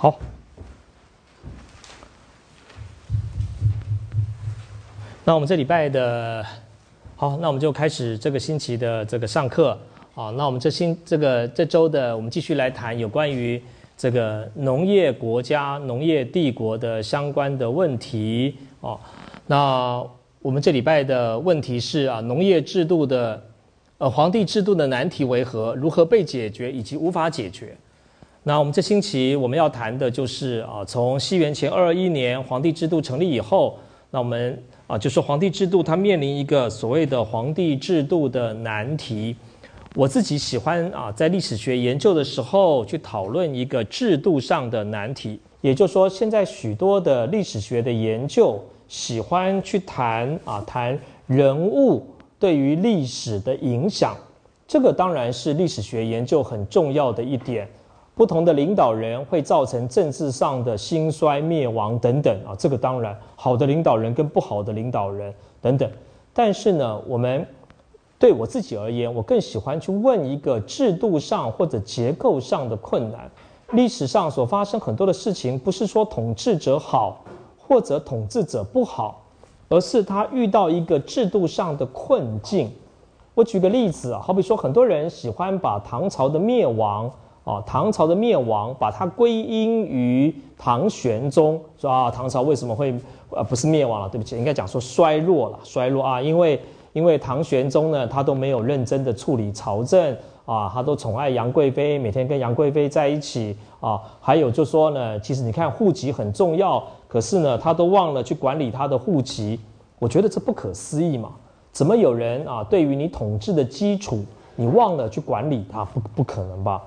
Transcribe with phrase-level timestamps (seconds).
[0.00, 0.18] 好，
[5.26, 6.42] 那我们这礼拜的，
[7.16, 9.78] 好，那我们就开始这个星期的这个上课
[10.14, 10.30] 啊。
[10.30, 13.62] 那我们这星这个这周的，我们继续来谈有关于
[13.94, 18.98] 这个农业国家、农业帝国的相关的问题哦。
[19.46, 20.02] 那
[20.40, 23.44] 我们这礼拜的问题是啊，农业制度的
[23.98, 25.74] 呃皇帝制度的难题为何？
[25.74, 27.76] 如何被解决，以及无法解决？
[28.42, 33.78] 那我们这星期我们要谈的就是啊，从西元前二二一年皇帝制度成立以后，
[34.10, 39.36] 那我们啊就是皇帝制度它面临一个所谓的皇帝制度的难题。
[39.94, 52.06] 我自己喜欢啊，在历史学研究的时候去讨论一个制度上的难题，也就是说，现在许多的历史学的研究喜欢去谈啊，谈人物
[52.38, 54.16] 对于历史的影响，
[54.66, 57.68] 这个当然是历史学研究很重要的一点。
[58.20, 65.32] 不同的领导人会造成政治上的兴衰灭亡等等啊，这个当然好的领导人跟不好的领导人
[65.62, 65.90] 等等。
[66.34, 67.46] 但是呢，我们
[68.18, 73.20] 对我自己而言，我更喜欢去问一个制度上或者结构上的困难。
[73.70, 77.24] 历史上所发生很多的事情，不是说统治者好
[77.56, 79.22] 或者统治者不好，
[79.70, 82.70] 而是他遇到一个制度上的困境。
[83.32, 87.10] 我举个例子啊，好比说，很多人喜欢把唐朝的灭亡。
[87.44, 92.94] 啊，唐朝的灭亡，把它归因于唐玄宗，说啊，唐朝为什么会
[93.30, 94.08] 呃不是灭亡了？
[94.08, 96.60] 对不起，应该讲说衰落了，衰落啊，因为
[96.92, 109.58] 因为唐玄宗呢，他都没有认真的处理朝政啊，他都宠爱杨贵妃，每天跟杨贵妃在一起啊，还有就说呢，其实你看户籍很重要，可是呢，他都忘了去管理他的户籍，
[109.98, 111.30] 我觉得这不可思议嘛，
[111.72, 114.24] 怎么有人啊，对于你统治的基础，
[114.56, 116.82] 你忘了去管理它，不不可能吧？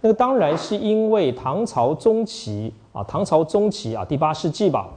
[0.00, 4.88] 那个当然是因为唐朝中期啊，唐朝中期啊，第八世纪吧，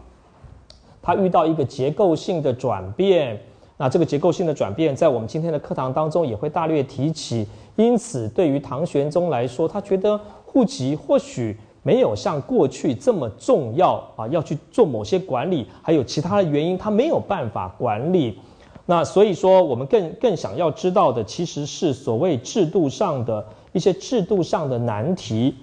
[1.01, 3.39] 它遇到一个结构性的转变。
[3.77, 7.47] 那这个结构性的转变，在我们今天的课堂当中也会大略提起。
[7.77, 18.37] 因此，对于唐玄宗来说，他觉得户籍或许没有像过去这么重要啊，要去做某些管理，还有其他的原因，他没有办法管理。
[18.85, 23.45] 那所以说，我们更更想要知道的，其实是所谓制度上的。
[23.71, 25.55] 一些制度上的难题。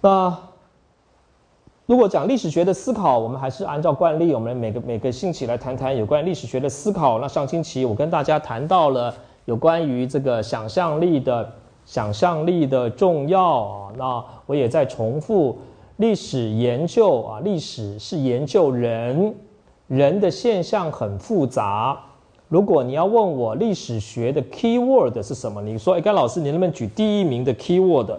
[0.00, 0.36] 那
[1.86, 7.18] 如果讲历史学的思考，我们还是按照惯例，我们每个每个星期来谈谈有关历史学的思考。
[7.18, 9.14] 那上星期我跟大家谈到了
[9.44, 11.52] 有关于这个想象力的
[11.84, 13.92] 想象力的重要啊。
[13.96, 15.58] 那我也在重复，
[15.96, 19.34] 历史研究啊，历史是研究人，
[19.88, 22.00] 人的现象很复杂。
[22.52, 28.10] 如果你要问我历史学的 key word 是什么，你说，哎，甘老师，你能不能举第一名的 key word？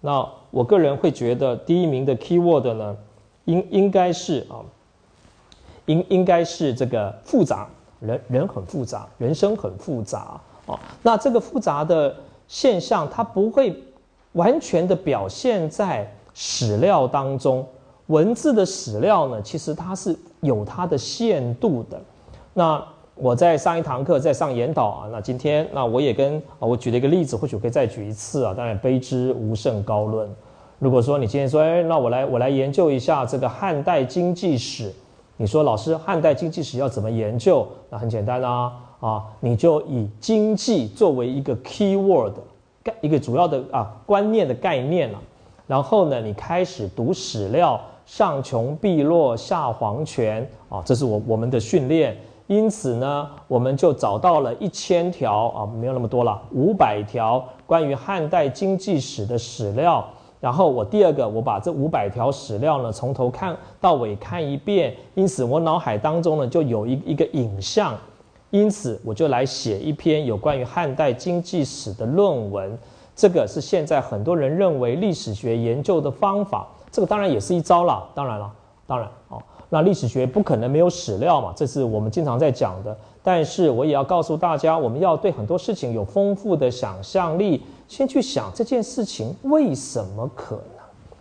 [0.00, 2.96] 那我个人会觉得第一名的 key word 呢，
[3.44, 4.58] 应应该是啊，
[5.84, 7.68] 应应该是这个复杂，
[8.00, 10.76] 人人很复杂，人生很复杂啊。
[11.00, 12.12] 那这个复杂的
[12.48, 13.72] 现象，它不会
[14.32, 17.64] 完全的表现在史料当中，
[18.08, 22.02] 文字的史料呢，其实它是有它的限度的。
[22.52, 22.84] 那
[23.18, 28.52] 我在上一堂课在上研导啊，那今天那我也跟啊我举了一个例子，或许可以再举一次啊。
[28.54, 30.28] 当然，卑之无甚高论。
[30.78, 34.92] 如果说你今天说，哎，那我来我来研究一下这个汉代经济史，
[35.38, 37.66] 你说老师汉代经济史要怎么研究？
[37.88, 42.34] 那很简单啦，啊，你就以经济作为一个 key word
[42.84, 45.18] 概一个主要的啊观念的概念了。
[45.66, 52.14] 然后呢，你开始读史料，上穷碧落下黄泉啊，这是我我们的训练。
[52.46, 60.04] 因此呢，我们就找到了一千条啊，没有那么多了，五百条关于汉代经济史的史料。
[60.38, 64.94] 然后我第二个，我把这五百条史料呢，从头看到尾看一遍。
[65.14, 67.94] 因此，我脑海当中呢，就有一一个影像。
[68.50, 72.78] 因此，我就来写一篇有关于汉代经济史的论文。
[73.16, 76.68] 这个是现在很多人认为历史学研究的方法。
[76.92, 78.52] 这个当然也是一招了，当然了，
[78.86, 79.42] 当然哦。
[79.68, 82.96] 那历史学不可能没有史料嘛，这是我们经常在讲的。
[83.22, 90.64] 但是我也要告诉大家，我们要对很多事情有丰富的想象力，先去想这件事情为什么可能。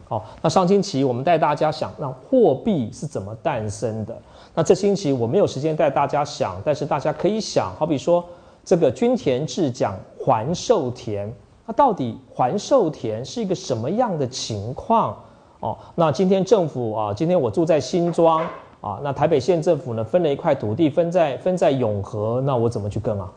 [0.07, 4.15] 好，那上星期我们带大家想，那货币是怎么诞生的？
[4.53, 8.23] 那这星期我没有时间带大家想，但是大家可以想，好比说
[8.63, 11.33] 这个均田制讲还授田，
[11.65, 15.17] 那到底还授田是一个什么样的情况？
[15.65, 18.39] 哦，那今天政府啊，今天我住在新庄
[18.81, 23.27] 啊，那台北县政府呢分了一块土地分在分在永和，那我怎么去跟啊？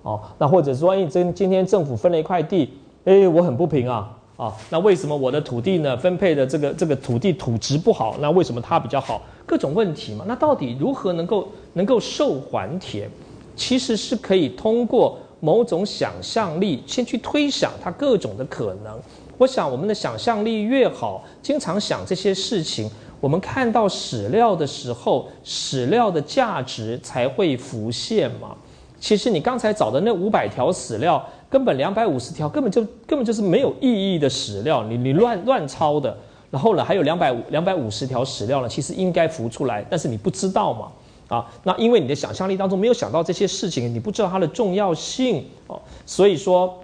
[0.00, 2.72] 哦，那或者说，哎，今今天政府分了一块地，
[3.04, 8.16] 哎，我很不平啊，啊，那为什么我的土地呢分配的这个这个土地土质不好？
[8.18, 9.20] 那为什么它比较好？
[9.44, 10.24] 各种问题嘛。
[10.26, 13.10] 那到底如何能够能够受还田？
[13.54, 18.98] 其实是可以通过某种想象力先去推想它各种的可能。
[19.38, 22.90] 我想我们的想象力越好，经常想这些事情，
[23.20, 28.56] 我们看到史料的时候，史料的价值才会浮现嘛。
[28.98, 31.24] 其实你刚才找的那五百条史料。
[31.50, 36.16] 根本两百五十条根本就根本就是没有意义的史料，你你乱乱抄的，
[36.50, 40.90] 然后呢还有两百五两百五十条史料呢，其实应该浮出来，但是你不知道嘛，
[41.28, 46.76] 啊，那因为你的想象力当中没有想到这些事情，你不知道它的重要性哦，所以说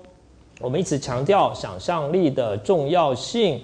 [0.61, 3.61] 我们一直强调想象力的重要性。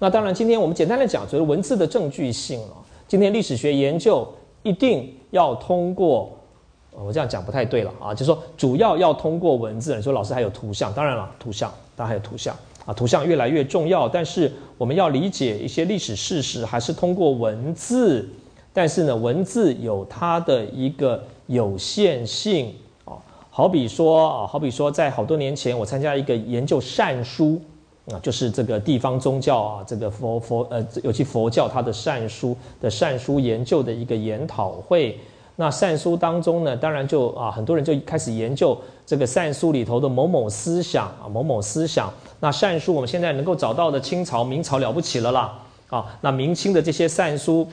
[0.00, 2.76] 那当然，今天我们简单的讲，就是文字的证据性了。
[3.06, 4.26] 今天历史学研究
[4.64, 6.30] 一定要通过。
[6.96, 9.96] 我这样讲不太对了啊，就是说主要要通过文字。
[9.96, 12.54] 你说老师还有图像，当然了，图像当然还有图像
[12.84, 14.08] 啊，图像越来越重要。
[14.08, 18.28] 但是我们要理解一些历史事实，还是通过文字。
[18.72, 22.74] 但是呢，文字有它的一个有限性。
[23.56, 27.62] 好比说啊，好比说在好多年前，我参加一个研究善书
[28.10, 35.16] 啊，就是这个地方宗教啊，这个佛佛呃，尤其佛教它的善书的善书研究的一个研讨会。
[35.54, 42.12] 那善书当中呢，当然就啊，很多人就开始研究这个善书里头的某某思想啊，某某思想。
[42.40, 45.56] 那善书我们现在能够找到的清朝、明朝了不起了啦
[45.90, 46.04] 啊。
[46.20, 47.64] 那明清的这些善书，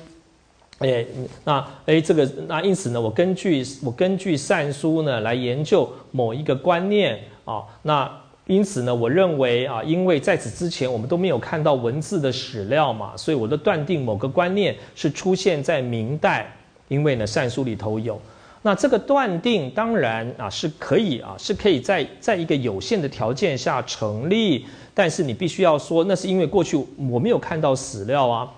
[0.81, 1.06] 哎，
[1.45, 7.63] 那哎这个那因此呢，我根据我根据善书呢来研究某一个观念啊。
[7.83, 8.12] 那
[8.48, 16.51] 因此呢，我认为啊，因为在此之前我们都没有看到文字的史料嘛，所以我的断定某个观念是出现在明代。
[16.88, 18.19] 因为呢，善书里头有，
[18.63, 26.75] 那这个断定当然啊是可以啊，是可以在在一个有限的条件下成立，但是你必须要说，那是因为过去
[27.10, 28.51] 我没有看到史料啊，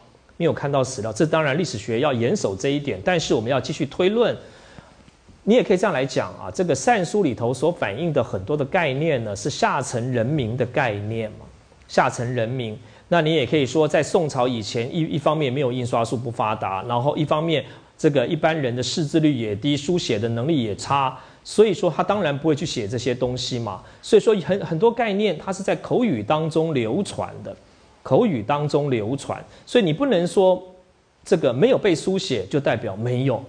[0.43, 4.35] 没有看到史料，这当然历史学要严守这一点，但是我们要继续推论，
[5.45, 11.45] 你也可以这样来讲啊，这个善书里头所反映的很多的概念呢，是下层人民的概念嘛，
[11.87, 17.63] 下层人民，那你也可以说，在宋朝以前，一一方面没有印刷术不发达，然后一方面。
[17.95, 23.81] 这个一般人的识字率也低，书写的能力也差，所以说他当然不会去写这些东西嘛。
[24.01, 27.55] 所以说很很多概念，它是在口语当中流传的，
[28.03, 29.43] 口语当中流传。
[29.65, 30.61] 所以你不能说
[31.25, 33.43] 这个没有被书写就代表没有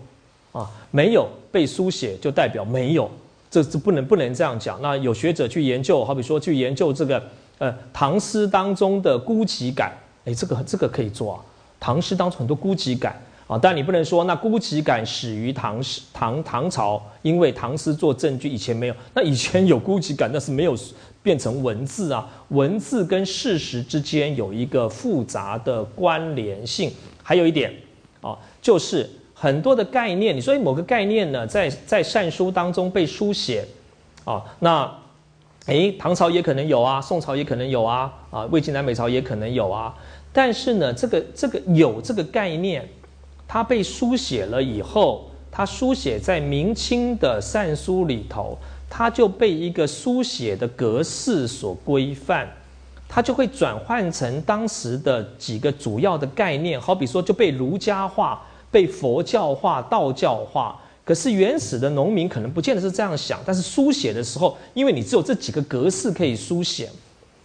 [0.53, 3.11] 啊，没有被书写就代表没有，
[3.51, 4.81] 这这不能不能这样讲。
[4.81, 7.23] 那有学者去研究，好比说去研究这个
[7.59, 9.93] 呃唐诗当中的孤寂感，
[10.25, 11.41] 哎，这个这个可以做啊。
[11.79, 13.21] 唐诗当中很多孤寂感。
[13.46, 18.94] 啊，但你不能说那孤寂感始于唐诗唐唐朝，因为唐诗做证据，以前没有。
[19.12, 20.75] 那以前有孤寂感，那是没有
[21.23, 22.26] 变成文字啊。
[22.49, 26.91] 文字跟事实之间有一个复杂的关联性。
[27.23, 27.70] 还有一点
[28.23, 33.67] 啊，就是很多的概念，你说某个概念呢，在在善书当中被书写
[34.25, 34.91] 啊，那
[35.67, 39.94] 诶，唐朝也可能有啊，宋朝也可能有啊，啊，魏晋南北朝也可能有啊。
[40.32, 42.88] 但是呢，这个这个有这个概念。
[43.46, 48.58] 它被书写了以后，它书写在明清的善书里头，
[48.91, 52.48] 它就被一个书写的格式所规范，
[53.08, 60.81] 它就会转换成当时的几个主要的概念，好比说就被儒家化、被佛教化、道教化。
[61.05, 66.91] 可是原始的农民可能不见得是这样想，但是书写的时候，因为你只有这几个格式可以书写，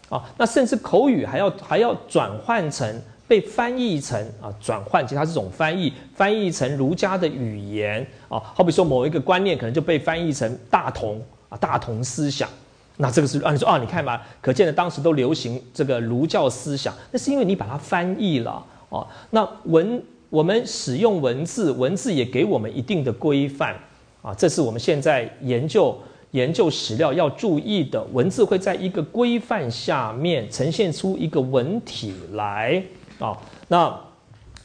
[0.10, 3.00] 啊，那甚至口语还要还要转换成。
[3.30, 12.50] 被翻译成啊，转换其他这种翻译，翻译成儒家的语言啊，好比说某一个观念可能就被翻译成大同啊，大同思想，
[12.98, 19.08] 那这个是按你说啊，你看吧，可见的当时都流行这个儒教思想，那是因为你把它翻译了哦。
[19.30, 23.76] 那文我们使用文字，文字也给我们一定的规范
[24.24, 25.96] 啊，这是我们现在研究
[26.32, 32.84] 研究史料要注意的，文字会在一个规范下面呈现出一个文体来。
[33.20, 33.94] 啊，那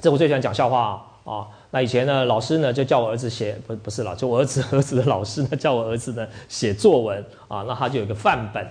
[0.01, 1.47] 这我最喜欢讲笑话啊。
[1.71, 7.65] 那以前呢，老师呢就叫我儿子写，不不是了，就我儿子 儿子的老师呢叫我儿子呢写作文啊。
[7.67, 8.65] 那他就有个范本，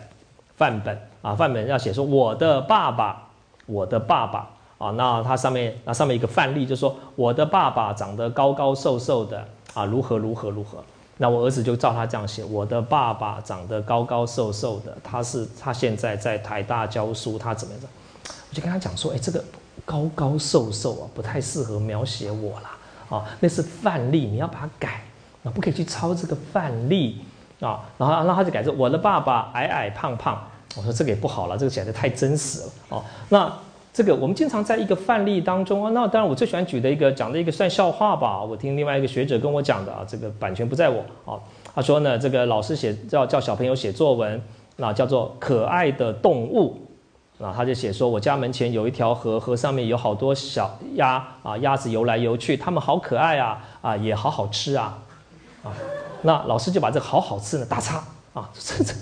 [0.56, 3.28] 范本啊，范本要写说我的爸爸，
[3.66, 4.92] 我的爸爸啊。
[4.92, 10.82] 那他上面那上面一个范例就说我的爸爸长得高高瘦瘦的啊，如何如何如何。
[11.18, 17.84] 那我儿子就照他这样写，我的爸爸长得高高瘦瘦的，他是他现在在台大教书，他怎么样？
[18.50, 19.44] 我就跟他讲说，哎，这个。
[19.86, 22.78] 高高瘦瘦啊，不太适合描写我啦。
[23.10, 25.04] 啊，那是范例，你要把它改，
[25.44, 27.20] 啊，不可以去抄这个范例
[27.60, 27.82] 啊。
[27.98, 30.42] 然后，然后他就改成我的爸爸矮矮胖胖，
[30.76, 33.04] 我说这个也不好了，这个写得太真实了哦。
[33.30, 33.54] 那
[33.94, 38.42] 这个我们经常在一个范例当中啊，那当然我最喜欢举的一个讲的一个算笑话吧。
[38.42, 41.38] 我听另外一个学者跟我讲的啊，这个版权不在我啊。
[41.76, 44.42] 他说呢，这个老师写叫叫小朋友写作文，
[44.78, 46.78] 那叫做可爱的动物，
[47.40, 54.98] 那他就写说，我家门前有一条河，河上面有好多小鸭啊，鸭子游来游去，它们好可爱啊，啊也好好吃啊，
[55.64, 55.74] 啊，
[56.22, 58.94] 那老师就把这个好好吃呢打叉啊， 这这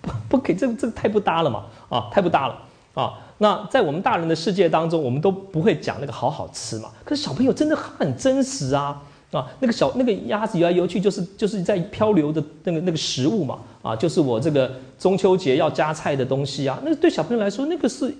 [0.00, 2.58] 不不给这这太不搭了嘛，啊太不搭了
[2.94, 3.14] 啊。
[3.38, 6.88] 那在我们大人的世界当中，我们都不会讲那个好好吃嘛。
[7.04, 9.02] 可是小朋友真的很真实啊
[9.34, 9.46] 啊！
[9.60, 16.78] 那个小那个鸭子游来游去，就是就是在漂流的那个那个食物嘛啊，就是我这个中秋节要加菜的东西啊。
[16.84, 18.14] 那对小朋友来说，那个是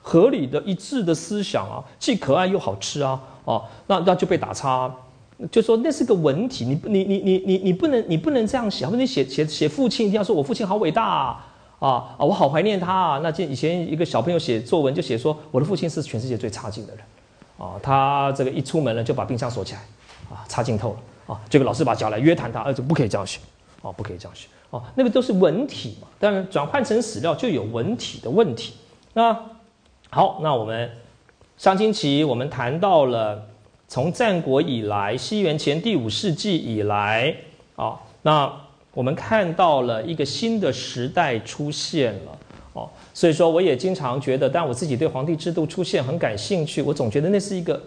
[0.00, 3.62] 合理的一致的思想啊，既可爱又好吃啊啊！
[3.88, 4.88] 那那就被打叉，
[5.50, 11.04] 就说那是个文体，你你你你你你不能你不能这样写，或者你写写写父亲一定要说我父亲好伟大。
[11.04, 11.46] 啊。
[11.82, 12.14] 啊！
[12.16, 13.20] 我好怀念他啊！
[13.24, 17.04] 那以前一个小朋友写作文就写说，我的父亲是全世界最差劲的人，
[17.58, 19.80] 啊，他这个一出门了就把冰箱锁起来，
[20.32, 21.40] 啊，差劲透了啊！
[21.48, 23.38] 这个老师把叫来约谈他，儿子不可以这样学，
[23.82, 28.74] 哦，不可以这样学，哦，那个都是文体嘛，当然转换成史料就有文体的问题。
[29.12, 29.32] 那
[30.10, 30.90] 好，那我们
[31.58, 33.46] 上星期我们谈到了
[33.86, 37.36] 从战国以来，西元前第五世纪以来，
[37.76, 38.52] 啊，那。
[38.94, 42.38] 我们看到了一个新的时代出现了
[42.74, 46.82] 哦，所以说我也经常觉得，但我自己对皇帝制度出现很感兴趣。
[46.82, 47.82] 我总觉得那是一个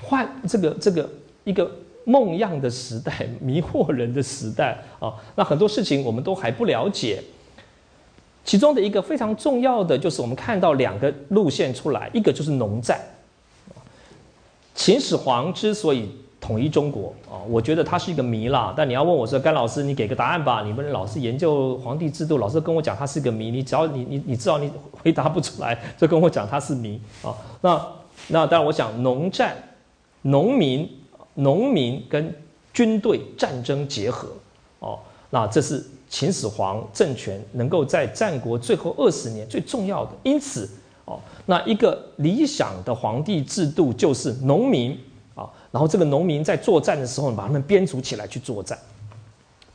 [0.00, 1.10] 换这个这个
[1.44, 1.70] 一个
[2.04, 5.14] 梦样的时代，迷惑人的时代 啊。
[5.36, 7.22] 那很多事情我们都还不了解，
[8.44, 13.00] 其中的一个非常重要的就是我们看到两个路线出来，一个就是农战。
[14.74, 16.08] 秦始皇之所以。
[16.40, 18.74] 统一中国啊，我觉得他是一个谜啦。
[18.76, 20.62] 但你要问我说，甘老师，你给个答案吧。
[20.62, 23.50] 你们老是研究皇帝制度，老是跟我讲他是个谜。
[23.50, 27.34] 你只要你你你知道你回答不出来，就跟我讲他是谜啊。
[27.62, 27.86] 那
[28.28, 29.56] 那当然，我想农战，
[30.20, 30.86] 农民
[31.34, 32.34] 农民跟
[32.72, 34.28] 军队战争结合
[34.78, 34.98] 哦，
[35.30, 40.12] 那这是秦始皇政权能够在战国最后二十年最重要的。
[40.22, 40.68] 因此
[41.04, 44.98] 哦，那一个理想的皇帝制度就是农民。
[45.34, 48.78] 啊然后这个农民在作战的时候，把他们编组起来去作战。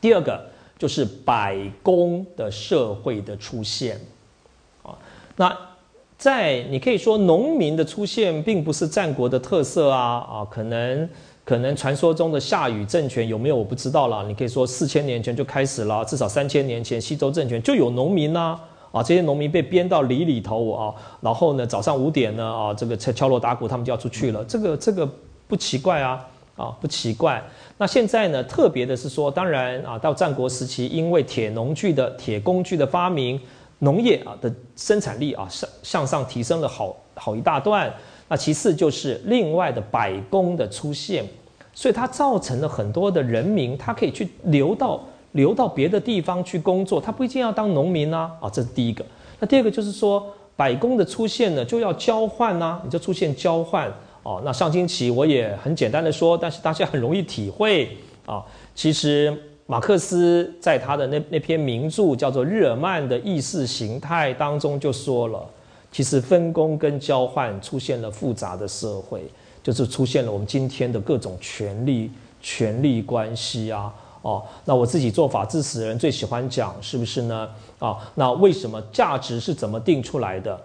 [0.00, 0.42] 第二个
[0.78, 4.00] 就是百工的社会的出现，
[4.82, 4.96] 啊，
[5.36, 5.54] 那
[6.16, 11.06] 在你可以说农民的出现并不是战国的特色啊，啊，可能
[11.44, 14.24] 可能传说中的夏禹政权有没有我不知道啦。
[14.26, 18.58] 你可以说四千年前就开始了，至少三千年前西周政权就有农民呐，
[18.92, 25.08] 啊，这些农民被编到里里头啊，然后呢早上五点呢啊，这个敲敲锣打鼓，他们就要出去了，这个这个。
[25.50, 27.42] 不奇怪啊，啊不奇怪。
[27.76, 33.40] 那现在呢，特别的是说，当然啊，到战国时期，因为铁农具的铁工具的发明，
[33.80, 37.92] 农业啊的生产力啊向向上提升了好好一大段。
[38.30, 41.24] 那其次就是另外的百工的出现，
[41.74, 49.04] 所以它造成了很多的人民，他可以去流到流到别的地方去工作，他不一定要当农民啊，啊，这是第一个。
[49.40, 53.92] 那第二个就是说，百工的出现呢，就要交换呐，你就出现交换。
[54.22, 57.88] 哦，那上星期我也很简单的说，但是大家很容易体会
[58.26, 58.44] 啊。
[58.76, 65.44] 其实马克思在他的那那篇名著叫做《日耳曼的意识形态》当中就说了，
[65.92, 69.30] 其实分工跟交换出现了复杂的社会，
[69.62, 73.92] 就是出现了我们今天的各种权力权力关系啊。
[74.22, 77.48] 哦，那我自己做法治史的人最喜欢讲，是不是呢？
[77.78, 80.60] 啊，那为什么价值是怎么定出来的？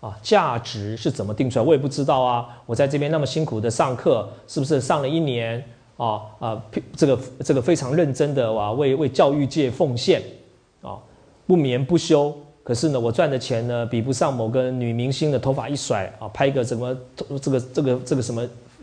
[0.00, 1.64] 啊，价值是怎么定出来？
[1.64, 2.46] 我也不知道啊。
[2.66, 5.64] 我在这边那么辛苦的上课，是不是上了一年
[5.96, 6.20] 啊？
[6.38, 6.62] 啊，
[6.94, 10.22] 这个这个非常认真的哇，为为教育界奉献
[10.82, 10.98] 啊，
[11.46, 12.36] 不眠不休。
[12.66, 16.96] 可是呢，我赚的钱呢，比不上某个女明星的头发一甩啊，拍个什么
[17.40, 18.42] 这个这个这个什么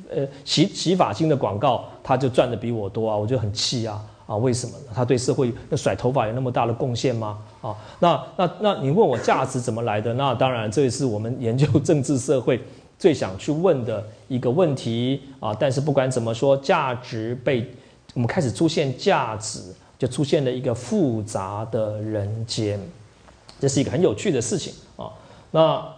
[0.09, 4.01] 呃洗洗发精的广告，他就赚的比我多啊，我就很气啊。
[4.25, 4.85] 啊，为什么呢？
[4.95, 7.37] 他对社会那甩头发有那么大的贡献吗？
[7.61, 10.13] 啊，那那那你问我价值怎么来的？
[10.13, 12.57] 那当然，这也是我们研究政治社会
[12.97, 15.53] 最想去问的一个问题啊。
[15.53, 17.69] 但是不管怎么说，价值被
[18.13, 19.59] 我们开始出现价值，
[19.99, 22.79] 就出现了一个复杂的人间，
[23.63, 25.07] 这是一个很有趣的事情啊。
[25.51, 25.95] 那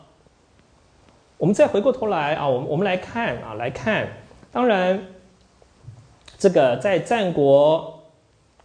[1.36, 4.08] 我们再回过头来啊，我们我们来看啊，来看，
[4.52, 5.04] 当然
[6.38, 7.92] 这个在战国。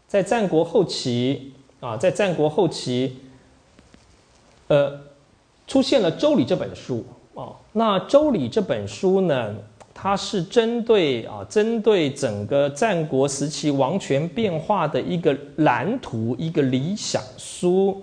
[0.07, 3.17] 在战国后期啊，在战国后期，
[4.67, 5.01] 呃，
[5.69, 7.05] 出现了《周礼》这本书
[7.37, 7.55] 啊。
[7.71, 9.55] 那《周礼》这本书呢，
[9.95, 18.03] 它是针对啊，针对整个战国时期王权变化的一个蓝图，一个理想书。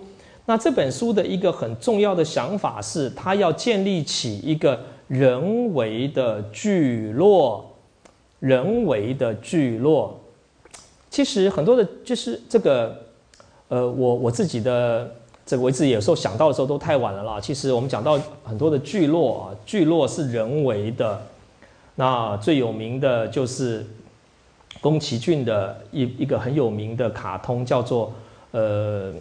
[0.50, 7.70] 那这本书的一个很重要的想法是，它要建立起一个人为的聚落，
[8.40, 10.18] 人为的聚落。
[11.10, 12.98] 其实很多的，就是这个，
[13.68, 15.12] 呃，我我自己的
[15.46, 17.42] 这个，我自己有时候想到的时候都太晚了啦。
[17.42, 21.22] 其实我们讲到很多的聚落啊，聚落是人为的。
[21.96, 23.86] 那最有名的就是
[24.80, 28.14] 宫崎骏的一一个很有名的卡通，叫做
[28.52, 29.12] 呃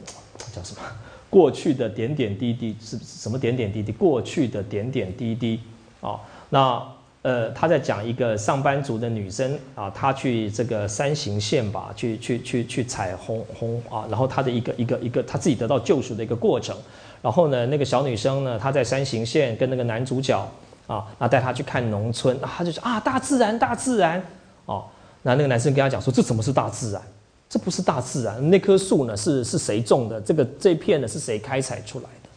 [0.53, 0.83] 叫什么？
[1.29, 3.39] 过去的点点滴滴是什么？
[3.39, 5.61] 点点滴滴，过去的点点滴滴
[6.01, 6.21] 啊。
[6.51, 6.83] 那
[7.23, 16.77] 呃，他在讲一个上班族的女生啊，她去这个山形县吧，去去去去采红红啊，然后她的一个一个一个，她自己得到救赎的一个过程。
[17.21, 20.39] 然后呢，那个小女生呢，她在山形县跟那个男主角
[20.87, 24.23] 啊，那带她去看农村，啊，她就说啊，大自然，大自然
[24.67, 24.85] 哦。
[25.23, 27.03] 那那个男生跟她讲说，这怎么是大自然？
[27.49, 30.21] 这不是大自然，那棵树呢是是谁种的？
[30.21, 32.29] 这个这片呢是谁开采出来的？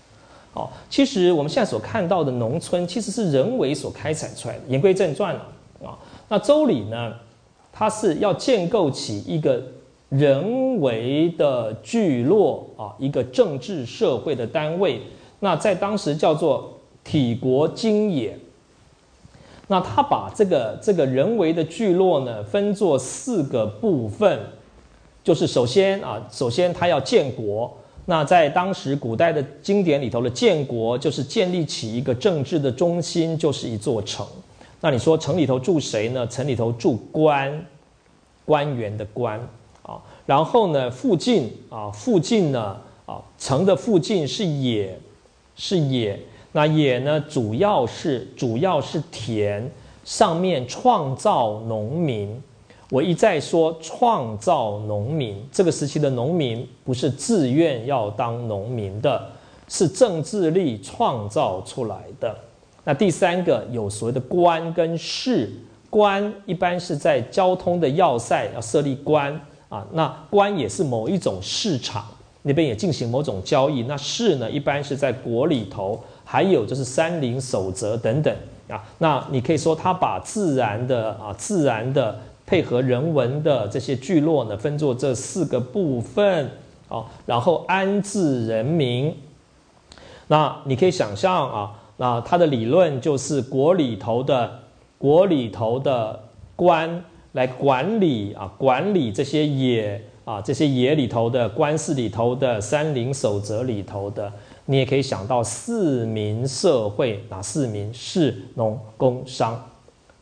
[0.53, 4.61] 哦，其实我们现在所看到的农村，其实是人为所开采出来的。
[4.67, 5.41] 言归正传了
[5.83, 5.97] 啊，
[6.27, 7.13] 那周礼呢，
[7.71, 9.59] 它是要建构起一个
[10.09, 15.01] 人为的聚落啊，一个政治社会的单位。
[15.39, 18.37] 那在当时叫做体国经也。
[19.67, 24.39] 那他把这个这个人为的聚落呢，分作四个部分。
[25.29, 27.71] 就是首先啊，首先他要建国。
[28.07, 34.25] 那在当时古代的经典里头的建国，就是建立起一个政治的中心，就是一座城。
[34.81, 36.25] 那你说城里头住谁呢？
[36.25, 37.63] 城里头住官，
[38.43, 39.39] 官员的官
[39.83, 40.01] 啊。
[40.25, 44.99] 然后呢，附近啊，附近呢啊，城的附近是野，
[45.55, 46.19] 是野。
[46.53, 49.69] 那野呢，主要是主要是田，
[50.03, 52.41] 上面创造农民。
[52.91, 59.27] 我一再说，创造农民这个时期的农民不是自愿要当农民的，
[59.67, 62.35] 是政治力创造出来的。
[62.83, 65.51] 那第三个有所谓的官跟市，
[65.91, 72.03] 官一般是在交通的要塞要设立官啊，那官也是某一种市场，
[72.41, 73.83] 那边也进行某种交易。
[73.83, 78.35] 那市呢，一般是在国里头，还有就是山林守则等等
[78.67, 78.83] 啊。
[78.97, 82.19] 那你可以说他把自然的啊，自然的。
[82.49, 86.49] 配合人文的这些聚落呢，分作这四个部分
[86.87, 89.15] 啊，然后安置人民。
[90.29, 94.61] 那你可以想象啊，那他的理论就是国里头的
[94.97, 96.19] 国里头的
[96.55, 104.33] 官来管理啊，管理这些野啊，这些野里头的官司里头的山林守则里头的，
[104.65, 107.93] 你也可以想到四民社会，哪四民？
[107.93, 109.63] 士、农、工、商，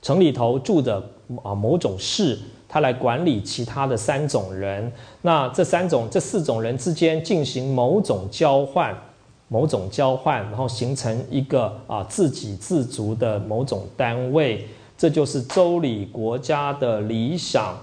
[0.02, 1.02] 城里头住的。
[1.44, 8.96] 啊，某种事，他来管理其他的三种人，那这三种、这四种人之间进行某种交换，
[9.50, 17.76] 某种交换，然后形成一个啊自给自足的某种单位，这就是周礼国家的理想。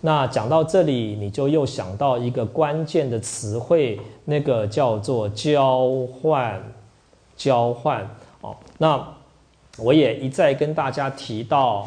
[0.00, 6.62] 那讲到这里，你就又想到一个关键的词汇，那个叫做交换，
[7.36, 8.08] 交换。
[8.40, 9.06] 哦，那
[9.76, 11.86] 我也一再跟大家提到。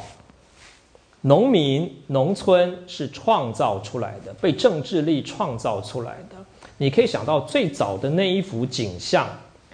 [1.22, 6.36] 农民、农村是创造出来的，被政治力创造出来的。
[6.78, 9.28] 你可以想到最早的那一幅景象，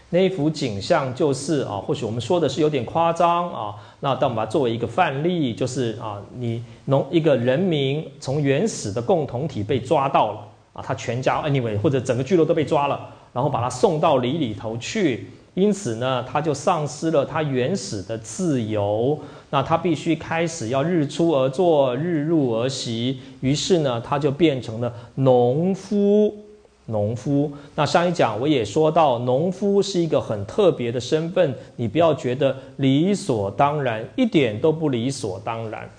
[0.10, 10.40] 那一幅景象就是啊，或许我们说的是有点夸张啊，那但我们把它作为一个范例，就是啊，你农一个人民从原始的共同体被抓到了
[10.74, 15.30] 啊，他全家 anyway 或者整个聚落都被抓了，然后把他送到里里头去。
[15.58, 19.18] 因此呢，他就丧失了他原始的自由，
[19.50, 23.20] 那他必须开始要日出而作，日入而息。
[23.42, 26.32] 于是呢，他就变成了农夫。
[26.86, 35.90] 农夫，那上一讲我也说到，农夫是一个很特别的身份，你不要觉得理所当然，一点都不理所当然。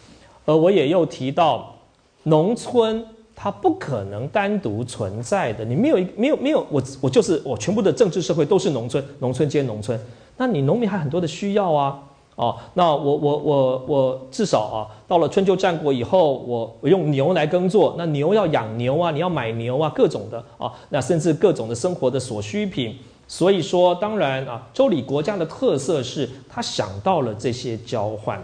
[0.46, 1.74] 而我也又提到，
[2.22, 3.04] 农村。
[3.40, 9.96] 它不可能单独存在的，你没有没有没有，我我就是我全部的政治社会都是农村，农村兼农村，
[10.36, 12.02] 那你农民还很多的需要啊，
[12.34, 22.96] 哦，那我我我我至少啊，到了春秋战国以后，我我用牛来耕作，那牛要养牛啊，你要买牛啊，各种的啊，那甚至各种的生活的所需品，
[23.28, 28.42] 所以说当然啊，周礼国家的特色是他想到了这些交换，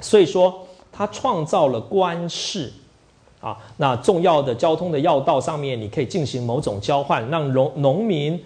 [0.00, 2.72] 所以说他创造了官市。
[3.40, 8.42] 啊，那重要的交通的要道上面，你可以进行某种交换，让农农民，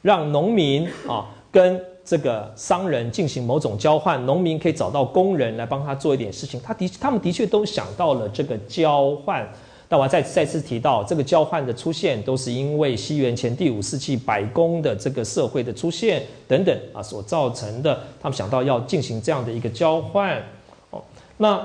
[0.00, 6.60] 让农民啊跟这个商人进行某种交换，农民可以找到工人来帮他做一点事情。
[6.62, 9.48] 他的他们的确都想到了这个交换，
[9.88, 18.00] 但我再再次提到，这个交换的出现，都是因为西元前第五世纪百工的这个社会的出现等等啊所造成的。
[18.20, 20.42] 他们想到要进行这样的一个交换，
[20.90, 21.02] 哦，
[21.36, 21.64] 那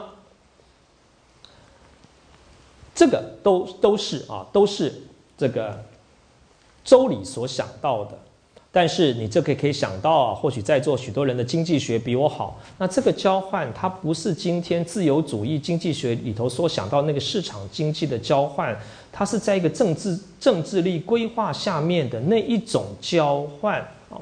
[2.98, 4.92] 这个都都是啊，都是
[5.38, 5.80] 这个
[6.84, 8.18] 周礼所想到的。
[8.72, 12.60] 但是你这个可以想到啊，或许在座许多人的经济学比我好。
[12.78, 18.76] 那这个交换，它不是今天自由主义经济学里头所想到那个市场经济的交换，
[19.12, 23.80] 它是在一个政治政治力规划下面的那一种交换
[24.10, 24.18] 啊。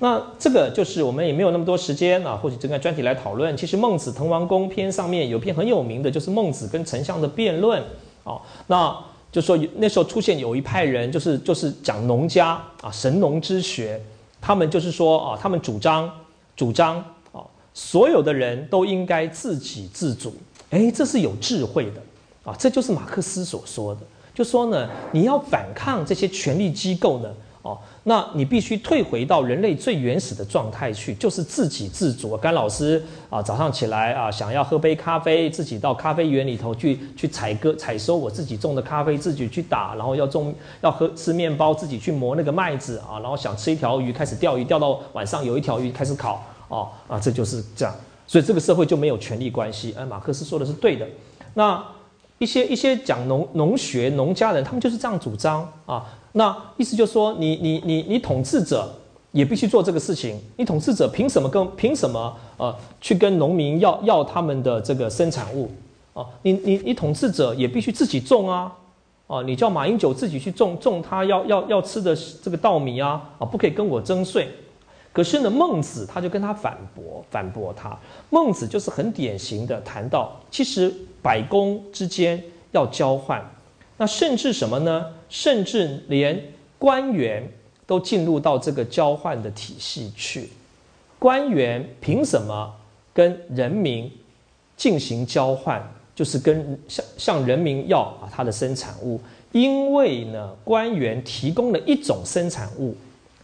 [0.00, 3.56] 那这个就是我们也没有那么多时间啊，或许这个专题来讨论。
[3.56, 7.82] 其实《孟子滕王公篇》上面有篇很有名的，就是孟子跟丞相的辩论
[8.28, 8.40] 哦。
[8.66, 8.96] 那
[9.32, 14.00] 就说那时候出现有一派人，就是就是讲农家啊，神农之学，
[14.40, 16.10] 他们就是说啊，他们主张
[16.54, 16.96] 主张
[17.32, 17.42] 啊，
[17.74, 20.34] 所有的人都应该自给自足，
[20.70, 22.02] 哎，这是有智慧的
[22.44, 24.00] 啊，这就是马克思所说的，
[24.34, 27.28] 就说呢，你要反抗这些权力机构呢。
[27.62, 27.76] 哦，
[28.08, 32.34] 那你必须退回到人类最原始的状态去，就是自给自足。
[32.38, 47.94] 甘老师啊，早上起来啊，想要喝杯咖啡，自己到咖啡园里头去去采割、采收我自己种的咖啡，自己去打，然后要种、要喝吃面包，自己去磨那个麦子啊，然后想吃一条鱼，开始钓鱼，钓到晚上有一条鱼开始烤，哦啊，这就是这样。
[48.26, 49.94] 所以这个社会就没有权力关系。
[49.98, 51.06] 而马克思说的是对的。
[51.52, 51.84] 那
[52.38, 56.06] 一些一些讲农农学农家人，他们就是这样主张啊。
[56.32, 58.94] 那意思就是说，你你你你统治者
[59.32, 60.38] 也必须做这个事情。
[60.56, 65.70] 你统治者凭什么跟凭什么呃去跟农民要要他们的这个生产物
[66.14, 66.26] 啊？
[66.42, 68.72] 你你你统治者也必须自己种啊！
[69.26, 74.48] 哦，你叫马英九自己去种种他要要要吃的这个稻米啊啊，不可以跟我征税。
[75.12, 77.98] 可是呢，孟子他就跟他反驳反驳他。
[78.30, 83.42] 孟子就是很典型的谈到，其实百工之间要交换。
[83.98, 85.04] 那甚至什么呢？
[85.28, 86.42] 甚至连
[86.78, 87.46] 官员
[87.86, 90.48] 都进入到这个交换的体系去。
[91.18, 92.72] 官员凭什么
[93.12, 94.10] 跟人民
[94.76, 95.82] 进行交换？
[96.14, 99.20] 就是跟向向人民要啊他的生产物，
[99.52, 102.92] 因为呢，官员提供了一种生产物，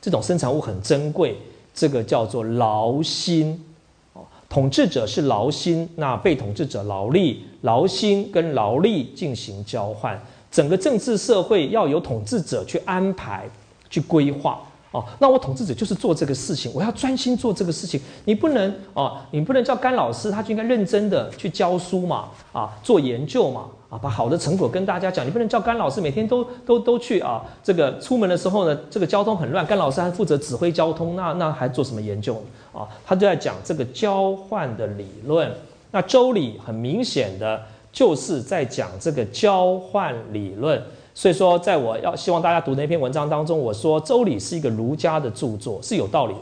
[0.01, 1.37] 这种生产物很珍贵，
[1.73, 3.65] 这个叫做劳心。
[4.13, 10.21] 哦，统治者是劳心，那被统治者劳力，劳心跟劳力进行交换。
[10.55, 13.45] 整个政治社会要由统治者去安排、
[13.91, 14.61] 去规划
[14.93, 15.05] 哦。
[15.19, 18.01] 那我统治者就是做这个事情，我要专心做这个事情。
[18.25, 25.27] 你不能哦，你不能叫甘老师，他就应该认真的去教书嘛，啊，做研究嘛，啊，把好的成果跟大家讲。
[25.27, 32.87] 你不能叫甘老师每天都都都去啊，这个出门的时候呢，这个交通很乱，甘老师还负责指挥交通，那那还做什么研究呢啊？
[33.05, 35.51] 他就在讲这个交换的理论。
[35.91, 37.61] 那周礼很明显的。
[37.95, 40.83] 就是在讲这个交换理论，
[41.15, 46.35] 所以说，在我要希望大家读那篇文章当中，我说《周礼》是一个儒家的著作，是有道理。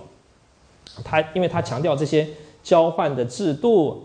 [1.04, 2.26] 他因为他强调这些
[2.62, 4.02] 交换的制度。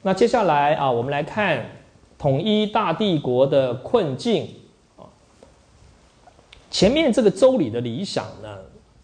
[0.00, 1.66] 那接下来啊，我们来看
[2.18, 4.48] 统一大帝国的困境
[4.96, 5.04] 啊。
[6.70, 8.56] 前面这个《周礼》的理想呢，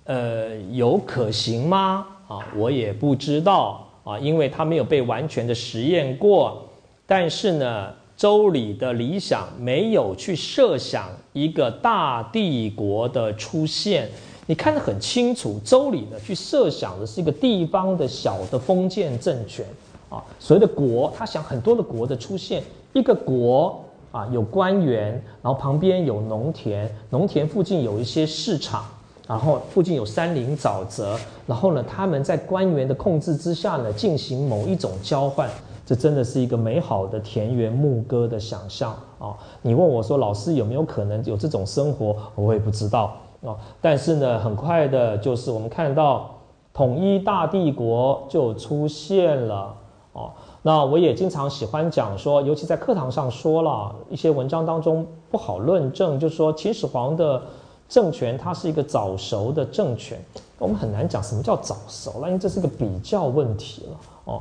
[0.04, 2.06] 呃，有可行吗？
[2.26, 6.63] 啊，我也不知道啊，因为它没有被完全的实验过。
[7.06, 14.08] 但是呢，周礼的理想没有去设想一个大帝国的出现。
[14.46, 19.64] 你看得很清楚，周礼呢去设想的是一个地方的小的封建政权
[20.08, 22.62] 啊，所谓的国，他想很多的国的出现。
[22.92, 25.12] 一个国啊，有官员，
[25.42, 28.84] 然后旁边有农田，农田附近有一些市场，
[29.26, 35.50] 然后附近有山林沼泽，然后呢，他们在官员的控制之下呢，进行某一种交换。
[35.86, 39.36] 这真的是一个美好的田园牧歌的想象啊！
[39.60, 42.16] 你问我说，老师有没有可能有这种生活？
[42.34, 43.54] 我也不知道啊。
[43.80, 46.30] 但是呢，很快的，就是我们看到
[46.72, 49.74] 统一大帝国就出现了
[50.14, 50.32] 啊。
[50.62, 57.42] 那我也经常喜欢讲说，尤其在课堂上说了一些文章当中不好论证，就是说秦始皇的
[57.86, 60.18] 政权它是一个早熟的政权。
[60.58, 64.40] 我们很难讲什么叫早熟了，因为这是个比较问题了哦。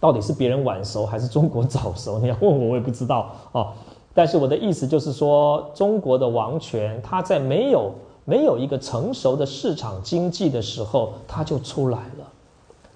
[0.00, 2.18] 到底是别人晚熟还是中国早熟？
[2.24, 3.68] 你要问我，我也不知道啊。
[4.12, 7.92] 但是我的意思就是说，中国的王权，它在没有
[8.24, 12.26] 没有一个成熟的市场经济的时候，它就出来了。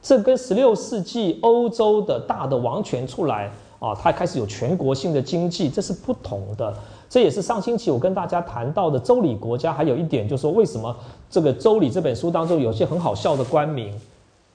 [0.02, 6.74] 这跟十六世纪欧洲的大的王权出来啊，它开始有全国性的经济，这是不同的。
[7.08, 9.72] 这也是上星期我跟大家谈到的周礼国家。
[9.72, 10.94] 还有一点就是说，为什么
[11.30, 13.94] 这个周礼这本书当中有些很好笑的官名？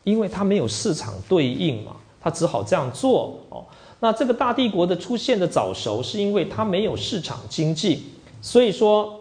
[0.03, 1.93] 因为它没有市场对应嘛。
[2.21, 3.65] 他只好这样做哦。
[3.99, 8.03] 那这个大帝国的出现的早熟，是因为它没有市场经济，
[8.41, 9.19] 所以说，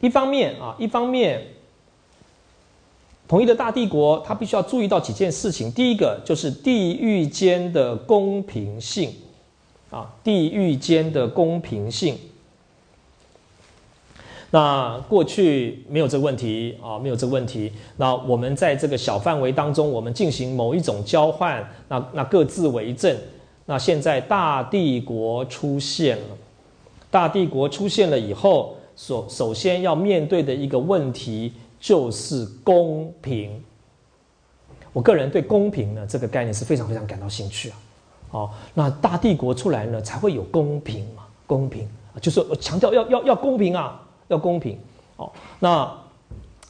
[0.00, 1.46] 一方面啊，一方面，
[3.26, 5.70] 统一的大帝国，它必须要注意到几件事情。
[5.72, 9.14] 第一个就是地域间的公平性，
[9.90, 12.18] 啊，地域间的公平性。
[14.50, 17.70] 那过去没有这个问题啊，没有这个问题。
[17.98, 23.14] 那我们在这个小范围当中，我们进行某一种交换，那那各自为政。
[23.66, 26.24] 那现在大帝国出现了，
[27.10, 33.62] 大帝国出现了以后，首首先要面对的一个问题就是公平。
[34.94, 37.76] 我个人对公平呢这个概念是非常非常感到兴趣啊。
[38.30, 41.86] 哦，那大帝国出来呢才会有公平嘛，公平
[42.22, 44.02] 就是强调要要要公平啊。
[44.28, 44.78] 要公平
[45.16, 45.90] 哦，那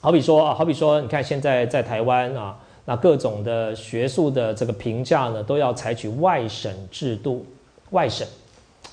[0.00, 7.44] 好比说啊，好比说，你看现在在台湾啊，那各种的学术的这个评价呢，都要采取外审制度。
[7.90, 8.26] 外审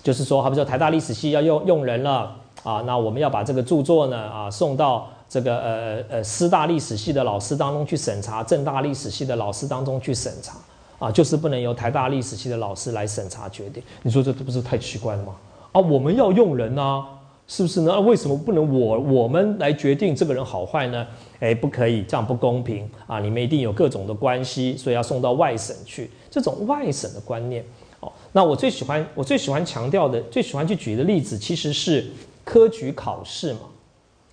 [0.01, 10.57] 就是说，好比说台大历史系要用用人了啊，那我们要把这个著作呢啊送到这个呃呃师大历史系的老师当中去审查，正大历史系的老师当中去审查
[10.97, 13.83] 啊，就是不能由台大历史系的老师来审查决定。
[14.01, 15.35] 你说这这不是太奇怪了吗？
[15.73, 17.05] 啊，我们要用人啊。
[17.47, 18.01] 是不是呢？
[18.01, 21.05] 为什么不能我我们来决定这个人好坏呢？
[21.39, 23.19] 哎，不可以，这样不公平啊！
[23.19, 26.09] 你们一定有各种的关系，所以要送到外省去。
[26.31, 27.63] 这种外省的观念，
[27.99, 32.07] 哦，那我最喜欢我最喜欢强调的，最喜欢去举的例子，其实是
[32.43, 33.59] 科举考试嘛。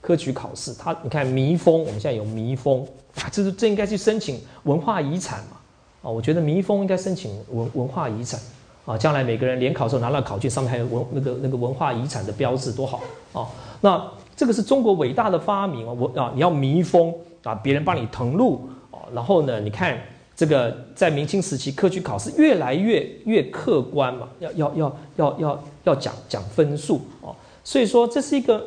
[0.01, 2.83] 科举考试，它你看迷封，我们现在有迷封
[3.16, 5.59] 啊，这是这应该去申请文化遗产嘛？
[6.03, 8.40] 啊，我觉得迷封应该申请文文化遗产。
[8.85, 13.01] 啊，将来每个人联考时候拿到考卷，上面还有文那个那个文化遗产的标志，多好
[13.33, 13.47] 啊！
[13.81, 15.92] 那这个是中国伟大的发明啊！
[15.92, 17.14] 我啊，你要密封
[17.45, 19.97] 啊，别人帮你誊录啊，然后呢，你看
[20.35, 28.66] 这个在明清时期科举考试越来越越客观嘛，要要要要要要讲讲分数哦，所以说这是一个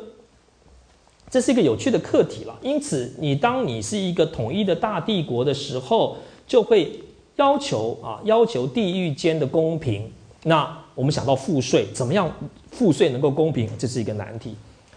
[1.28, 2.56] 这是一个有趣的课题了。
[2.62, 7.02] 因此，你当你是一个统一的大帝国的时候，就会。
[7.36, 10.10] 要求啊，要求地域间的公平。
[10.42, 12.30] 那我们想到赋税，怎么样
[12.70, 13.68] 赋税能够公平？
[13.78, 14.54] 这是一个难题。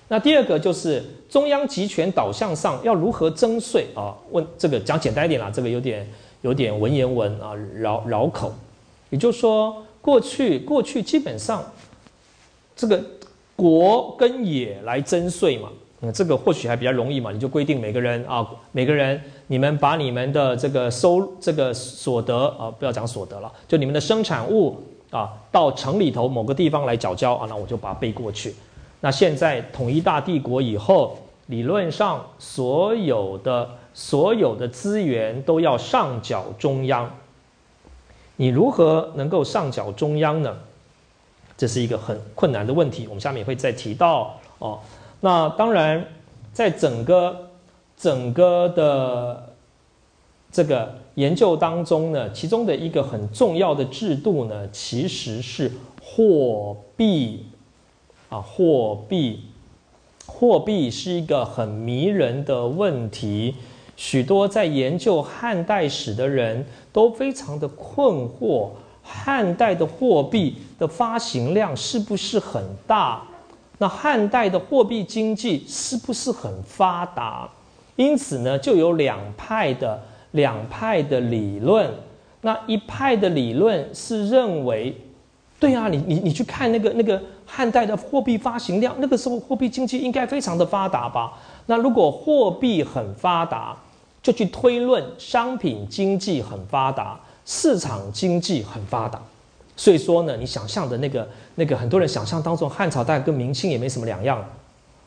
[0.08, 4.16] 那第二个就是中央集权导向上要如何征税啊？
[4.32, 6.08] 问这个讲简单一点啦，这个有点
[6.42, 8.54] 有点文言文啊，绕绕口。
[9.10, 11.64] 也就是说，过去过去基本上
[12.76, 13.04] 这个
[13.56, 15.70] 国跟野来征税嘛。
[16.02, 24.82] 那这个或许还比较容易嘛，你就规定每个人啊，每个人你们把你们的这个收这个所得啊，不要讲所得了，就你们的生产物
[25.12, 28.56] 啊，到城里头某个地方来缴交啊，那我就把它背过去。
[29.02, 37.12] 那现在统一大帝国以后，理论上所有的所有的资源都要上缴中央，
[38.38, 40.56] 你如何能够上缴中央呢？
[41.58, 44.80] 这是一个很困难的问题，我们下面也会再提到哦。
[45.22, 46.06] 那当然，
[46.54, 47.50] 在整个
[47.98, 49.54] 整个的
[50.52, 57.46] 这个研究当中呢，其中的一个很重要的制度呢，其实是货币
[58.30, 59.44] 啊，货币，
[60.26, 63.56] 货币是一个很迷人的问题。
[63.98, 68.70] 许多在研究汉代史的人都非常的困惑：
[69.04, 73.22] 汉代的货币的发行量是不是很大？
[73.80, 77.50] 那汉代的货币经济是不是很发达？
[77.96, 80.00] 因此呢，就有两派的
[80.32, 81.90] 两派的理论。
[82.42, 84.96] 那一派的理论是认为，
[85.60, 91.34] 对啊，你你你去看那个那个汉代的货币发行量，那个时候货币经济应该非常的发达吧？
[91.66, 93.76] 那如果货币很发达，
[94.22, 99.22] 就去推论商品经济很发达，市场经济很发达。
[99.80, 104.38] 所以说呢，你想象的那个那个很多人想象当中汉朝大概跟明清也没什么两样，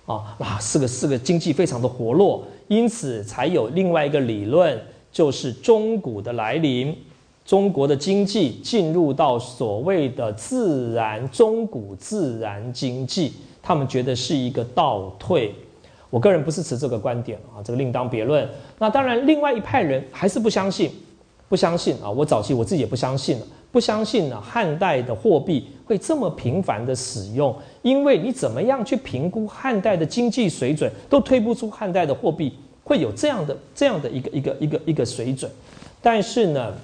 [0.07, 4.81] 啊哇，是个是个经济非常的活络，因此才有另外一个理论，
[5.13, 6.97] 就是中古的来临，
[7.45, 15.55] 中国的经济进入到所谓的自然中古自然经济，他们觉得是一个倒退。
[16.09, 18.49] 我个人不是持这个观点啊，这个另当别论。
[18.79, 20.91] 那当然，另外一派人还是不相信，
[21.51, 23.39] 不相信啊，我早期我自己也不相信。
[23.73, 32.53] 不相信呢，汉代的货币会这么频繁的使用，因为你怎么样去评估汉代的经济水准，都推不出汉代的货币
[32.85, 35.51] 会有这样的这样的一个一个一个一个水准。
[36.03, 36.75] 但是呢，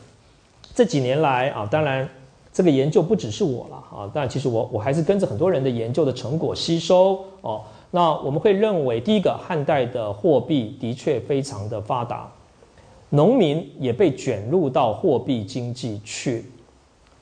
[0.74, 2.08] 这几年来啊，当然
[2.52, 7.60] 这个研究不只是我了啊，但其实我我还是跟着很多人的研究的成果吸收哦。
[7.90, 12.30] 那我们会认为，第一个，汉代的货币的确非常的发达，
[13.10, 16.44] 农民也被卷入到货币经济去。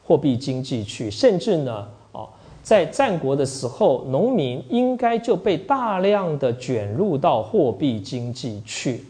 [0.06, 2.28] 货币经济去，甚至呢，哦，
[2.62, 9.04] 在战国的时候，农民应该就被大量的卷入到货币经济去。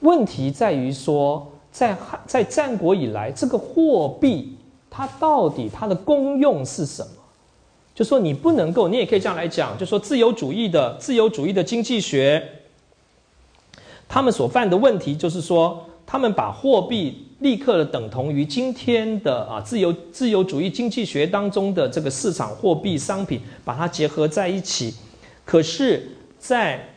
[0.00, 4.56] 问题在于说，在汉在战国以来，这个货币
[4.88, 7.08] 它到底它的功用是什么？
[7.94, 12.46] 就说你不能够，你也可以这样来讲，就说自由主义的自由主义的经济学，
[14.06, 24.94] 他们所犯的问题就是说，他们把货币立刻的等同于今天的啊自由自由主义经济学当中的这个市场货币商品，把它结合在一起。
[25.44, 26.88] 可是，在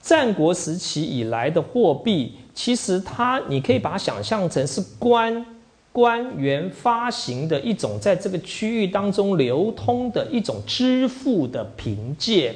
[0.00, 5.44] 战国时期以来的货币，其实它你可以把它想象成是官。
[5.90, 12.54] 官员发行的一种在这个区域当中流通的一种支付的凭借，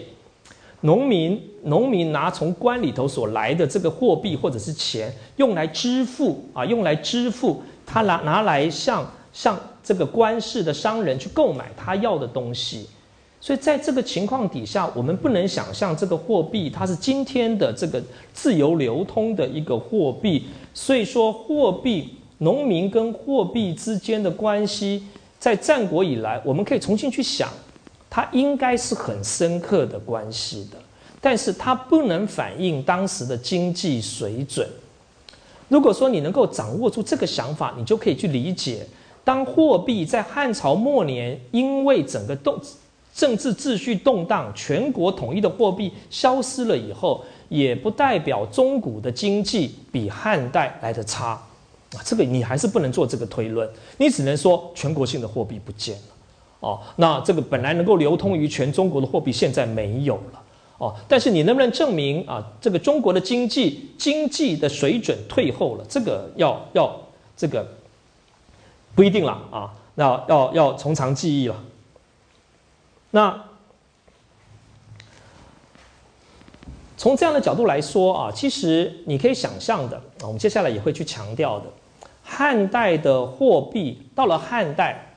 [0.83, 12.87] 农民农民拿从官里头所来的这个货币或者是钱用来支付啊，用来支付他拿拿来向向这个官市的商人去购买他要的东西，
[13.41, 22.19] 所以在这个情况底下，我们不能想象这个货币它是今天的这个自由流通的一个货币，所以说货币。
[22.39, 25.01] 农民跟货币之间的关系，
[25.39, 27.49] 在战国以来，我们可以重新去想，
[28.15, 30.77] 它应该是很深刻的关系的，
[31.19, 34.69] 但是它不能反映当时的经济水准。
[35.71, 38.87] 如果说你能够掌握住这个想法，你就可以去理解，
[39.25, 42.61] 当货币在汉朝末年因为整个动
[43.15, 51.29] 政治秩序动荡，全国统一的货币消失了以后，也不代表中古的经济比汉代来的差。
[51.29, 56.12] 啊，这个你还是不能做这个推论，你只能说全国性的货币不见了，
[56.63, 60.43] 哦，那这个本来能够流通于全中国的货币现在没有了，
[60.79, 65.85] 哦，但是你能不能证明啊，这个中国的经济经济的水准退后了？
[65.89, 66.97] 这个要要
[67.37, 67.67] 这个
[68.95, 71.57] 不一定了啊，那要要从长计议了。
[73.11, 73.43] 那
[76.97, 81.67] 从这样的角度来说啊，其实你可以想象的，我们接下来也会去强调的。
[82.23, 85.12] 汉代的货币到了汉代，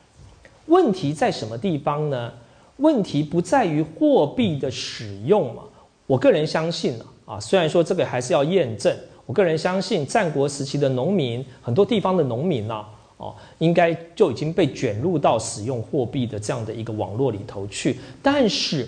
[0.67, 2.31] 问题在什么地方呢？
[2.77, 5.63] 问题不在于货币的使用嘛？
[6.07, 6.93] 我个人相信
[7.25, 8.93] 啊，虽然说这个还是要验证，
[9.25, 12.83] 我个人相信战国时期的农民，很多地方的农民呢，
[13.17, 17.97] 哦，应该就已经被卷入到使用货币的这样的一个网络里头去。
[18.21, 18.87] 但是，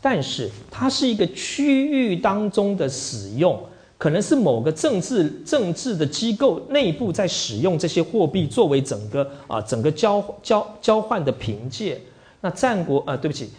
[0.00, 3.62] 但是它是一个区域当中的使用。
[4.02, 12.00] 可能是某个政治政治的机构内部在使用这些货币作为整个啊整个交交交换的凭借。
[12.40, 13.50] 那战国啊，对不起，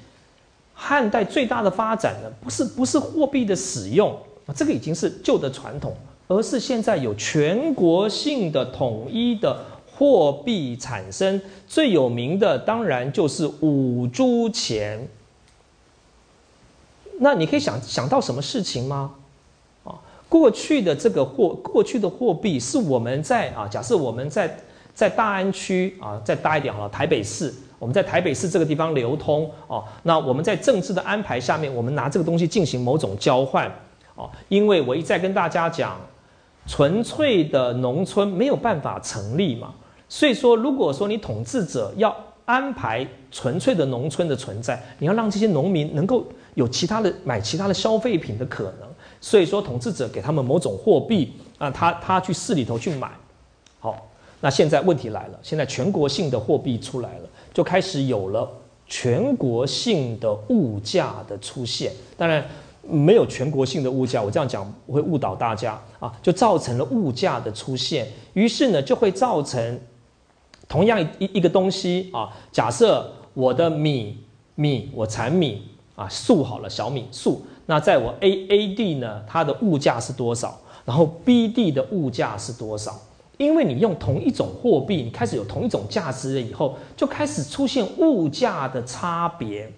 [0.74, 4.14] 汉代最大的发展呢，不是不是货币的使用
[4.46, 5.96] 啊，这个已经是旧的传统，
[6.28, 9.58] 而是现在有全国性的统一的
[9.96, 11.40] 货币产生。
[11.66, 15.08] 最有名的当然就是五铢钱。
[17.22, 19.16] 那你可以想想到什么事情吗？
[20.34, 24.58] 过去的这个货，过去的货币是我们在啊，假设我们在
[24.91, 33.72] 在大安区啊，再大一点好了，台北市，我们在台北市这个地方流通哦，那我们在政治的安排下面，我们拿这个东西进行某种交换
[34.15, 36.02] 哦，因为我一再跟大家讲，
[36.65, 39.72] 纯粹的农村没有办法成立嘛，
[40.10, 42.15] 所以说如果说你统治者要
[42.46, 48.89] 安排纯粹的农村的存在，你要让这些农民能够有其他的买其他的消费品的可能。
[49.24, 53.10] 所以说，统治者给他们某种货币啊，他他去市里头去买。
[53.80, 53.96] 好，
[54.42, 58.52] 那现在问题来了，现在全国性的货币出来了，就开始有了
[58.86, 61.94] 全国性的物价的出现。
[62.18, 62.46] 当然，
[62.82, 68.06] 没有全国性的物价，我这样讲会误导大家啊，就造成了物价的出现。
[68.34, 69.80] 于是呢，就会造成
[70.68, 74.18] 同样一一个东西啊，假设我的米
[74.56, 75.62] 米我产米
[75.96, 77.42] 啊，粟好了，小米粟。
[77.65, 80.60] 那在我 A A 地呢，它的物价是多少？
[80.86, 82.99] 然后 B 地的物价是多少？
[83.38, 89.72] 因为你用同一种货币，你开始有同一种价值了以后，就开始出现物价的差别。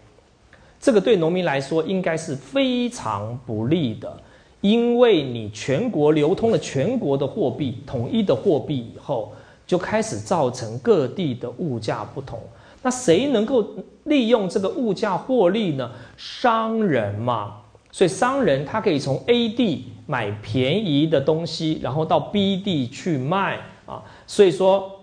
[0.79, 4.17] 这个对农民来说应该是非常不利的，
[4.61, 9.31] 因为你全国流通了全国的货币，统一的货币以后，
[9.65, 12.39] 就开始造成各地的物价不同。
[12.81, 13.65] 那谁能够
[14.03, 15.89] 利用这个物价获利呢？
[16.17, 17.61] 商人嘛。
[17.95, 24.03] 所以商人他可以从 A 地买便宜的东西，然后到 B 地去卖啊。
[24.27, 24.99] 所以说，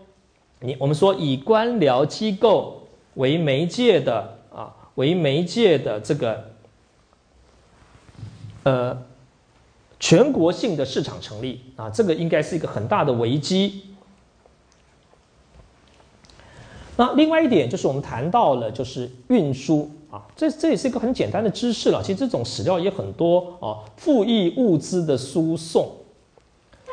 [0.60, 6.50] 你我们说以官僚机构为媒介的啊，为媒介的这个
[8.64, 9.02] 呃
[9.98, 13.86] 全国性的市场成立啊，这个应该是一个很大的危机。
[16.98, 22.02] 那另外一点就是我们谈到了就是运输啊，这这也是一个很简单的知识了。
[22.02, 25.90] 其实这种史料也很多啊，富裕物资的输送。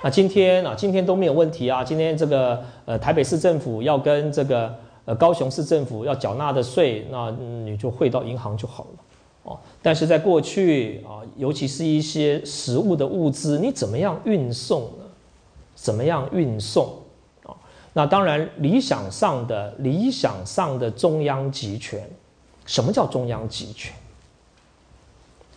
[0.01, 1.83] 那今天啊，今天都没有问题啊。
[1.83, 7.29] 今天这个呃台北市政府要跟这个呃高雄市政府要缴纳的税，那
[7.65, 8.99] 你就汇到银行就好了
[9.43, 9.59] 哦。
[9.81, 15.03] 但是在过去啊，尤其是一些食物的物资，你怎么样运送呢？
[15.75, 16.93] 怎么样运送
[17.43, 17.51] 啊？
[17.91, 22.09] 那当然理想上的理想上的中央集权，
[22.69, 23.91] 什么叫中央集权？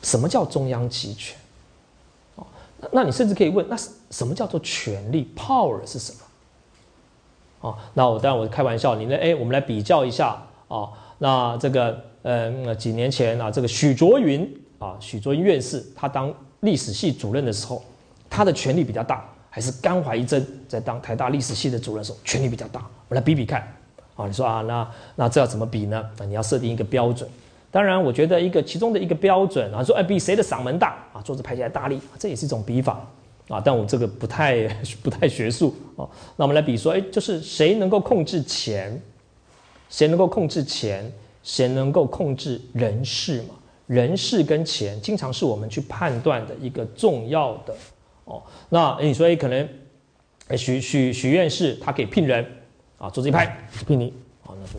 [0.01, 1.37] 什么叫中央集权？
[2.37, 2.47] 哦
[2.81, 3.77] 那那你甚至可以问，那
[4.11, 6.19] 什么叫做权力？Power 是什么？
[7.61, 9.15] 哦，那我当然我开玩笑，你呢？
[9.17, 10.89] 哎，我们来比较一下啊。
[11.19, 17.85] 那这个，呃，几年前啊，这个许卓云啊，许卓云院士，他当历史系主任的时候，
[18.31, 22.81] 他的权力比较大，还是甘怀真在当台大历史系的主任时候，权力比较大？
[22.81, 23.71] 我们来比比看。
[24.15, 26.05] 啊，你说啊，那那这要怎么比呢？
[26.19, 27.29] 啊你要设定一个标准。
[27.71, 33.01] 当然，我觉得一个其中的一个标准啊，说哎比谁的嗓门大啊，桌子拍起来大力，这也是一种比法
[33.49, 33.61] 啊。
[33.65, 34.69] 但我这个不太
[35.03, 36.09] 不太学术哦。
[36.37, 39.01] 那我们来比说，哎，就是谁能够控制钱，
[39.89, 41.11] 谁能够控制钱，
[41.43, 43.55] 谁能够控制人事嘛？
[43.87, 47.75] 人事跟钱经常是我们去判断的一个重要的
[48.27, 48.43] 哦。
[48.69, 49.69] 那你说，哎，可能
[50.57, 52.47] 许许许院士他可以聘人
[53.03, 54.15] 啊，桌子一拍聘你
[54.47, 54.79] 啊，那就。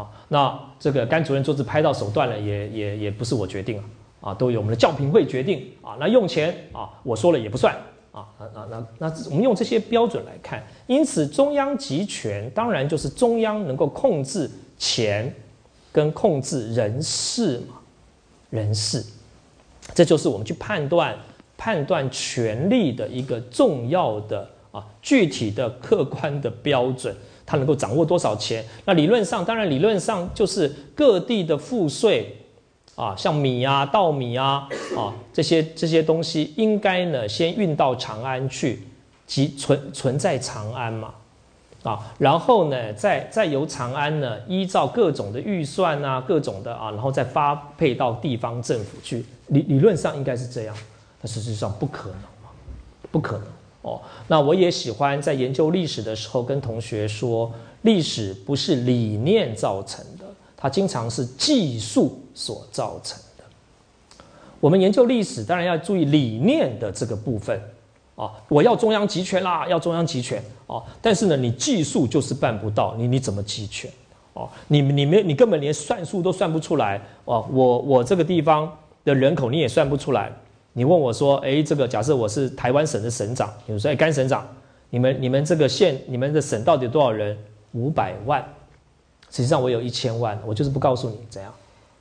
[0.00, 3.78] 啊，那这个甘主任桌子拍到手断了，也也也不是我决定
[4.20, 5.96] 啊，啊，都由我们的教评会决定啊。
[5.98, 7.74] 那用钱啊，我说了也不算
[8.12, 8.28] 啊。
[8.38, 15.34] 那那那那，我们用这些标准来看，因此中央集权当然就是中央能够控制钱，
[15.90, 17.76] 跟控制人事嘛，
[18.50, 19.02] 人事，
[19.94, 21.16] 这就是我们去判断
[21.56, 27.16] 判断权力的一个重要的啊具体的客观的标准。
[27.46, 28.64] 他能够掌握多少钱？
[28.84, 32.36] 那理论上，当然理论上就是各地的赋税
[32.96, 38.82] 啊，像米啊、稻米啊啊这些这些东西，应该呢先运到长安去，
[39.26, 41.14] 即存存在长安嘛
[41.82, 49.24] 啊，然后呢再再由长安呢依照各种的预算啊、各种的啊，然后再发配到地方政府去。
[49.48, 50.74] 理理论上应该是这样，
[51.22, 52.18] 但实际上不可能，
[53.12, 53.46] 不可能。
[53.86, 60.24] 哦，那我也喜欢在研究历史的时候跟同学说，历史不是理念造成的，
[60.56, 63.44] 它经常是技术所造成的。
[64.58, 67.60] 我们研究历史当然要注意理念的这个部分
[68.16, 73.88] 啊，我要中央集权啦，要中央集权啊，但是呢，你技术就是办不到，你你怎么集权？
[74.32, 80.32] 哦，你你没你根本连算数都算不出来哦，我我这个地方的人口你也算不出来。
[80.78, 84.46] 你问我说：“哎，这个假设我是台湾省的省长，比如说，哎，甘省长，
[84.90, 87.34] 你们你们这个县、你们的省到底有多少人？
[87.72, 88.44] 五百万，
[89.30, 91.50] 实际上我有一千万，我就是不告诉你怎样。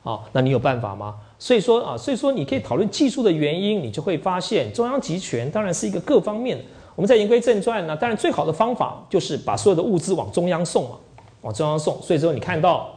[0.03, 1.15] 好，那你有办法吗？
[1.39, 6.59] 所以说啊，所以说你可以讨论技术的原因，你就会发现中央集权当然是一个各方面。
[6.97, 10.97] 我们在言归正传呢，当然最好的方法就是把所有的物资往中央送嘛，
[11.43, 12.01] 往中央送。
[12.01, 12.89] 所以说你看到，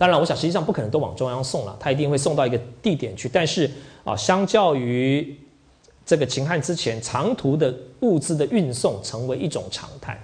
[0.00, 3.70] 当然我想实际上不可能都往中央送了，他一定会送到一个地点去，但是。
[4.02, 5.36] 啊，相较于
[6.06, 10.18] 这个秦汉之前，长途的物资的运送成为一种常态。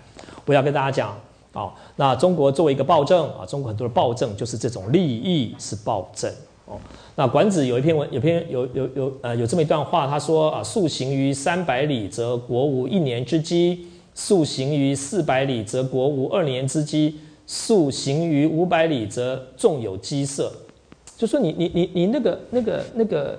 [0.47, 1.15] 我要跟大家讲
[1.53, 6.33] 啊，那中国作为一个暴政啊，中国很多的暴政就是这种利益是暴政
[6.65, 6.79] 哦。
[7.17, 13.77] 那管子有一篇文，有篇有有有呃有这么一段话，他说啊，速行于三百里，则国无一年之饥；
[14.15, 17.13] 速行于四百里，则国无二年之饥；
[17.47, 20.53] 速行于五百里，则众有饥色。
[21.17, 23.39] 就说你你你你那个那个那个。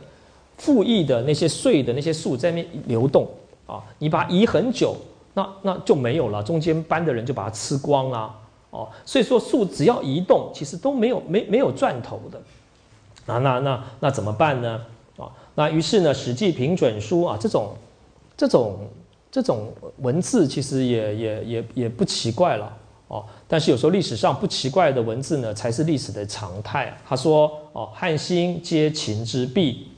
[0.60, 3.28] 赋役的那些税的那些数在那边流动
[3.68, 4.98] 啊，你把它移很久，
[5.36, 8.36] 那那就没有了，中间搬的人就把它吃光了
[8.72, 8.90] 哦。
[9.06, 12.42] 所以说树只要移动，其实都没有没没有赚头的
[13.32, 13.38] 啊。
[13.38, 14.82] 那那那怎么办呢？
[15.18, 17.76] 啊，那于是呢，《史记平准书》啊，这种
[18.36, 18.80] 这种
[19.30, 22.76] 这种文字其实也也也也不奇怪了
[23.08, 23.26] 哦。
[23.48, 26.98] 但是有时候历史上不奇怪的文字呢，才是历史的常态。
[27.08, 29.90] 他说哦，汉兴皆秦之弊。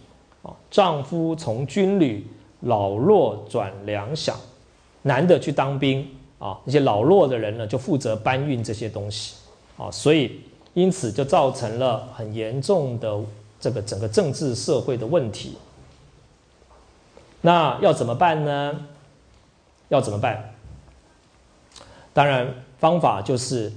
[0.42, 2.26] 哦丈夫从军旅，
[2.62, 4.34] 老弱转粮饷，
[5.02, 6.08] 男的去当兵
[6.38, 9.36] 啊，那些老弱的人呢，就负责搬运这些东西
[9.78, 10.40] 啊，所以
[10.76, 13.20] 因此就造成了很严重的
[13.60, 15.58] 这个整个政治社会的问题。
[17.42, 18.80] 那要怎么办呢？
[19.90, 20.54] 要怎么办？
[22.14, 22.48] 当然
[22.80, 23.72] 方法就是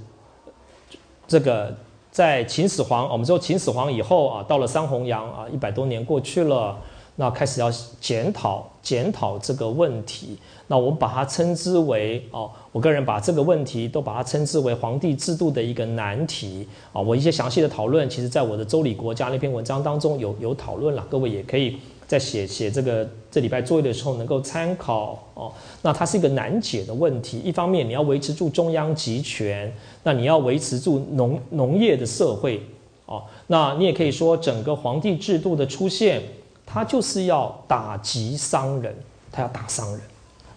[1.26, 1.74] 这个。
[2.12, 6.76] 在秦始皇，我们说秦始皇以后啊，到了桑弘羊啊，一百多年过去了，
[7.16, 7.70] 那开始要
[8.03, 10.36] 检讨检讨这个问题。
[10.66, 17.00] 那我们把它称之为哦，我个人把这个问题都把它称之为皇帝制度的一个难题啊。
[17.00, 21.78] 我一些详细的讨论，其实在我的《周礼国家》那篇文章当中有有讨论了，各位也可以
[22.12, 25.50] 在写写这个这礼拜作业的时候能够参考哦。
[25.80, 32.60] 那它是一个难解的问题，一方面你要维持住中央集权，那你要维持住农农业的社会
[33.06, 36.20] 哦，那你也可以说整个皇帝制度的出现，
[36.66, 38.94] 它就是要打击商人，
[39.30, 40.00] 它要打商人。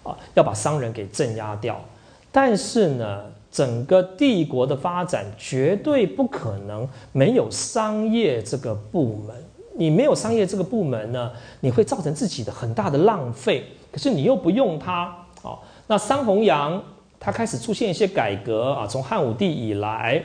[0.03, 1.83] 啊，要把商人给镇压掉，
[2.31, 9.35] 但是呢，整个帝国的发展绝对不可能没有商业这个部门。
[9.77, 13.65] 你没有商业这个部门呢，你会造成自己的很大的浪费。
[13.91, 16.81] 可是你又不用它，哦，那桑弘羊
[17.19, 20.23] 他开始出现一些改革啊，从汉武帝以来，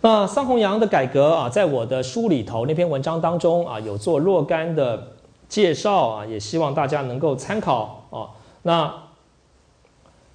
[0.00, 5.12] 那桑弘羊的改革啊，在我的书里头那篇文章当中啊，有做若干的。
[5.48, 8.28] 介绍啊，也希望大家能够参考哦。
[8.62, 8.92] 那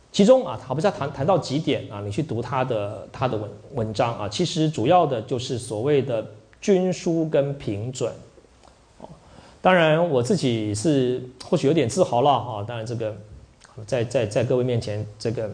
[0.09, 1.99] 其中啊，他不是要谈谈到几点啊？
[1.99, 6.25] 你去读他的他的文文章啊，其实主要的就是所谓的
[6.61, 8.13] 均输跟平准。
[8.99, 9.09] 哦，
[9.61, 12.63] 当然我自己是或许有点自豪了啊。
[12.65, 13.13] 当然这个
[13.85, 15.49] 在在在各位面前这个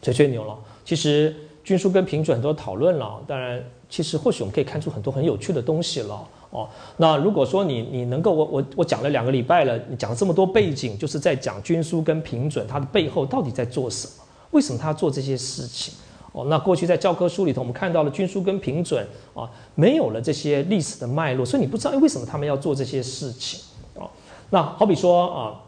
[0.00, 0.56] 吹吹牛了。
[0.84, 3.20] 其实均输跟平准很多讨论了。
[3.26, 6.26] 当然，其实或许我们可以看出很多很有趣的东西了。
[6.50, 14.12] 哦，那如果说你你能够我我我讲了两个礼拜了，你讲了这么多背景，就是在讲军书跟平准，它的背后到底在做什么？
[14.50, 15.94] 为什么他做这些事情？
[16.32, 23.60] 哦，那过去在教科书里头，我们看到了军书跟平准啊，没有了这些历史的脉络，所以你不知道为什么他们要做这些事情。
[23.94, 24.08] 哦，
[24.50, 25.60] 那好比说啊，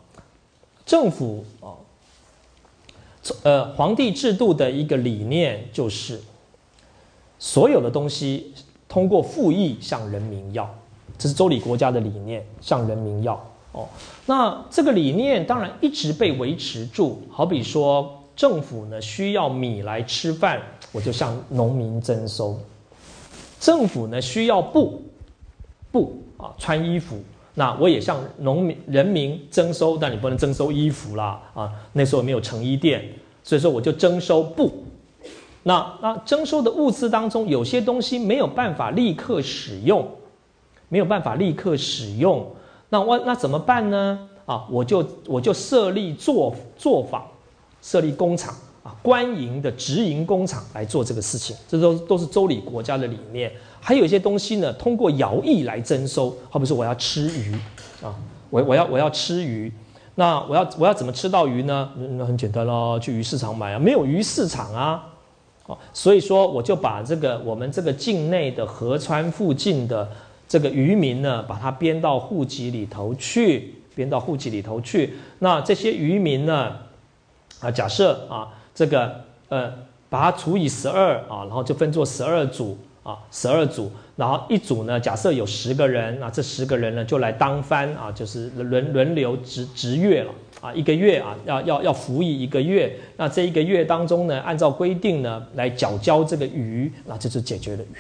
[0.86, 1.74] 政府啊，
[3.42, 6.20] 呃，皇帝制度的一个理念就是
[7.38, 8.54] 所有的东西。
[8.88, 10.68] 通过赋役向人民要，
[11.16, 13.32] 这是周礼国家的理念，向人民要
[13.72, 13.88] 哦。
[14.26, 17.22] 那这个理念当然一直被维持住。
[17.30, 20.60] 好比说，政府呢需要米来吃饭，
[20.90, 22.54] 我就向农民征收；
[23.60, 25.02] 政府呢需要布，
[25.90, 27.18] 布啊穿衣服，
[27.54, 29.98] 那我也向农民人民征收。
[29.98, 33.02] 但你不能征收衣服啦啊，那时候没有成衣店，
[33.42, 34.84] 所以说我就征收布。
[35.62, 40.08] 那那征收的物资当中，有些东西没有办法立刻使用，
[40.88, 42.44] 没有办法立刻使用，
[42.88, 44.28] 那我那怎么办呢？
[44.44, 47.24] 啊，我就我就设立作作坊，
[47.82, 53.52] 设立工厂啊，官营的直营工厂来做这个事情，这都都是周礼国家的理念。
[53.80, 57.52] 还有一些东西呢，通过徭役来征收，好比说我要吃鱼
[58.00, 58.14] 啊，
[58.48, 59.70] 我我要我要吃鱼，
[60.14, 61.90] 那我要我要怎么吃到鱼呢？
[62.16, 65.08] 那很简单咯，去鱼市场买啊，没有鱼市场啊。
[65.66, 70.08] 哦，所以说我就把这个我们这个境内的河川附近的
[70.48, 75.14] 这个渔民呢，把它编到户籍里头去，编到户籍里头去。
[75.38, 76.72] 那这些渔民呢，
[77.62, 79.72] 啊，假设啊，这个呃，
[80.10, 90.32] 把它除以十二啊，然后就分作十二组啊，十二组，然后一组呢，假设有十个人，那这十个人呢就来当番啊，就是轮轮流值值月了。
[90.60, 92.96] 啊，一个月啊，要要要服役一个月。
[93.16, 97.96] 那这一个月当中呢，按照规定呢来缴交这个鱼，那这就解决了鱼。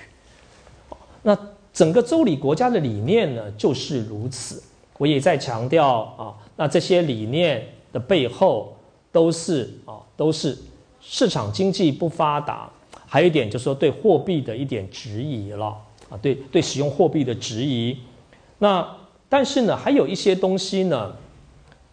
[1.22, 1.36] 那
[1.72, 4.62] 整个周礼国家的理念呢，就是如此。
[4.98, 8.76] 我也在强调啊，那这些理念的背后
[9.12, 10.58] 都是啊，都是
[11.00, 12.68] 市场经济不发达，
[13.06, 15.66] 还有一点就是说对货币的一点质疑了
[16.08, 17.96] 啊，对对使用货币的质疑。
[18.58, 18.96] 那
[19.28, 21.14] 但是呢，还有一些东西呢。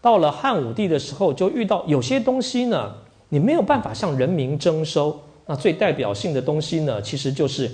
[0.01, 2.95] 到了汉武帝的时候，就遇到有些东西呢，
[3.27, 5.19] 你没有办法向人民征收。
[5.45, 7.69] 那最代表性的东西呢，其实就是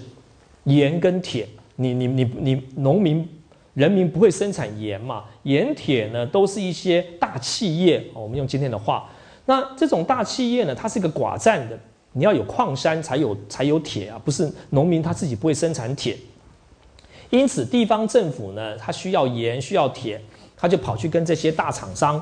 [0.64, 1.48] 盐跟铁。
[1.76, 3.30] 你你你你，农民
[3.76, 5.26] 人民不会生产盐嘛？
[5.44, 8.04] 盐铁呢，都是一些大企业。
[8.16, 9.08] 我们用今天的话，
[9.46, 11.78] 那这种大企业呢，它是一个寡占的，
[12.14, 16.18] 你要有矿山才有才有铁啊，不是农民他自己不会生产铁。
[17.30, 20.22] 因此，地方政府呢，它需要盐，需要铁。
[20.58, 22.20] 他就跑去跟这些大厂商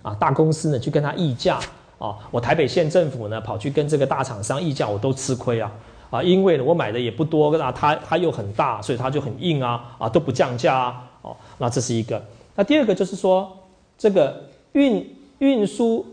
[0.00, 1.60] 啊、大公司呢去跟他议价
[1.98, 2.16] 啊。
[2.30, 5.70] 我台北县政府呢跑去跟这个大厂商议价，我都吃亏啊
[6.08, 6.22] 啊！
[6.22, 11.36] 因为呢我买的也不多，那他他又很大，所以他就很硬啊啊，都不降价啊哦。
[11.58, 12.24] 那这是一个。
[12.56, 13.54] 那第二个就是说，
[13.98, 16.06] 这个运运输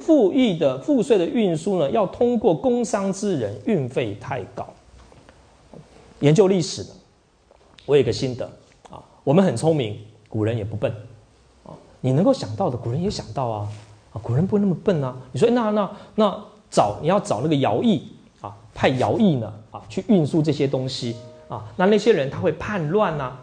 [0.00, 4.66] 赋役的赋税的运输呢，要通过工商之人，运费太高。
[6.20, 6.90] 研究历史的，
[7.86, 8.44] 我有个心得
[8.90, 9.98] 啊，我们很聪明。
[10.28, 10.88] 古人也不笨，
[11.64, 13.68] 啊，你能够想到的，古人也想到啊，
[14.12, 15.16] 啊，古人不会那么笨啊。
[15.32, 21.16] 你说那那那找你要找那个徭役啊，派徭役呢啊，去运输这些东西
[21.48, 23.36] 啊，那那些人他会叛乱呐，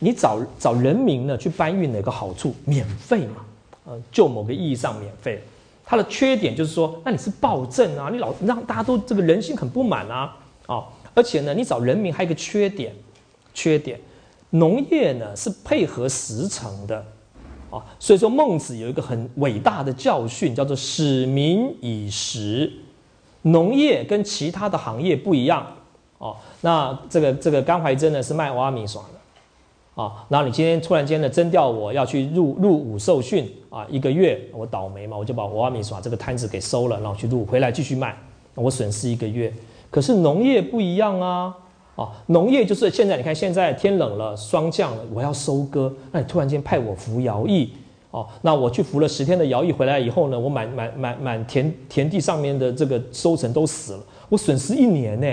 [0.00, 2.52] 你找找人民呢去搬运哪个好处？
[2.64, 3.44] 免费嘛，
[4.12, 5.42] 就某个意义上免费。
[5.84, 10.36] 它的缺点就是说，那你是暴政啊，你老让大家都这个人心很不满啊，
[10.66, 10.84] 啊，
[11.14, 12.94] 而且呢，你找人民还有一个缺点，
[13.52, 13.98] 缺点，
[14.50, 17.04] 农业呢是配合时成的，
[17.70, 22.70] 啊，所以说孟子有一个很伟大的教训，叫做使民以时。
[23.42, 25.66] 农业跟其他的行业不一样，
[26.18, 29.19] 哦，那这个这个甘怀真呢是卖挖米耍的。
[29.94, 38.16] 啊，然后你今天突然间呢征调我要去入入伍受训啊，一个月我倒霉嘛，我就把娃娃米耍这个摊子给收了，然后去入回来继续卖，
[38.54, 39.52] 我损失一个月。
[39.90, 41.54] 可是农业不一样啊，
[41.96, 47.72] 啊，农业就是现在你看现在天冷了，霜降了，我要收割，那你突然间派我服徭役，
[48.12, 55.26] 哦，那我去服了十天的徭役回来以后呢，我满满满满田田地上面的这个收成都死了，我损失一年呢。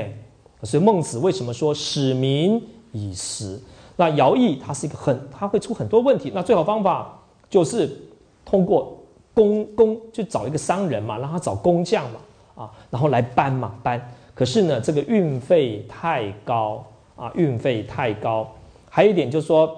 [0.63, 2.59] 所以孟子为什么说使民
[2.91, 3.59] 以时？
[3.97, 6.31] 那徭役它是一个很，它会出很多问题。
[6.33, 7.19] 那最好方法
[7.49, 7.99] 就是
[8.45, 8.97] 通过
[9.33, 14.01] 工工，就找一个商人嘛，让他找工匠嘛，啊，然后来搬嘛搬。
[14.33, 16.85] 可是呢，这个运费太高
[17.15, 18.47] 啊，运费太高。
[18.89, 19.75] 还有一点就是说，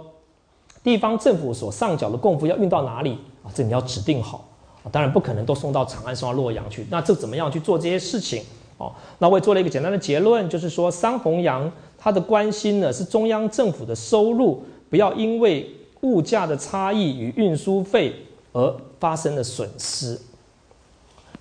[0.84, 3.48] 地方政府所上缴的贡赋要运到哪里啊？
[3.54, 4.46] 这你要指定好。
[4.92, 6.86] 当然不可能都送到长安、送到洛阳去。
[6.90, 8.44] 那这怎么样去做这些事情？
[8.80, 11.72] 哦，那我也做了一个简单的结论，就是说桑弘羊。
[12.02, 15.70] 他的关心呢是中央政府的收入不要因为
[16.00, 18.16] 物价的差异与运输费
[18.54, 20.18] 而发生了损失，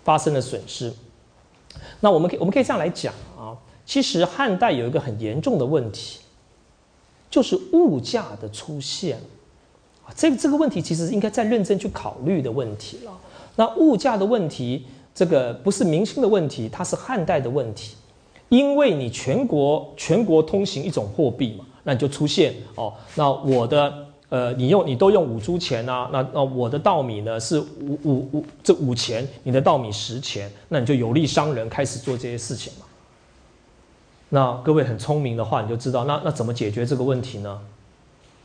[0.03, 0.93] 发生了损失。
[2.01, 3.55] 那我们可以我们可以这样来讲啊，
[3.87, 6.19] 其实汉代有一个很严重的问题，
[7.31, 9.19] 就是物价的出现
[10.05, 13.17] 啊，这个这个问题其实应该再认真去考虑的问题了。
[13.55, 14.87] 那物价的问题，
[15.19, 17.97] 这个不是明星的问题，它是汉代的问题。
[18.51, 23.93] 因为你全国全国通行一种货币嘛，那你就出现哦，那我的
[24.29, 32.87] 呃，你用你都用五铢钱啊，那那我的稻米呢是五五五这五钱，你的稻米十钱，那你就有利商人开始做这些事情嘛。
[34.29, 37.59] 那各位很聪明的话，你就知道那那怎么解决这个问题呢？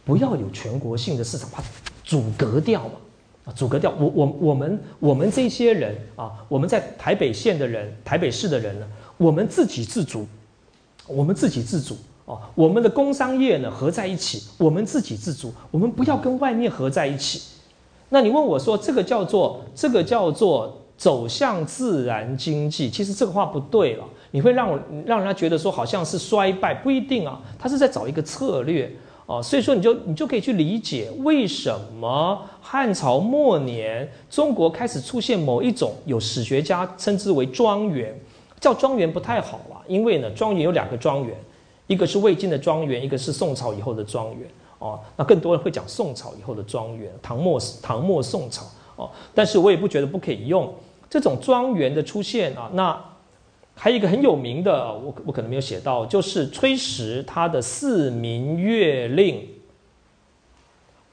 [0.03, 1.63] 不要有全国性的市场，把
[2.03, 2.95] 阻隔掉嘛，
[3.45, 3.93] 啊，阻隔掉。
[3.99, 8.87] 我我我们我们这些人啊，我们在台北县的人，台北市的人呢？
[9.17, 10.25] 我们自给自足，
[11.07, 12.39] 我们自给自足哦。
[12.55, 17.41] 我们的工商业呢合在一起，我们自给自足，我们不要跟外面合在一起。
[18.09, 22.89] 那你问我说，这个叫做这个叫做走向自然经济？
[22.89, 27.41] 其实这个话不对了，你会让我让人家觉得说好像是衰败，不一定啊。
[27.59, 28.91] 他是在找一个策略
[29.33, 38.13] 啊，所以说你就你就可以去理解为什么汉朝末年中国开始出现某一种有史学家称之为庄园。
[38.59, 41.35] 叫庄园不太好啊，因为呢，庄园有两个庄园，
[41.85, 44.47] 一个是魏晋的庄园，一个是宋朝以后的庄园
[44.79, 44.97] 哦。
[45.17, 48.63] 那更多人会讲宋朝以后的庄园，唐末唐末宋朝
[48.95, 49.09] 哦。
[49.33, 50.73] 但是我也不觉得不可以用
[51.09, 52.69] 这种庄园的出现啊。
[52.71, 52.97] 那
[53.75, 59.35] 还有一个很有名的，我我可能没有写到，就是崔实他的《四民月令》。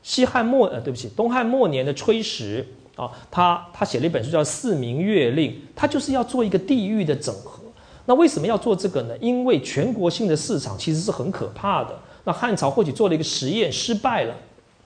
[0.02, 2.66] 西汉末呃，对不起，东汉末年的崔实。
[2.96, 7.62] 啊，他他写了一本书叫《四民月令》，他就是要做一个地域的整合。
[8.04, 9.16] 那为什么要做这个呢？
[9.22, 11.98] 因为全国性的市场其实是很可怕的。
[12.24, 14.34] 那汉朝或许做了一个实验失败了，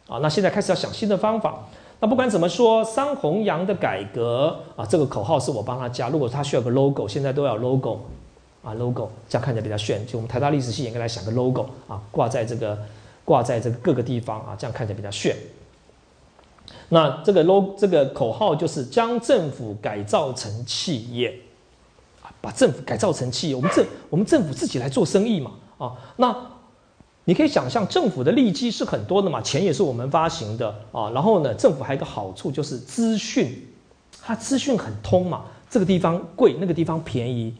[0.06, 1.66] 啊，那现在开始要想新的方法。
[2.04, 6.10] 那不管怎么说，桑弘羊的改革啊，这个口号是我帮他加。
[6.10, 7.98] 如果他需要个 logo，现在都要 logo
[8.62, 10.06] 啊，logo 这样看起来比较炫。
[10.06, 12.78] 就我们台大历史系也应该来想个 logo 啊，挂在这个
[13.24, 15.34] 挂在这个各个地方啊，这样看起来比较炫。
[16.90, 21.34] 那这个 logo 这个口号就是将政府改造成企业，
[22.20, 23.56] 啊，把政府改造成企业。
[23.56, 26.36] 我们政我们政府自己来做生意嘛，啊，那
[27.24, 31.10] 你可以想象政府的利基是很多的嘛，钱也是我们发行的啊。
[31.10, 33.66] 然后呢，政府还有一个好处就是资讯，
[34.22, 37.54] 它资讯很通嘛，这个地方贵，那个地方便宜，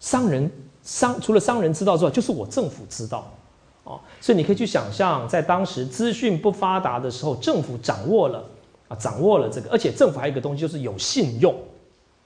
[0.00, 0.50] 商人
[0.82, 3.30] 商除了商人知道之外，就是我政府知道，
[3.84, 8.44] 哦，所以你可以去想象，在当时资讯不发达的时候，政府掌握了。
[8.86, 11.54] 啊，掌握了这个，而且政府还有一个东西，就是有信用。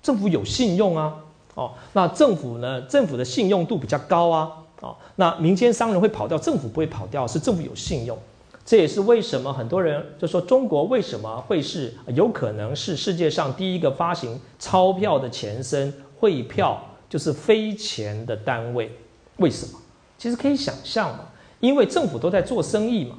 [0.03, 1.14] 政府有信用啊，
[1.55, 2.80] 哦，那政府呢？
[2.82, 8.16] 政府的信用度比较高啊，哦，那民间商人会跑掉，政府不会跑掉，是政府有信用。
[8.64, 18.93] 这也是为什么很多人就说中国为什么会是有可能是世界上第一个发行钞票的前身，汇票就是非钱的单位。
[19.39, 19.79] 为什么？
[20.18, 21.20] 其实可以想象嘛，
[21.61, 23.16] 因为政府都在做生意嘛，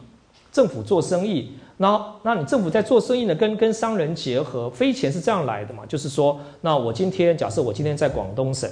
[0.52, 1.52] 政府做生意。
[1.78, 5.86] 那那你政府在做生意呢，跟跟商人结合，飞钱是这样来的嘛？
[5.86, 8.70] 就是说，那我今天假设我今天在广东省，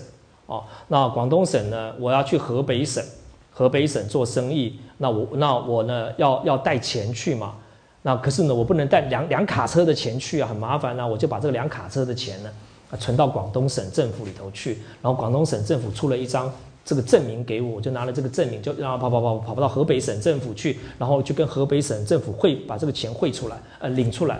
[0.48, 3.04] 哦，那广东省呢，我要去河北省，
[3.52, 7.54] 河北省做生意，那我那我呢要要带钱去嘛，
[8.02, 12.50] 那可是呢我不能带两两卡车的钱去啊，很麻烦啊，我就把这个两卡车的钱呢
[12.98, 16.50] 存到广东省政府里头去，然后广东省政府出了一张
[16.86, 24.40] 这个证明给我，我就拿了这个证明就然后跑跑跑跑跑到河北省政府去，然后就跟河北省政府汇把这个钱汇出来，呃领出来。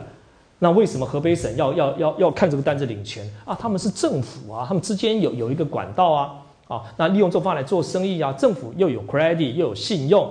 [0.60, 3.58] 那为什么河北省要要要要看这个单子领钱啊？
[3.60, 6.44] 他们是政府啊，他们之间有有一个管道啊。
[6.68, 10.30] 啊，那利用这方来做生意啊，政府又有 credit 又有信用，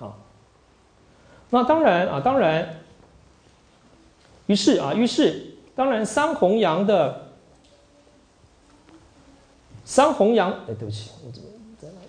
[0.00, 0.10] 啊，
[1.50, 2.80] 那当然啊，当然，
[4.46, 7.28] 于是啊，于是当然，桑弘羊的
[9.84, 11.48] 桑弘羊，哎，对不起，我怎么
[11.80, 12.00] 在那？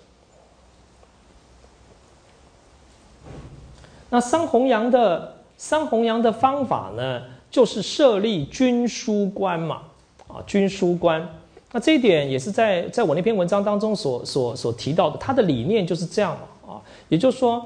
[4.10, 9.82] 那三弘羊的三弘羊的方法呢，就是设立军书官嘛，
[10.26, 11.22] 啊，军书官。
[11.70, 16.80] 那这一点也是在在我那篇文章当中所所所提到的，他的理念就是这样嘛啊，
[17.10, 17.62] 也就是说，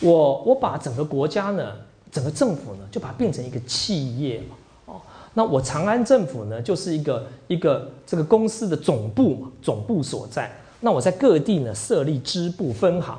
[0.00, 1.72] 我我把整个国家呢，
[2.12, 5.00] 整个政府呢，就把它变成一个企业嘛，哦，
[5.32, 10.54] 那我长安政府呢，就是一个一个这个公司的总部嘛，总部所在。
[10.80, 13.18] 那我在各地呢设立支部分行，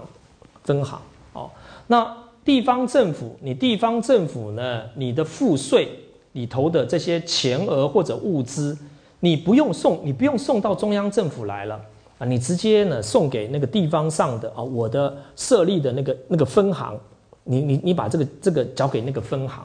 [0.63, 1.01] 分行
[1.33, 1.49] 哦。
[1.87, 5.89] 那地方政府，你地方政府呢，你的赋税
[6.33, 8.77] 里头的这些钱额或者物资。
[9.23, 11.79] 你不用送，你不用送到中央政府来了
[12.17, 12.25] 啊！
[12.25, 16.99] 你直接呢送给那个地方上的啊，我的设立的那个那个分行，
[17.43, 19.63] 你你你把这个这个交给那个分行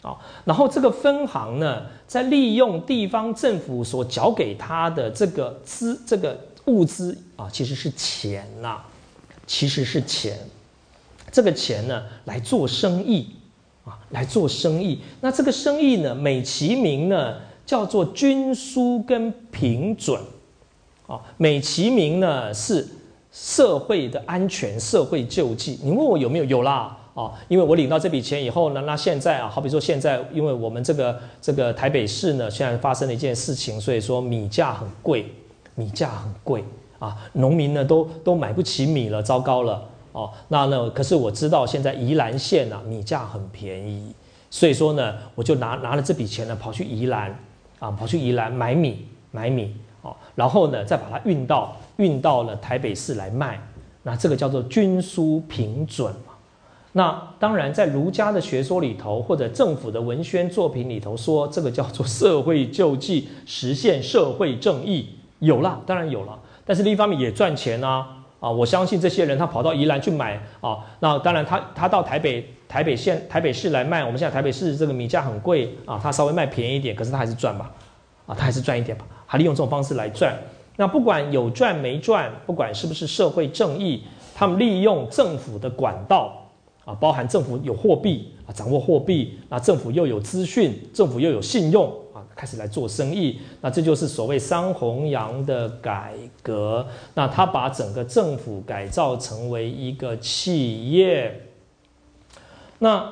[0.00, 0.16] 啊，
[0.46, 8.78] 然后这个分行呢，再利用地方政府所缴给他的这个资这个物资啊，其实是钱呐，
[9.46, 10.38] 其实是钱，
[11.34, 13.26] 这个钱呢来做生意
[13.84, 15.00] 啊，来做生意。
[15.20, 17.34] 那这个生意呢，美其名呢。
[17.66, 20.20] 叫做军书跟平准，
[21.06, 22.86] 啊，美其名呢是
[23.32, 25.78] 社会的安全、社会救济。
[25.82, 26.44] 你问我有没有？
[26.44, 35.32] 有啦，啊，因为我领到这笔钱以后呢，那现在啊，好比说现在，因为我们这个这个台北市呢，现在发生了一件事情，所以说米价很贵，
[35.74, 36.62] 米价很贵
[36.98, 39.82] 啊，农民呢都都买不起米了，糟糕了，
[40.14, 44.14] 哦，那呢，可是我知道现在宜兰县啊，米价很便宜，
[44.48, 47.38] 所以说呢，我就拿拿了这笔钱呢，跑去宜兰。
[47.80, 53.60] 啊，跑去宜兰买米，买米哦，然后呢，再把它运到运到了台北市来卖，
[54.04, 56.32] 那这个叫做均输平准嘛。
[56.92, 65.08] 那当然，在儒家的学说里头，或者政府的文宣作品里头说，这个叫做社会救济，实现社会正义，
[65.40, 66.38] 有了，当然有了。
[66.64, 72.46] 但是另一方面也赚钱啊，啊，我相信这些人他跑到宜兰去买啊，那当然他他到台北。
[72.66, 77.70] 台北县、台北市来卖，我们现在台北市这个米价很贵啊，他稍微卖便宜一点，可是他还是赚吧，
[78.26, 80.36] 啊，他还是赚一点吧，还利用这种方式来赚。
[80.74, 84.02] 那不管有赚没赚，不管是不是社会正义，
[84.34, 86.32] 他们利用政府的管道
[86.84, 91.94] 啊，包含政府有货币啊，掌握货币，那政府又有资讯，政府又有信用，
[92.34, 93.40] 开始来做生意。
[93.60, 96.86] 那这就是所谓桑弘羊的改革。
[97.14, 101.48] 那他把整个政府改造成为一个企业。
[102.78, 103.10] 那，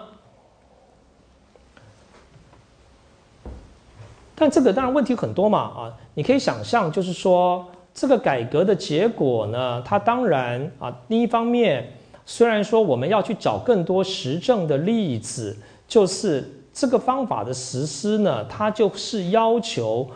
[4.34, 5.94] 但这个当然问题很多嘛啊！
[6.14, 7.64] 你可以想象，就是说
[7.94, 11.92] 这个改革的结果呢，它当然啊，第一方面，
[12.26, 15.56] 虽然说我们要去找更多实证的例子，
[15.86, 20.08] 就是这个方法的实施呢，它就是要求，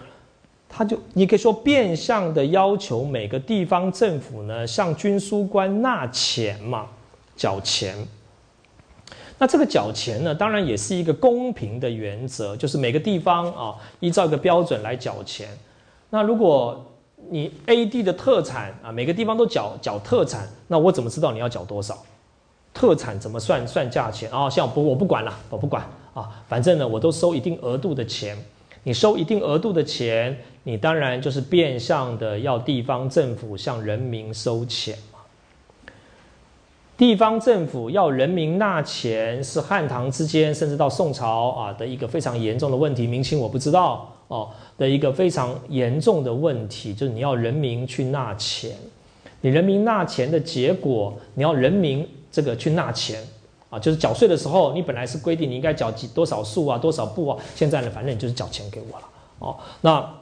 [0.69, 6.87] 它就你可以说变相的要求每个地方政府呢，向军书官纳钱嘛，
[7.37, 7.97] 缴钱。
[9.39, 15.49] 那这个缴钱呢，当然也是一个公平的原则，就是每个地方啊，依照一个标准来缴钱。
[16.09, 16.83] 那如果
[17.29, 21.99] 你 A 地的特产啊，每个地方都缴缴特产，那我怎么知道你要缴多少？
[22.73, 24.49] 特产怎么算算价钱啊？
[24.49, 25.87] 像不我不管了，我不管
[26.17, 28.35] 啊，反正呢，我都收一定额度的钱。
[28.85, 35.19] 你收一定额度的钱，你当然就是变相的要地方政府向人民收钱嘛。
[36.97, 43.07] 地方政府要人民纳钱，是汉唐之间，甚至到宋朝啊的一个非常严重的问题。
[43.07, 44.49] 明清我不知道哦
[44.79, 48.71] 的一个非常严重的问题，就是你要人民去纳钱，
[49.43, 53.21] 你人民纳钱的结果，你要人民这个去纳钱
[53.71, 59.05] 啊，就是缴税的时候，你本来是规定你应该缴几多少数啊，多少步啊，现在呢，反正你就是缴钱给我了
[59.39, 59.57] 哦。
[59.81, 60.15] 那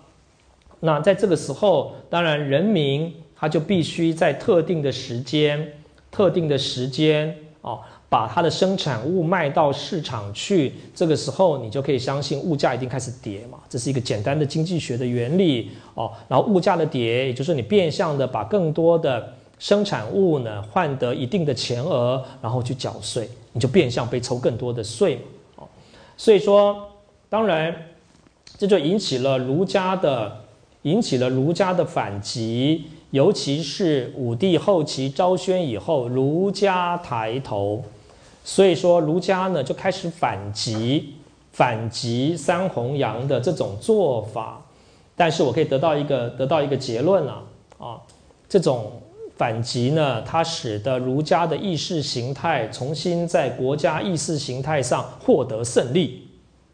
[0.80, 5.72] 那在这个时候，当然人民他就必须在特定的时间。
[6.10, 16.12] 特定的时间哦，把它的生产物卖到市场去，这个时候你就可以相信物价一定开始跌嘛，这是一个简单的经济学的原理哦。
[16.28, 25.22] 然后物价的跌，也就是你变相的把更多的生产物呢换得一定的钱额，然后去缴税，你就变相被抽更多的税嘛。
[25.56, 25.68] 哦，
[26.16, 26.88] 所以说，
[27.28, 27.74] 当然
[28.58, 30.44] 这就引起了儒家的
[30.82, 37.82] 引起了儒家的反击，尤其是武帝后期昭宣以后，儒家抬头，
[38.44, 41.14] 所以说儒家呢就开始反击
[41.52, 44.60] 反击三弘羊的这种做法。
[45.16, 47.42] 但是我可以得到一个得到一个结论了
[47.78, 48.00] 啊，
[48.48, 48.90] 这种
[49.36, 56.28] 反击呢，它使得儒家的意识形态重新在国家意识形态上获得胜利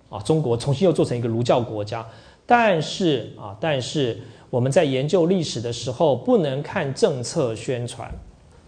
[0.08, 2.06] 啊，中国重新又做成一个儒教国家。
[2.46, 8.12] 但是啊，但是我们在研究历史的时候，不能看政策宣传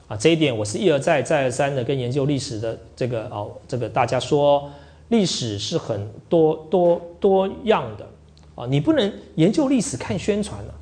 [0.07, 4.71] 啊，这一点我是一而再再而三的跟研究历史的这个哦，这个大家说，
[5.09, 8.07] 历史是很多多多样的。
[8.55, 10.75] 啊，你不能研究历史看宣传了，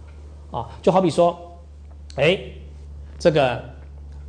[0.59, 1.39] 啊，就好比说，
[2.17, 2.37] 哎，
[3.21, 3.61] 这个，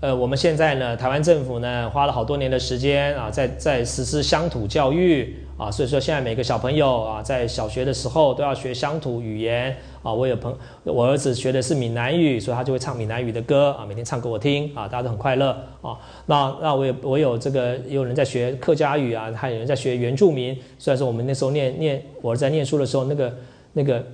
[0.01, 9.73] 呃，我们现在呢，台湾政府呢，花了好多年的时间啊，在在实施乡土教育啊，所以说现在每个小朋友啊，在小学的时候都要学乡土语言
[10.03, 10.11] 啊。
[10.11, 15.97] 我有朋，我儿子学的是闽南语，所以他就会唱闽南语的歌啊，每天唱给我听啊，大家都很快乐啊。
[16.25, 20.53] 那那我有我有这个有人在学客家语啊，还有人在学原住民。
[20.77, 23.37] 虽然说我们那时候念念我在念书的时候，那个
[23.71, 24.05] 那个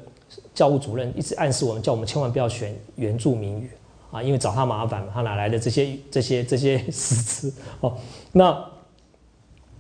[0.54, 3.72] 教务主任一直暗示我们，叫我们千万不要选原住民语
[4.12, 7.98] 啊，因为找他麻烦，他哪来的这些这些这些诗 词哦？
[8.32, 8.64] 那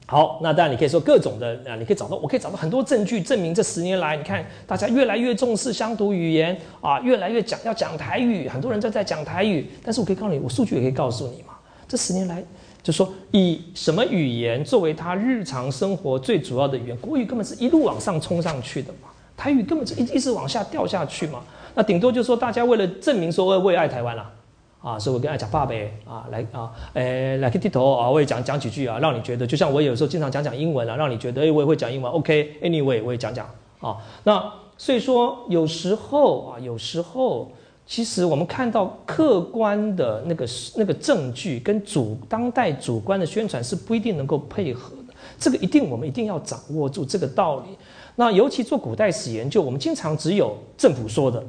[0.05, 9.69] 好，那当然你可以说各种的啊，你可以找到，我可以找到很多证据证明这十年来，你看大家越来越重视乡土语言啊，越来越讲要讲台语，很多人在在讲台语。
[9.83, 11.55] 但是我可以告诉你，我数据也可以告诉你嘛，
[11.87, 12.41] 这十年来
[12.81, 21.43] 就说以什么语言作为他日常生活最主要的语言，国语根本是一路往上冲上去的嘛，台语根本就一一直往下掉下去嘛。
[21.77, 24.33] 那顶多就说大家为了证明说我我也爱台湾啦。
[24.79, 33.49] 啊，所以我跟爱讲爸呗，啊，来啊，诶，来个低头啊，我也讲讲几句啊，让你觉得，就像我有时候经常讲讲英文啊，让你觉得，诶，我也会讲英文，OK，Anyway，我也讲讲
[33.81, 33.97] 啊。
[34.23, 37.51] 那所以说，有时候啊，有时候，
[37.85, 47.75] 其实我们看到客观的那个那个证据跟主当代主观的宣传是不一定能够配合的，这个一定我们一定要掌握住这个道理。
[48.15, 51.43] 那尤其做古代史研究，我们经常只有政府说的，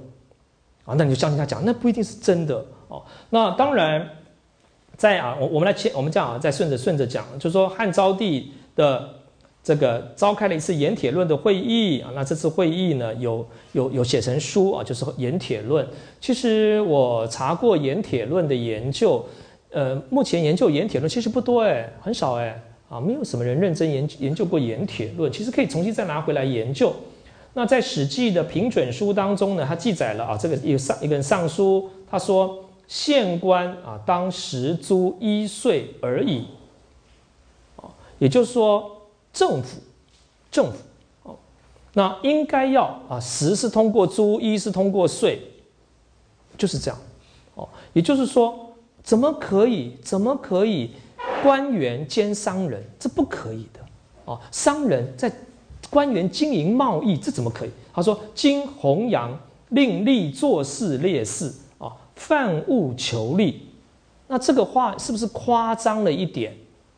[0.89, 2.65] 啊，那你就相信他讲，那不一定是真的。
[2.89, 4.09] 哦，那当然，
[4.97, 9.07] 在啊，我我们来切，我们这样啊，再顺着顺着讲，就是说汉昭帝的
[9.63, 15.87] 这个召开了一次盐铁论的会议啊，那这次会议呢，有有有写成书啊，就是盐铁论。
[16.23, 19.23] 其实我查过盐铁论的研究，
[19.71, 22.59] 呃，目前研究盐铁论其实不多哎，很少哎，
[22.89, 26.91] 啊，没有什么人认真研研究过盐铁论，其实可以重新再拿回来研究。
[27.59, 32.65] 那在《史记》的评准书当中呢，它记载了啊，这个一个上一个上书，他说。
[32.87, 36.47] 县官啊，当十租一税而已，
[37.77, 39.79] 哦，也就是说，政府，
[40.51, 40.79] 政府，
[41.25, 41.37] 哦，
[41.93, 45.39] 那应该要啊，十是通过租，一是通过税，
[46.57, 46.99] 就是这样，
[47.57, 50.93] 哦，也就是说，怎么可以，怎么可以，
[51.43, 53.81] 官员兼商人，这不可以的，
[54.25, 55.31] 哦，商人在
[55.91, 57.71] 官员经营贸易，这怎么可以？
[57.93, 59.39] 他说，今弘扬
[59.71, 61.53] 另立做事烈士。
[62.21, 63.63] 贩物求利，
[64.27, 66.53] 那这个话是不是夸张了一点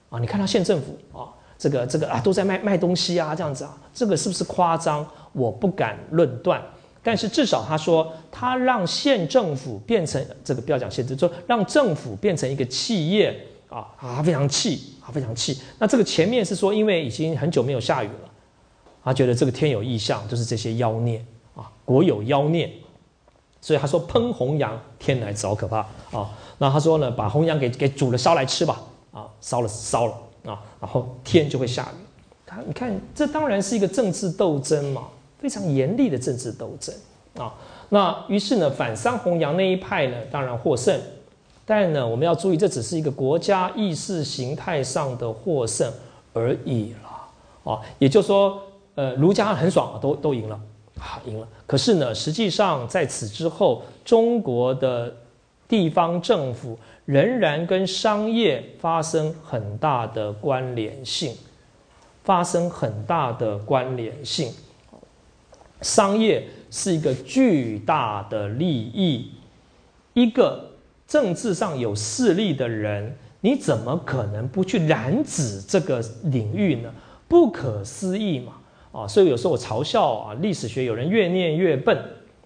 [0.09, 0.19] 啊？
[0.19, 1.29] 你看他县政府啊，
[1.59, 5.07] 这个这个啊，都在卖卖东西啊，这样子啊，这个是不是夸张？
[5.33, 6.59] 我不敢论断，
[7.03, 13.39] 但是至少他说他让县政府变成这个不要讲县政，就让政府变成一个企业
[13.69, 15.61] 啊啊，非常气啊，非常气。
[15.79, 18.30] 那这个前面是说，因为已经很久没有下雨了，
[19.03, 21.25] 他觉得这个天有异象，就是这些妖孽
[21.55, 22.71] 啊，国有妖孽。
[23.63, 25.81] 所以他说烹红羊，天来好可怕
[26.13, 26.31] 啊！
[26.57, 28.81] 那他说呢，把红羊给给煮了烧来吃吧，
[29.13, 30.15] 啊，烧了烧了
[30.47, 32.01] 啊，然后天就会下雨。
[32.47, 36.95] 他你看，这当然是一个政治斗争嘛，非常严厉的政治斗争
[37.37, 37.53] 啊。
[37.91, 40.99] 那于是呢，反三红羊那一派呢，当然获胜。
[41.67, 45.93] 但呢，我们要注意，这只是一个国家意识形态上的获胜
[46.33, 47.79] 而已了啊。
[47.99, 48.61] 也就是说，
[48.95, 50.61] 呃，儒家很爽啊，都都赢了。
[50.99, 51.49] 好，赢了。
[51.67, 55.15] 可是呢，实际上在此之后，中国的
[55.67, 61.35] 地方政府仍然跟商业发生很大的关联性，
[62.23, 64.53] 发生很大的关联性。
[65.81, 69.31] 商业是一个巨大的利益，
[70.13, 70.69] 一个
[71.07, 76.93] 政治上有势力的人，你怎么可能不去染指这个领域呢？
[77.27, 78.55] 不可思议嘛！
[78.93, 81.97] 啊，所以有时候我嘲笑啊，历史学有人越念越笨，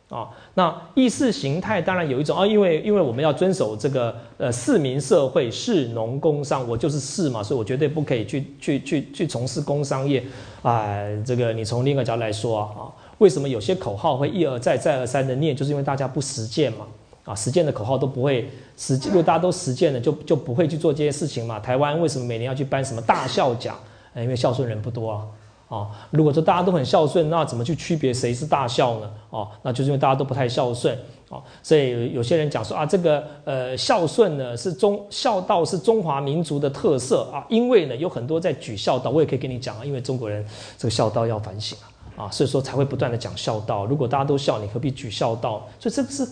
[0.08, 10.22] 啊，那意识形态当然有一种啊，因为因为我们要遵守这个呃市民社会，市农工商，我就是市嘛，所以我绝对不可以去去去去从事工商业
[10.62, 10.96] 啊。
[11.24, 16.86] 这个你从另一个角度来说啊，为什么有些口号会一而再再而三的念，就是因为大家不实践嘛。
[17.24, 21.58] 啊，实践的口号都不会实，如果大家都实践了，就就不会去做这些事情嘛。
[21.58, 23.74] 台湾为什么每年要去颁什么大孝奖？
[24.14, 25.24] 因为孝顺人不多啊。
[25.68, 29.10] 啊，如果说大家都很孝顺，那怎么去区别谁是大孝呢？
[29.30, 30.96] 哦，那就是因为大家都不太孝顺。
[31.28, 40.44] 哦，所以有些人讲说啊，这个呃孝顺呢是中孝道是中华民族的特色啊，因为呢有很多在举孝道，我也可以跟你讲啊，因为中国人
[40.76, 41.76] 这个孝道要反省
[42.16, 43.86] 啊，啊，所以说才会不断的讲孝道。
[43.86, 45.66] 如果大家都孝，你何必举孝道？
[45.78, 46.28] 所以这个是。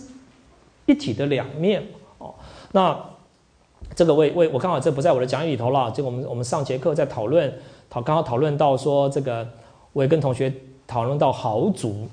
[0.85, 1.81] 一体的两面
[2.17, 2.35] 哦，
[2.73, 2.93] 那
[3.95, 5.89] 这个为为我刚好这不在我的讲义里头了。
[5.95, 7.49] 这个我们我们上节课在讨论
[7.93, 9.47] 讨刚刚讨论到说这个，
[9.91, 10.51] 我也跟同学
[10.87, 12.07] 讨论到豪族。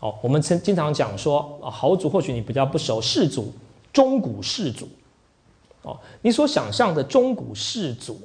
[0.00, 3.50] 哦，我们曾经常讲说，豪族或许你比较不熟，氏族
[3.90, 4.86] 中古氏族。
[5.80, 8.20] 哦，你所想象的中古氏族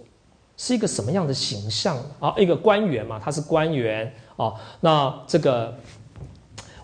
[0.58, 2.36] 是一个什么样的形象啊？
[2.38, 5.74] 一个官员嘛，他是官员哦，那这个。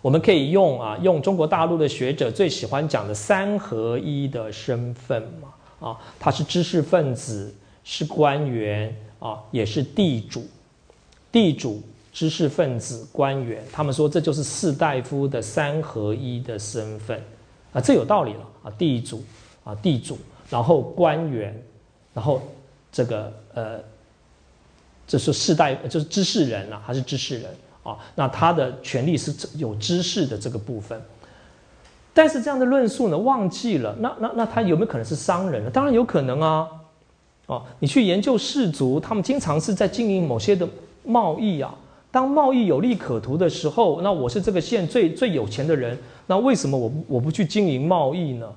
[0.01, 10.45] 我们可以用啊，用中国大陆的学者最喜欢讲的三合一的身份嘛，啊，他是知识分子，是官员啊，也是地主，
[11.31, 17.21] 地主、知识分子、官员，他们说这就是士大夫的三合一的身份，
[17.71, 19.23] 啊，这有道理了啊，地主
[19.63, 20.17] 啊，地主，
[20.49, 21.55] 然后官员，
[22.13, 22.41] 然后
[22.91, 23.79] 这个呃，
[25.07, 27.49] 这是士大就是知识人啊，还是知识人？
[27.83, 31.01] 啊，那他的权利是有知识的这个部分，
[32.13, 35.69] 但是这样的论述呢，忘记了那那那他有没有可能是商人呢？
[35.71, 36.67] 当然有可能啊，
[37.47, 40.67] 哦，你去研究氏族，他们经常是在经营某些的
[41.03, 41.73] 贸易啊。
[42.11, 48.47] 当贸易有利可图的时候，那我是这个县最最有钱的人，那为什么我我不去经营贸易呢？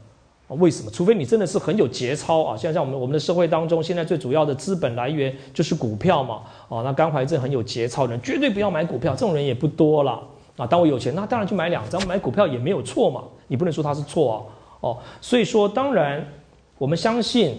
[0.48, 0.90] 为什么？
[0.90, 2.56] 除非你真的是很有节操啊！
[2.56, 6.42] 现在像我们我们的社会当中，现在最主要的资本来源就是股票嘛。
[6.68, 10.22] 哦，那甘怀正很有节操的人，绝对不要买股票，这种人也不多了
[10.56, 10.66] 啊。
[10.66, 13.24] 当我有钱，那当然去买两张，买股票也没有错嘛。
[13.48, 14.36] 你不能说他是错啊。
[14.80, 16.24] 哦，所以说，当然
[16.76, 17.56] 我们相信，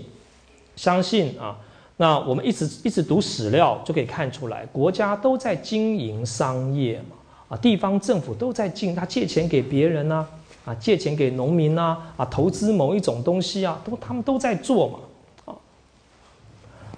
[0.75, 1.57] 相信啊。
[1.97, 7.15] 那我们一直一直读史料就可以看出来，国家都在经营商业嘛。
[7.47, 10.27] 啊，地方政府都在进，他借钱给别人呐。
[10.65, 14.99] 啊，借钱给农民呐，啊，投资某一种东西啊，都他们都在做嘛，
[15.45, 15.53] 啊，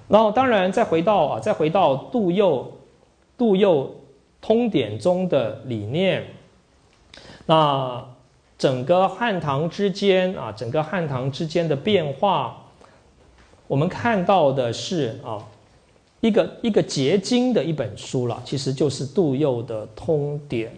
[0.07, 2.71] 然后当然再回到啊，再回到杜佑，
[3.37, 3.93] 杜佑
[4.39, 6.25] 通典中的理念，
[7.45, 8.01] 那
[8.57, 12.66] 整个汉唐之间啊，整个汉唐之间的变化，
[13.67, 15.37] 我们看到的是啊，
[16.21, 20.71] 一个一个结晶的一本书了，其实就是杜佑的通典。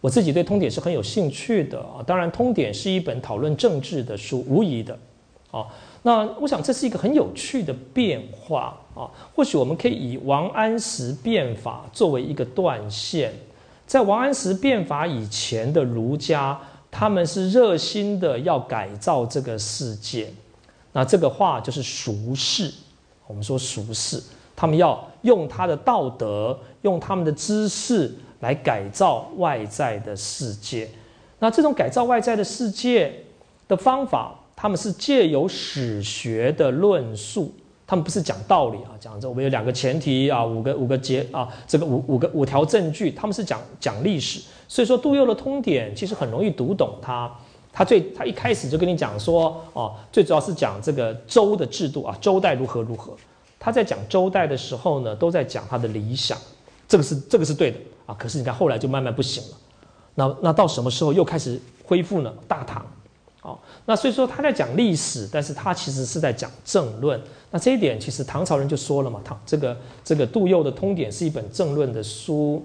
[0.00, 4.98] 我自己对通典是很有兴趣的啊，当然通典是一本讨论政治的书，无疑的，
[5.50, 5.66] 啊，
[6.02, 13.32] 那我想这是一个很有趣的变化啊，或许我们可以以王安石变法作为一个断线，
[13.86, 20.30] 在王安石变法以前的儒家，他们是热心的要改造这个世界，
[20.94, 22.72] 那这个话就是俗世，
[23.26, 24.22] 我们说俗世，
[24.56, 28.10] 他们要用他的道德，用他们的知识。
[28.40, 30.86] 来改造外在的世界，
[31.38, 33.10] 那这种改造外在的世界
[33.66, 37.50] 的方法，他们是借由史学的论述，
[37.86, 44.42] 他们不是讲道理啊，讲这我们有两个前提啊，五个五个结啊，这个五五个五条证据，他们是讲讲历史。
[44.68, 47.34] 所以说杜佑的通典其实很容易读懂它，
[47.74, 53.12] 他最他一开始就跟你讲说哦，最主要是讲这个周的制度啊，周代如何如何。
[53.58, 56.38] 他在讲周代的时候呢，都在讲他的理想，
[56.86, 57.78] 这个是这个是对的。
[58.06, 59.56] 啊，可是你看后来就慢慢不行了，
[60.14, 62.30] 那那到什么时候又开始恢复呢？
[62.46, 62.86] 大唐，
[63.40, 67.18] 哦，那所以说他在讲历史，但是他其实是在讲政论。
[67.50, 72.62] 那这一点其实唐朝人就说了嘛，唐这个这个杜佑的通典是一本政论的书，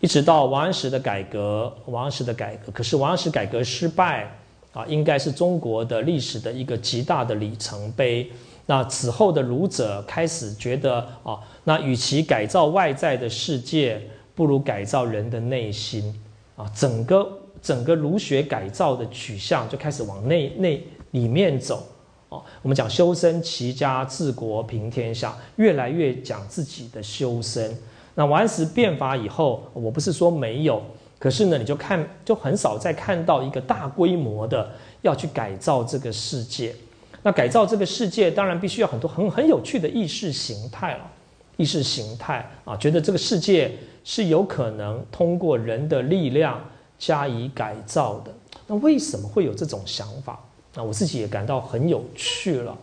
[0.00, 4.30] 一直到王安石的改革，王安石的改革，可是王安石改革失败
[4.72, 8.30] 啊，应该是中国的历史的一个极大的里程碑。
[8.66, 14.00] 那此后的儒者开始觉得啊，那与其改造外在的世界，
[14.34, 16.14] 不如改造人的内心
[16.56, 16.70] 啊！
[16.74, 17.26] 整个
[17.62, 21.86] 整个儒学改造的取向就开始往内内里面走
[22.28, 22.42] 哦。
[22.60, 27.74] 我们讲修身齐家治国平天下，越来越讲自己的修身。
[28.16, 30.82] 那王安石变法以后，我不是说没有，
[31.18, 34.68] 可是呢，你就看就很少再看到一个大规模的
[35.02, 36.74] 要去改造这个世界。
[37.22, 41.00] 那改造这个世界，当然必须要很多很很有趣的意识形态了。
[41.58, 43.72] 意识形态啊，觉得这个世界
[44.04, 46.60] 是有可能通过人的力量
[46.98, 48.32] 加以改造的。
[48.66, 50.38] 那为什么会有这种想法？
[50.74, 52.76] 那我自己也感到很有趣了。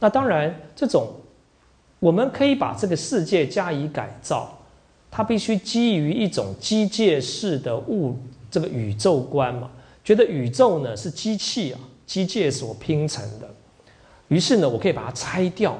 [0.00, 1.08] 那当然，这种
[2.00, 4.52] 我们可以把这个世界加以改造，
[5.16, 8.18] 它必须基于一种机械式的物
[8.50, 9.70] 这个宇宙观嘛，
[10.02, 13.48] 觉得宇宙呢是机器啊，机械所拼成的。
[14.26, 15.78] 于是呢，我可以把它拆掉，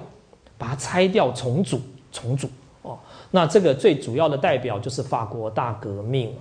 [0.57, 1.81] 把它拆掉重组，
[2.13, 2.49] 重组
[2.83, 2.97] 哦。
[3.33, 6.33] 那这个最主要的代表就是法国大革命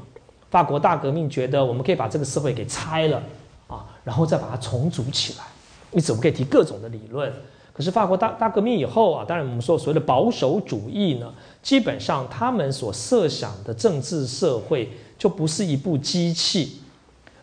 [0.52, 3.24] 法国大革命觉得我们可以把这个社会给拆了
[3.66, 5.46] 啊，然后再把它重组起来。
[5.92, 7.34] 因此，我们可以提各种的理论。
[7.74, 16.82] 可是法国大大革命以后啊，当然我们说所谓的保守主义呢，基本上他们所设想的政治社会就不是一部机器，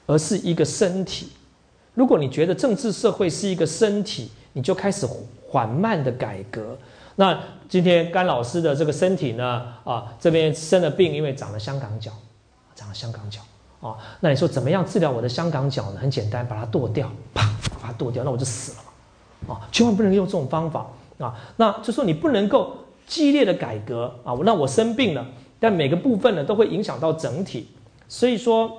[0.06, 1.30] 而是一个身体。
[1.94, 5.04] 如果你觉得政治社会是一个身体，你就开始
[5.48, 6.78] 缓慢的改革。
[7.16, 7.36] 那
[7.68, 12.12] 今天甘老师的这个身体呢，啊，这边生了病，因为长了香港脚，
[12.76, 13.40] 长了香港脚
[13.80, 13.96] 啊。
[14.20, 15.98] 那你说怎么样治疗我的香港脚呢？
[16.00, 17.42] 很简单，把它剁掉，啪，
[17.82, 18.78] 把它剁掉，那我就死了。
[19.48, 20.86] 啊，千万不能用这种方法
[21.18, 21.34] 啊！
[21.56, 22.76] 那就说你不能够
[23.06, 24.34] 激烈的改革啊！
[24.44, 25.26] 那我生病了，
[25.58, 27.68] 但每个部分呢都会影响到整体。
[28.08, 28.70] 所以说，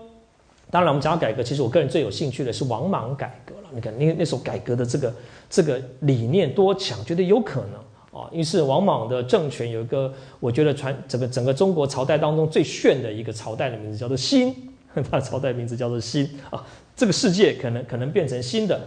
[0.69, 3.69] 当然我们讲到改革，其实我个人最有兴趣的是王莽改革了。
[3.73, 5.13] 你看那那时候改革的这个
[5.49, 8.29] 这个理念多强，觉得有可能啊！
[8.31, 14.55] 于是王莽的政权有一个，我觉得传整个整个中国朝代当中最炫的一个朝代的名字叫做新，
[14.93, 16.65] 他的朝代名字叫做新啊！
[16.95, 18.79] 这个世界可能可能变成新的。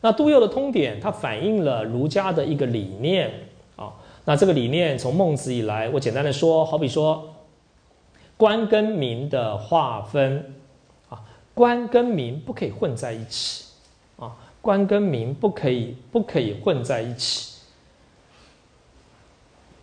[0.00, 3.30] 那杜佑的通典，它反映了儒家的一个理念
[3.76, 3.92] 啊。
[4.24, 7.34] 那这个理念从孟子以来，我简单的说，好比说
[8.36, 10.54] 官跟民的划分
[11.08, 11.20] 啊，
[11.54, 13.64] 官跟民不可以混在一起
[14.18, 17.56] 啊，官跟民不可以不可以混在一起。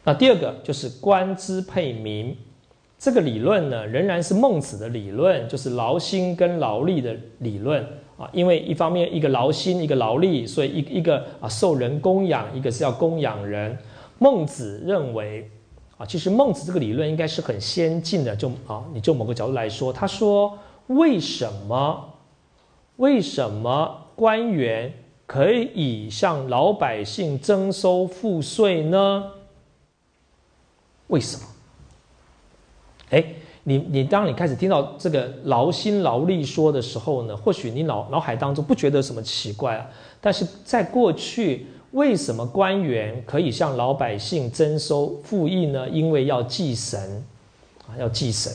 [0.04, 2.38] 那第二个就是官支配民，
[2.98, 7.86] 这个理论呢，仍然是孟子的理论，就是劳心跟劳力的理论。
[8.18, 13.78] 啊，因为一方面一个劳心，一个劳力，所以一一个啊受人供养，一个是要供养人。
[14.20, 15.50] 孟子认为，
[15.98, 18.34] 啊，其实孟子这个理论应该是很先进的。
[18.34, 20.58] 就啊，你就某个角度来说，他说
[20.88, 22.14] 为什么
[22.96, 24.94] 为什么官员
[25.26, 29.32] 可以向老百姓征收赋税呢？
[31.08, 31.44] 为什么？
[33.10, 33.26] 哎。
[33.68, 39.90] 你你当你开始听到这个劳心劳力说的时候呢，或许你脑脑海当中不觉得什么奇怪啊，
[40.22, 45.90] 但是在过去，为什么官员可以向老百姓征收赋役呢？
[45.90, 47.26] 因为要祭神，
[47.88, 48.54] 啊，要祭神。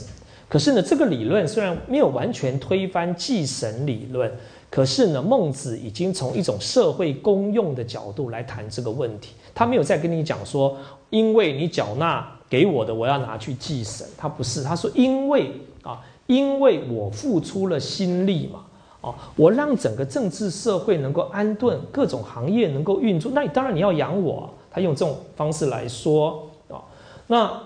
[0.49, 4.31] 可是呢，这个理论虽然没有完全推翻祭神理论，
[4.71, 10.77] 可是呢，孟子已经从一种社会公用的角度来谈这个问题，他没有再跟你讲说，
[11.11, 12.37] 因为你缴纳。
[12.51, 14.05] 给我的，我要拿去祭神。
[14.19, 18.65] 他不是，他说因为啊，因为我付出了心力嘛，
[19.01, 24.51] 哦，我让整个政治社会能够安顿，各种行业能够运作，那你当然你要养我。
[24.73, 26.83] 他用这种方式来说啊，
[27.29, 27.63] 那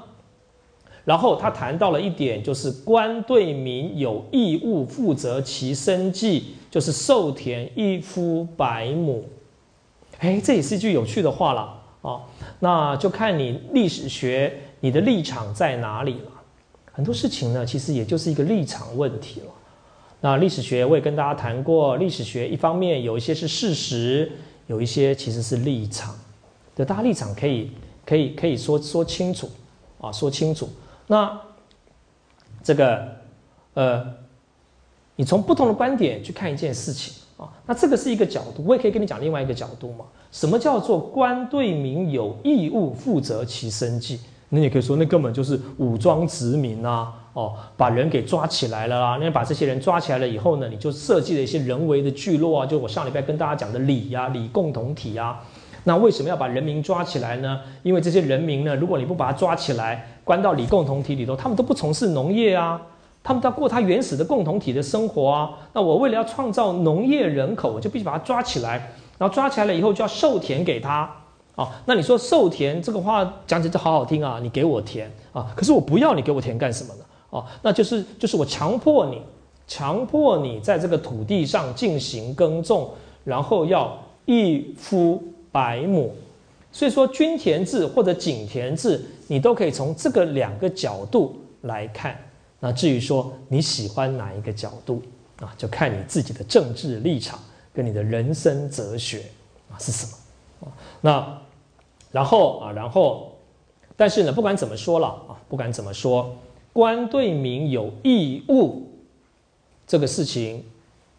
[1.05, 9.25] 然后他谈到了一点，就是官对民有义务负责其生计，就是授田一夫百亩。
[10.19, 12.21] 哎，这也是一句有趣的话了啊。
[12.61, 14.61] 那就看你历史学。
[14.85, 16.31] 你的立场在哪里了？
[16.93, 19.47] 很多事情呢，其实也就是一个立场问题了。
[20.21, 24.31] 那历史学我也跟大家谈过，历史学一方面有一些是事实，
[24.67, 26.15] 有一些其实是立场。
[26.77, 27.71] 的大家立场可以
[28.05, 29.49] 可以可以说说清楚
[30.03, 30.69] 啊，说清楚。
[31.07, 31.41] 那
[32.63, 33.09] 这个
[33.73, 34.05] 呃，
[35.17, 40.05] 你从不同的观点去看一件事情啊，那这个是一个角度，我也可以跟你讲另外一个角度嘛。
[40.31, 44.21] 什么叫做官对民有义务负责其生计？
[44.51, 47.13] 那你可以说，那根本就是武装殖民啊！
[47.33, 49.19] 哦，把人给抓起来了啦。
[49.21, 55.41] 那把这些人抓起来了以后呢，你就设计了一些人为的聚落啊，就我上礼拜跟大家讲的里呀、里共同体啊。
[55.83, 57.61] 那为什么要把人民抓起来呢？
[57.83, 62.81] 因为这些人民呢，如果你不把他抓起来，关到里共同体里头，他们都不从事农业啊，
[63.25, 65.51] 他们都要过他原始的共同体的生活啊。
[65.73, 71.11] 那我为了要创造农业人口，我就必须把他抓起来，然后抓起来了以后就要授田给他。
[71.57, 77.05] 哦，那你说授田这个话讲起来好好听啊，你给我田啊，可是我不要你给我田干什么呢？
[77.31, 79.23] 哦，那就是就是我强迫你，
[79.67, 82.91] 强迫你在这个土地上进行耕种，
[83.23, 85.23] 然后要一夫
[85.53, 86.13] 百亩，
[86.73, 92.17] 所以说均田制或者井田制，你都可以从这个两个角度来看。
[92.59, 95.01] 那至于说你喜欢哪一个角度
[95.41, 97.39] 啊，就看你自己的政治立场
[97.73, 99.23] 跟你的人生哲学
[99.71, 101.44] 啊是什么啊，那。
[102.15, 103.33] 然后啊，然后，
[103.97, 106.33] 但是呢，不管怎么说了啊，不管怎么说，
[106.73, 108.87] 官对民有义务
[109.85, 110.65] 这个事情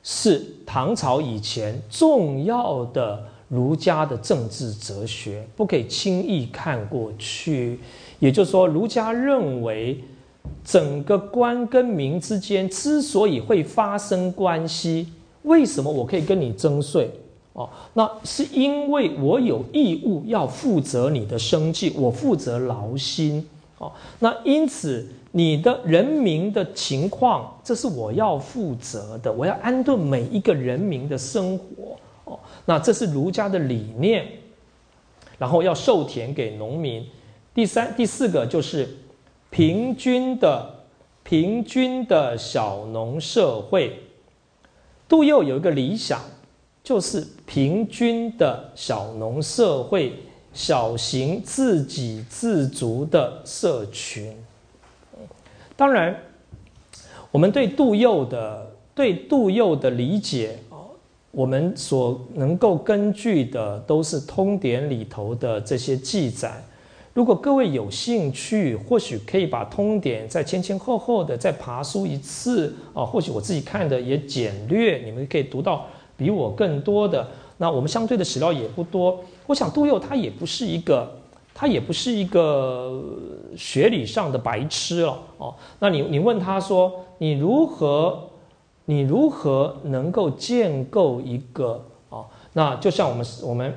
[0.01, 7.77] 是唐朝以前重要的儒家的政治哲学，不可以轻易看过去。
[8.19, 10.01] 也就是说，儒家认为
[10.63, 15.09] 整个官跟民之间之所以会发生关系，
[15.43, 17.11] 为什么我可以跟你征税？
[17.55, 23.47] 哦，那是因为我有义务要负责你的生计，我负责劳心。
[23.77, 31.95] 哦，那因此你的人民的情况，这是我要负责的，我要安顿每一个人民的生活。
[32.25, 34.27] 哦，那这是儒家的理念，
[35.37, 37.07] 然后要授田给农民。
[37.53, 38.97] 第三、第四个就是
[39.49, 40.69] 平均的、
[41.23, 43.97] 平均的小农社会。
[45.07, 46.19] 杜佑有一个理想。
[46.85, 50.13] 就是平均的小农社会，
[50.53, 54.31] 小型自给自足的社群。
[55.75, 56.15] 当然，
[57.31, 60.59] 我们对杜佑的对杜佑的理解，
[61.31, 66.63] 我们所能够根据的都是通典里头的这些记载。
[67.15, 75.87] 如果各位有兴趣，或许可以把通典再前前后后的再爬书一次啊，或许我自己看的也简略，你们可以读到。
[76.17, 77.27] 比我更多的，
[77.57, 79.19] 那我们相对的史料也不多。
[79.47, 81.11] 我想杜佑他也不是一个，
[81.53, 83.03] 他也不是一个
[83.57, 85.53] 学理上的白痴了哦。
[85.79, 88.29] 那你你问他说，你如何，
[88.85, 92.25] 你如何能够建构一个啊？
[92.53, 93.73] 那就像我们我们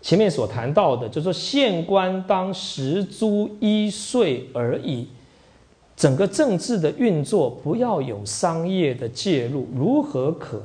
[0.00, 5.06] 前面所谈到的，就说县官当十租一税而已，
[5.96, 10.60] 整个政治的运作不要有商业的介入，如何可？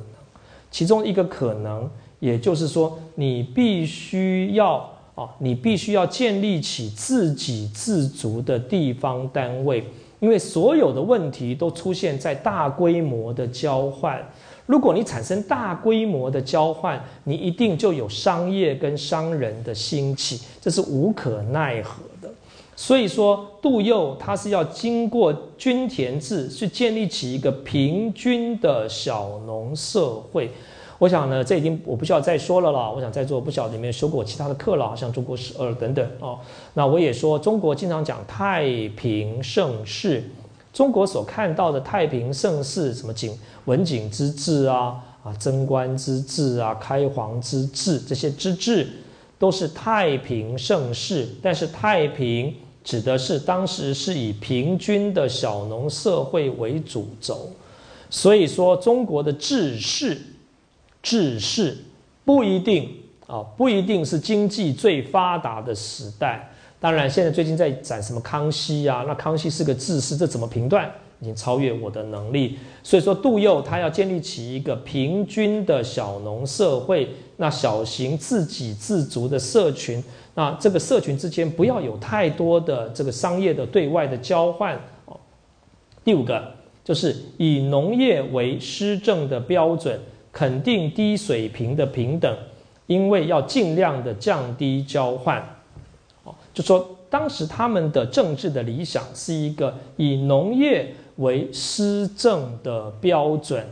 [0.70, 1.88] 其中一个可能，
[2.20, 4.76] 也就是说，你必须要
[5.14, 9.84] 啊，你必须要建立起自给自足的地方单位，
[10.20, 14.20] 因为所有的问题都出现在大规模的交换。
[14.66, 22.02] 如果你产生大规模的交换，你一定就有商业跟商人的兴起，这是无可奈何。
[22.80, 30.48] 所以说，杜佑他是要经过均田制去建立起一个平均的小农社会。
[31.00, 32.88] 我想呢，这已经我不需要再说了啦。
[32.88, 36.38] 我想在座不晓得你们修过其他的课了，像中国史二等等哦。
[36.74, 40.22] 那我也说，中国经常讲太平盛世，
[40.72, 44.94] 中国所看到的太平盛世，什么景文景之治啊，
[45.24, 48.86] 啊贞观之治啊，开皇之治，这些之治
[49.36, 52.54] 都是太平盛世，但是太平。
[52.88, 57.50] 指的是当时是以平均的小农社会为主轴，
[58.08, 60.16] 所以说中国的治世，
[61.02, 61.76] 治世
[62.24, 62.88] 不一定
[63.26, 66.50] 啊，不一定是经济最发达的时代。
[66.80, 70.90] 当然，现在最近在讲什么康熙啊，那康熙是个治世，这怎么评断？
[71.20, 72.58] 已经超越我的能力。
[72.82, 80.02] 所以说，杜佑他要建立起一个平均的小农社会，那小型自给自足的社群。
[80.34, 85.16] 那这个社群之间不要有太多的这个商业的对外的交换哦。
[86.04, 86.52] 第五个
[86.84, 90.00] 就是以农业为施政的标准，
[90.32, 92.36] 肯定低水平的平等，
[92.86, 95.38] 因为要尽量的降低交换。
[96.24, 103.66] 哦，就说当时他们的政治的理想是一个以农业为施政的标准，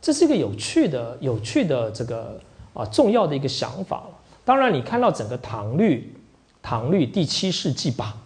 [0.00, 2.40] 这是一个有趣的、有趣的这个
[2.72, 4.17] 啊重要的一个想法了。
[4.48, 6.10] 当然，你看到整个唐律，
[6.62, 8.16] 唐律第七世纪吧，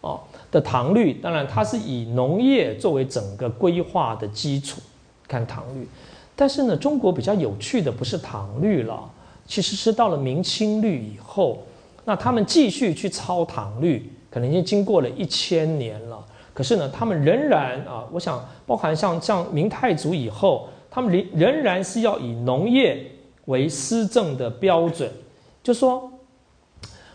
[0.00, 0.20] 哦
[0.50, 4.80] 的唐律，当然它是以农业作为整个规划的基础，
[5.28, 5.86] 看唐律。
[6.34, 9.06] 但是呢，中国比较有趣的不是唐律了，
[9.46, 11.58] 其实是到了明清律以后，
[12.06, 16.24] 那他们继续去抄唐律，可能已经经过了一千年了。
[16.54, 23.04] 可是呢，他们仍然啊，我想包含像像明太祖以后，他们仍仍然是要以农业
[23.44, 25.12] 为施政的标准。
[25.66, 26.08] 就说，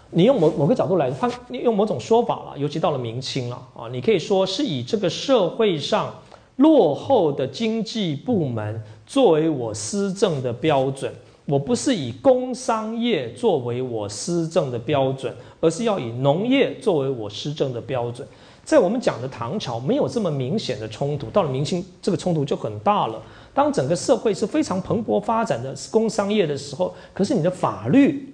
[0.09, 6.13] 你用某某个角度来换，用某种说法了，尤其到了明清了啊，你可以说是以这个社会上
[6.57, 11.09] 落后的经济部门作为我施政的标准，
[11.45, 18.27] 我不是以工商业作为我施政的标准，而是要以农业作为我施政的标准。
[18.65, 23.17] 在我们讲的唐朝没有这么明显的冲突，到了明清这个冲突就很大了。
[23.53, 28.27] 当整个社会是非常蓬勃发展的工商业的时候，可是你的法律。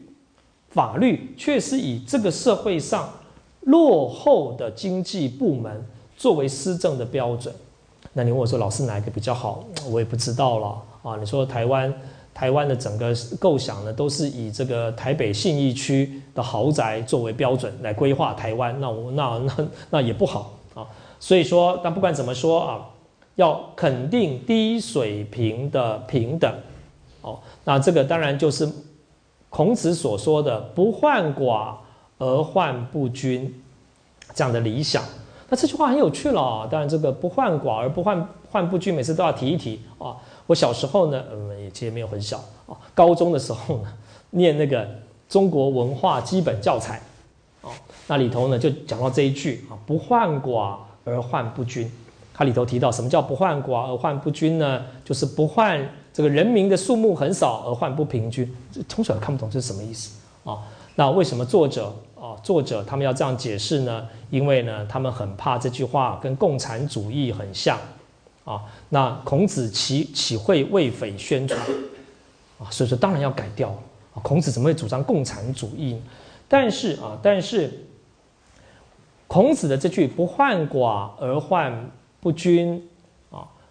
[0.70, 3.10] 法律却是以这个社会上
[3.62, 5.86] 落后的经济部门
[6.16, 7.54] 作为施政的标准。
[8.14, 9.64] 那你问我说，老师哪个比较好？
[9.92, 11.18] 我也不知道了啊。
[11.20, 11.94] 你说台湾，
[12.34, 20.88] 台湾的整个构想呢，都是以这个台北信义区的豪宅作为标准来规划台湾，那我那那那也不好啊。
[21.20, 22.90] 所以说，但不管怎么说啊，
[23.36, 26.52] 要肯定低水平的平等。
[27.22, 28.68] 哦，那这个当然就是
[29.50, 31.76] 孔子所说的“不患寡
[32.18, 33.64] 而患不均”
[34.34, 35.04] 这样的理想。
[35.50, 36.68] 那这句话很有趣了啊！
[36.70, 40.18] 当然，这个“不患寡而不患患不均”，每次都要提一提啊。
[40.46, 42.38] 我小时候呢，嗯，也其实没有很小
[42.68, 43.94] 啊，高中的时候呢，
[44.32, 44.86] 念那个
[45.30, 47.02] 中国文化基本教材，
[47.62, 47.72] 哦，
[48.08, 50.76] 那里头呢就讲到这一句啊，“不患寡
[51.06, 51.90] 而患不均”。
[52.34, 54.84] 它里头提到什么叫“不患寡而患不均”呢？
[55.06, 55.80] 就是不患
[56.18, 58.52] 这个人民的数目很少而患不平均。
[58.72, 60.58] 这从小看不懂这是什么意思啊？
[60.96, 64.08] 那为什么作者啊，作者他们要这样解释呢？
[64.32, 67.78] 因为呢，他们很怕这句话跟共产主义很像。
[68.46, 71.62] 啊，那孔子岂岂会为匪宣传
[72.58, 72.66] 啊？
[72.72, 73.70] 所以说当然要改掉
[74.16, 74.18] 啊。
[74.24, 76.02] 孔子怎么会主张共产主义？
[76.48, 77.86] 但是啊，但是
[79.28, 82.84] 孔子的这句“不患寡而患不均”，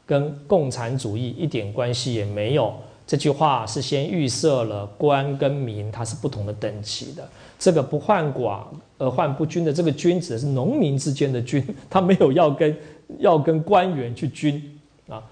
[0.06, 2.72] 跟共产主义一点关系也没有。
[3.06, 7.28] 这句话是先预设了官跟民它是不同的等级的。
[7.58, 8.60] 这个“不患寡
[8.98, 12.74] 而患不均”的这个“均”指的是农民之间的“均 ”，他没有要跟。
[13.20, 14.60] 要跟官员去均
[15.08, 15.22] 啊，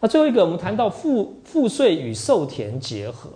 [0.00, 3.30] 那最后一个，我们谈到赋赋税与授田结合，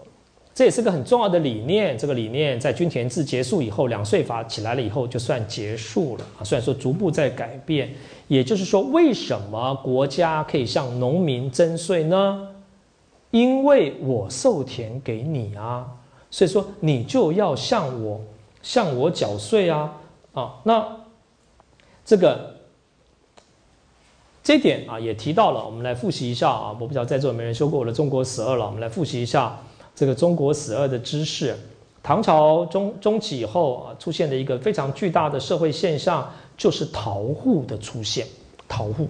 [0.59, 1.97] 这也是个很重要的理念。
[1.97, 6.43] 这个理念在均田制结束以后，两税法起来了以后，就算结束了啊。
[6.43, 7.95] 虽然说逐步在改变，
[8.27, 12.49] 也就是说，为什么国家可以向农民征税呢？
[13.31, 15.87] 因为我授田给你啊，
[16.29, 18.21] 所以说你就要向我
[18.61, 19.95] 向我缴税啊
[20.33, 20.55] 啊。
[20.65, 20.85] 那
[22.05, 22.57] 这个。
[24.43, 26.71] 这点啊也提到了，我们来复习一下啊。
[26.71, 29.57] 我不知道在座有没有人修过我的《中国史二》了，我们来复习一下
[29.99, 31.53] 这个《中国史二》的知识。
[32.05, 38.25] 唐朝中中期以后啊，出现的一个非常巨大的社会现象，就是逃户的出现。
[38.69, 39.09] 逃户，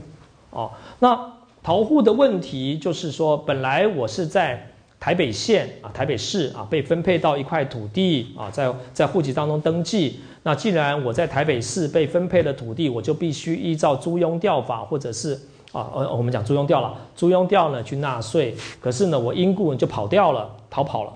[0.48, 1.30] 哦，那
[1.62, 4.64] 逃户的问题就是说，本来我是在。
[5.00, 10.18] 台北县啊，台北市啊，被分配到一块土地啊，在在户籍当中登记。
[10.42, 15.40] 那既然我在台北市被分配了土地，我就必须依照租庸调法，或者是
[15.78, 18.54] 啊，呃，我们讲租庸调了，租庸调呢去纳税。
[18.80, 21.12] 可是呢，我因故就跑掉了，逃跑了，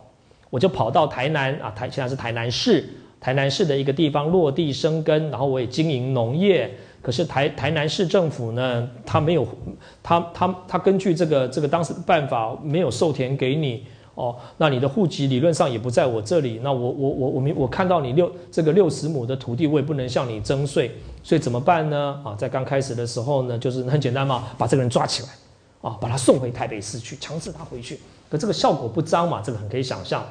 [0.50, 2.88] 我就跑到台南啊，台现在是台南市，
[3.20, 6.70] 台南市的一个地方落地生根，然后我也经营农业。
[7.02, 9.44] 可是台台南市政府呢，他没有，
[10.04, 13.84] 他他他根据这个这个当时的办法，没有授田给你
[14.14, 20.90] 哦，那你的户籍理论上也不在我这里，那我我我我明我看到你六这个六十亩的土地，我也不能向你征税，
[21.22, 22.20] 所以怎么办呢？
[22.24, 25.28] 啊，在刚开始的时候呢，就是很简单嘛，把这个人抓起来，
[25.80, 27.98] 啊，把他送回台北市去，强制他回去，
[28.28, 30.24] 可这个效果不彰嘛，这个很可以想象，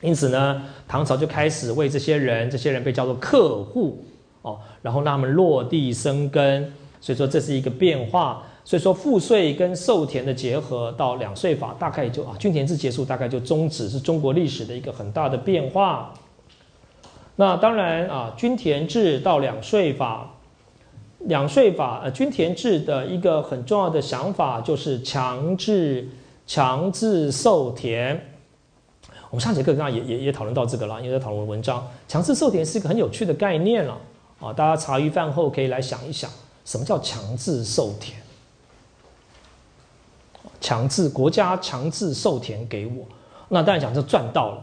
[0.00, 4.04] 因此呢，唐朝就开始为这些人，这些人被叫做客户。
[4.42, 8.42] 哦，然后让他们落地生根，所以说这是一个变化。
[8.64, 16.12] 所以说赋税跟授田的结合到两税法，大概就啊均田制结束，大概就终止，是中国历史的一个很大的变化。
[17.36, 20.34] 那当然啊，均田制到两税法，
[21.20, 26.06] 两税法呃均田制的一个很重要的想法就是强制
[26.46, 28.20] 强制授田。
[29.30, 33.96] 我们上节课刚刚也也也讨论到这个了，因为在讨论文章，强制授田是一个很有趣的概念了。
[34.38, 36.30] 啊，大家茶余饭后可以来想一想，
[36.66, 38.19] 什么叫强制授田？
[40.60, 43.04] 强制国家强制授田给我，
[43.48, 44.62] 那当然讲就赚到了。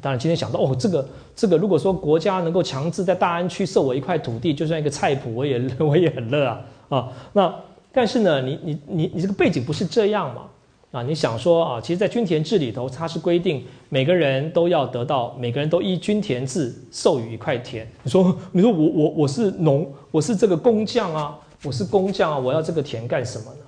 [0.00, 1.06] 当然今天想到哦，这个
[1.36, 7.08] 这个，如果说国家能够强制在大安区授我一块土地，就算一个菜谱，我也 我也很乐啊啊。
[7.34, 7.54] 那
[7.92, 10.42] 但是呢，你你你你这个背景不是这样嘛？
[10.92, 17.86] 啊，你想说啊，其实，在均田制里头，它是规定每个人都要得到，每个人都依均田制授予一块田。
[18.02, 23.60] 你说，你说我我我是农，我是这个工匠啊，我是工匠啊，我要这个田干什么呢？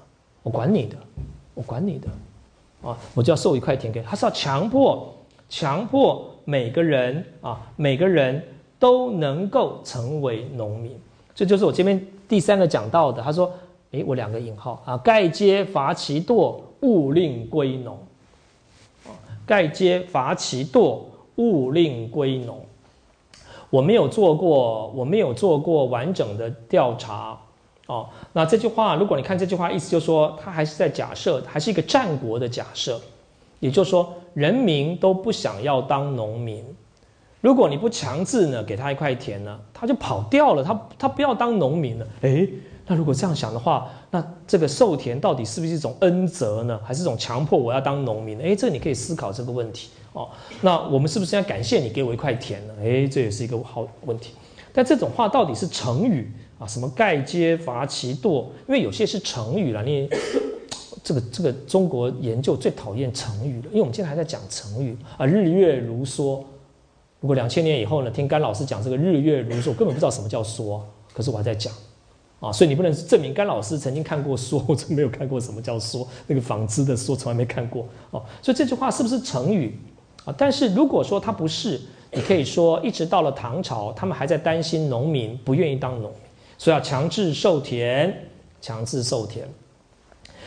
[0.43, 0.97] 我管你的，
[1.55, 2.09] 我管你的，
[2.89, 5.15] 啊，我就要授一块田给他，是要强迫，
[5.49, 8.43] 强迫每个人啊，每个人
[8.79, 10.99] 都能够成为农民。
[11.35, 13.23] 这就是我这边第三个讲到的。
[13.23, 13.51] 他说，
[13.93, 16.61] 诶，我两个引号啊，盖皆伐其惰。
[16.81, 17.97] 勿令归农，
[19.47, 20.99] 盖皆伐其惰，
[21.37, 22.61] 勿令归农。
[23.71, 27.41] 我没有做过，我没有做过完整的调查
[27.87, 28.09] 哦。
[28.33, 33.01] 那这句话，如果你看这句话，意思就是说，他还是在假设，还是一个战国的假设。
[33.61, 36.63] 也就是说，人民都不想要当农民。
[37.41, 42.07] 如果你不强制呢，给他一块田呢，他就跑掉了，他他不要当农民了。
[42.23, 42.49] 诶，
[42.87, 48.39] 那如果这样想的话，那这个授田到底是不是一种恩泽呢，还是一种强迫我要当农民？
[48.41, 50.29] 哎，这你可以思考这个问题哦。
[50.61, 52.75] 那我们是不是要感谢你给我一块田呢？
[52.83, 54.35] 哎，这也是一个好问题。
[54.73, 56.67] 但这种话到底是成语啊？
[56.67, 58.45] 什么盖阶伐其惰？
[58.67, 60.09] 因为有些是成语了，你
[61.03, 66.43] 这个这个中国研究最讨厌成语了，因为我们今天还在讲成语啊，日月如梭。
[67.21, 70.81] 如果两千年以后呢，听甘老师讲这个日月如梭，根本不知道什么叫梭，
[71.13, 71.73] 可是我还在讲。
[72.41, 78.23] 啊，所以你不能证明甘老师曾经看过说，我真没有看过什么叫说，那个纺织的说从来没看过哦。
[78.43, 79.79] 所以这句话是不是成语
[80.27, 80.35] 啊？
[80.37, 81.81] 但是如果说它不是，
[82.13, 86.13] 你可以说一直到了唐朝，他们还在担心农民不愿意当农，
[86.65, 88.11] 所以要强制授田，
[88.63, 89.47] 强制授田。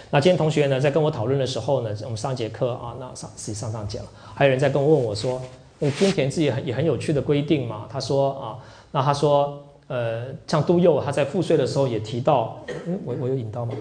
[0.09, 5.39] 那今天同学呢在跟我讨论的时候呢，我们上节课啊，那上实际上上讲了，还有人在跟我问我说，
[5.77, 7.87] 那均田制也很也很有趣的规定嘛？
[7.87, 8.57] 他说啊，
[8.91, 9.63] 那他说。
[9.89, 13.73] 呃，像杜佑他在赋税的时候也提到，嗯，我我有引到吗？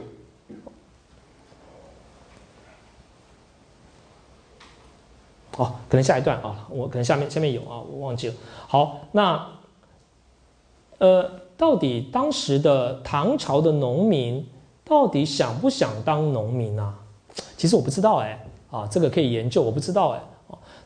[5.57, 8.35] 哦，可能下一段啊，我可能下面下面有啊，我忘记了。
[8.69, 9.49] 好，那
[10.99, 14.47] 呃，到底当时的唐朝的农民
[14.85, 16.95] 到底想不想当农民啊？
[17.57, 20.20] 其实我不知道哎，啊，这个可以研究，我不知道哎。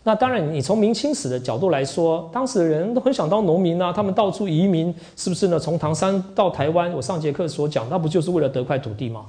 [0.02, 5.58] 那当然，你从明清史的角度来说，当时的人都很想当农民啊，他们到处移民，是不是呢？
[5.58, 9.26] 从唐山到台湾，我上节课所讲，那不就是为了得块土地吗？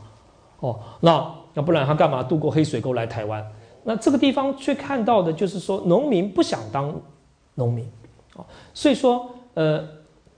[0.61, 3.45] 哦，那要不然他干嘛渡过黑水沟来台湾？
[3.83, 6.93] 那这个地方却看到的就是说，农民不想当
[7.55, 7.85] 农民，
[8.37, 9.83] 哦，所以说，呃，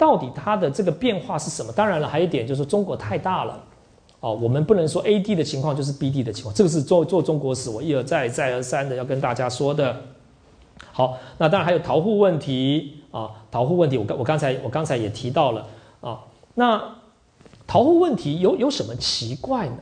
[0.03, 1.71] 到底它的这个变化是什么？
[1.71, 3.63] 当然了，还有一点就是中国太大了，
[4.19, 9.95] 哦，我们不能说 A D 的情况就是 B D 的情况，这个是做做中国史，我一而再再而三的要跟大家说的。
[10.91, 15.65] 好，那当然还有逃户问题啊，逃户问题，我刚我刚才我刚才也提到了
[16.01, 16.19] 啊。
[16.55, 16.83] 那
[17.65, 19.77] 逃户问题有有什么奇怪呢？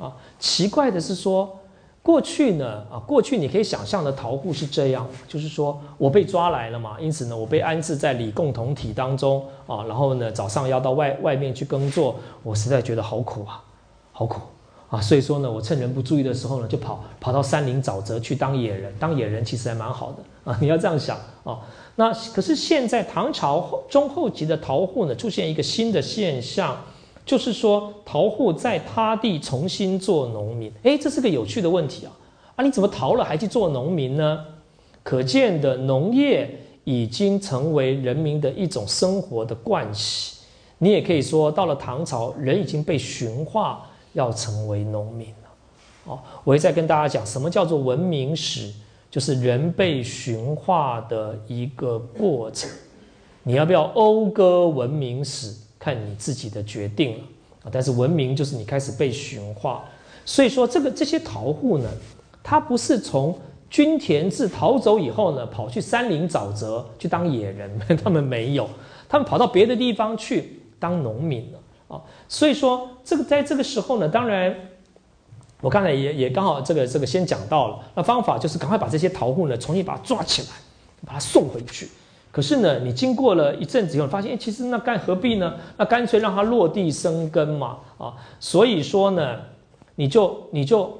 [0.00, 1.59] 啊，奇怪的是说，
[2.02, 13.62] 过去呢啊，过去你可以想象的逃户是这样，就是说我被抓来了嘛，因此呢，我被安置在里共同体当中啊，然后呢，早上要到外外面去耕作，我实在觉得好苦啊，
[14.12, 14.40] 好苦。
[14.88, 18.92] 啊，所以说呢，我趁人不注意的时候呢，就跑跑到山林沼泽去当野人。
[18.98, 21.60] 当野人其实还蛮好的啊，你要这样想啊。
[21.94, 26.76] 那可是现在唐朝中后期的逃户呢，出现一个新的现象，
[27.30, 30.72] 就是说逃户在他地重新做农民。
[30.82, 32.10] 诶，这是个有趣的问题啊。
[32.56, 34.44] 啊，你怎么逃了还去做农民呢？
[35.04, 36.50] 可见的农业
[36.82, 40.38] 已经成为人民的一种生活的惯习。
[40.78, 43.86] 你也可以说，到了唐朝，人已经被驯化。
[44.12, 48.68] 要成为农民了，哦，我会再跟大家讲什么叫做文明史，
[49.08, 52.68] 就是人被驯化的一个过程。
[53.44, 57.24] 你要不要讴歌文明史，看你自己的决定了
[57.64, 57.66] 啊。
[57.72, 59.84] 但是文明就是你开始被驯化，
[60.24, 61.90] 所以说这个这些逃户呢，
[62.42, 63.36] 他不是从
[63.68, 67.70] 均田制逃走以后呢，跑去山林沼泽去当野人，
[68.02, 68.68] 他们没有，
[69.08, 71.58] 他们跑到别的地方去当农民了。
[71.96, 74.54] 啊，所以说这个在这个时候呢，当然，
[75.60, 80.48] 我刚才也也刚好这个这个先讲到了，那方法就是赶快把这些逃户呢重新把他抓起来，
[81.04, 81.88] 把他送回去。
[82.32, 85.52] 可是呢，你经过了一阵子以后，发现其实那干何必呢？
[85.76, 87.76] 那干脆让它落地生根嘛。
[87.98, 89.36] 啊，所以说呢，
[89.96, 90.96] 你就你就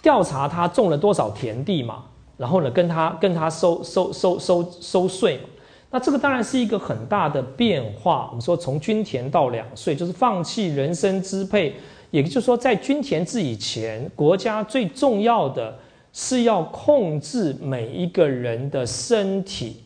[0.00, 2.04] 调查他种了多少田地嘛，
[2.36, 5.48] 然后呢跟他跟他收收收收收税嘛。
[5.90, 8.26] 那这个当然是一个很大的变化。
[8.28, 11.74] 我们说从均田到两岁，就是放弃人身支配，
[12.12, 15.76] 也就是说，在均田制以前，国家最重要的
[16.12, 19.82] 是要控制每一个人的身体。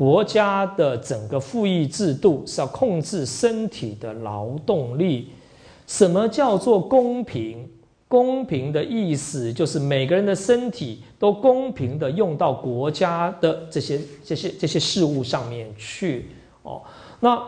[0.00, 5.28] 国家的整个赋役制度是要控制身体的劳动力。
[5.86, 7.68] 什么叫做公平？
[8.08, 16.30] 公平的意思就是每个人的身体都公平的用到国家的这些这些这些事物上面去
[16.62, 16.80] 哦。
[17.20, 17.38] 那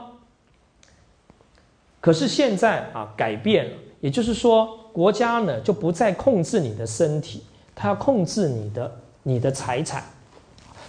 [2.02, 7.42] 可是现在啊改变了，也就是说国家呢就不再控制你的身体，
[7.74, 10.04] 它要控制你的你的财产。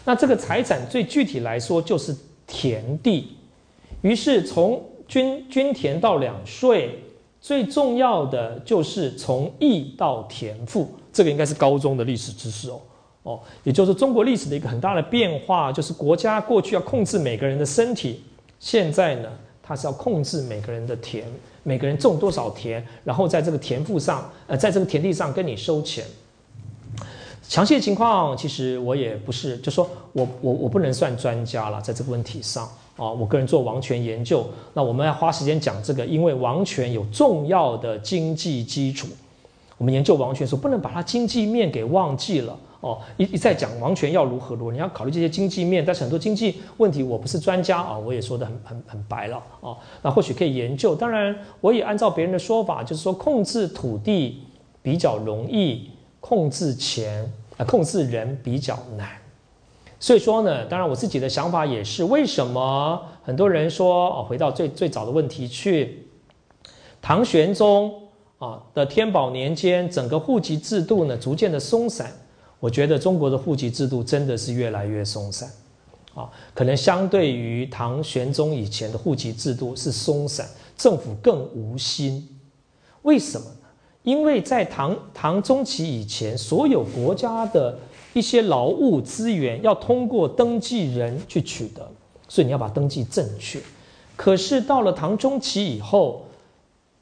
[0.06, 2.16] 那这个财产最具体来说就是
[2.48, 3.30] 田地。
[4.02, 7.00] 于是从均均田到两税。
[7.44, 12.80] 最重要的就是从义到田赋，这个应该是高中的历史知识哦
[13.24, 18.24] 哦，也就是中国历史的一个很大的变化，就是国家过去要控制每个人的身体，
[18.62, 19.30] 现在呢，
[19.62, 21.26] 它是要控制每个人的田，
[21.64, 26.06] 每个人种多少田，然后在这个田赋上，呃，在这个田地上跟你收钱。
[27.48, 32.68] 详细的情况其实我也不是，就说我我我不能算专家了，在这个问题上。
[32.96, 34.46] 啊，我个人做王权研究，
[34.76, 39.08] 那我们要花时间讲这个，因为王权有重要的经济基础。
[39.80, 50.94] 我们研究王权时候，不能把它经济面给忘记了哦，一一再讲王权要如何如何，你要考虑这些经济面，但是很多经济问题我不是专家啊，我也说的很很很白了哦，那或许可以研究。
[50.94, 54.44] 当然，我也按照别人的说法，就是说控制土地
[54.84, 55.90] 比较容易，
[56.26, 59.10] 控制钱啊，控制人比较难。
[60.00, 66.08] 所以说呢，当然我自己的想法也是，为什么很多人说哦，回到最最早的问题去，
[67.02, 67.94] 唐玄宗
[68.40, 72.10] 啊的天宝年间，整个户籍制度呢逐渐的松散。
[72.62, 75.52] 我觉得中国的户籍制度真的是越来越松散，
[76.16, 80.48] 啊，可能相对于唐玄宗以前的户籍制度是松散，
[80.78, 82.26] 政府更无心。
[83.02, 83.46] 为什么？
[84.04, 87.78] 因为在唐唐中期以前，所有国家的
[88.14, 91.90] 一些劳务资源要通过登记人去取得，
[92.28, 93.60] 所以你要把登记正确。
[94.16, 96.26] 可是到了唐中期以后，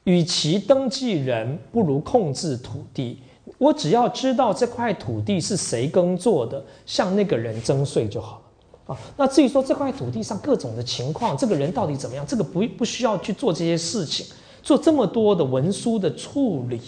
[0.04, 3.18] 与其登记人，不如控制土地。
[3.58, 8.40] 我只要知道这块土地是谁耕作的，向那个人征税就好
[8.86, 8.98] 了啊。
[9.16, 14.26] 那至于说这块土地上各种的情况，这个人到底怎么样，这个不不需要去做这些事情，
[14.62, 16.80] 做这么多的文书的处理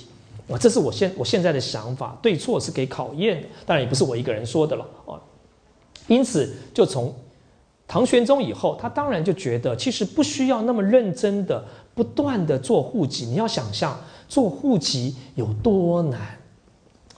[0.48, 0.56] 啊。
[0.58, 5.20] 这是我现我现在的想法，对错是给考验的，当然也不是我一个人说的了啊。
[6.06, 7.14] 因此，就从
[7.86, 11.64] 唐玄宗以后，他当然就觉得其实不需要那么认真的
[11.94, 13.26] 不断的做户籍。
[13.26, 13.98] 你要想象
[14.28, 16.20] 做户籍有多难。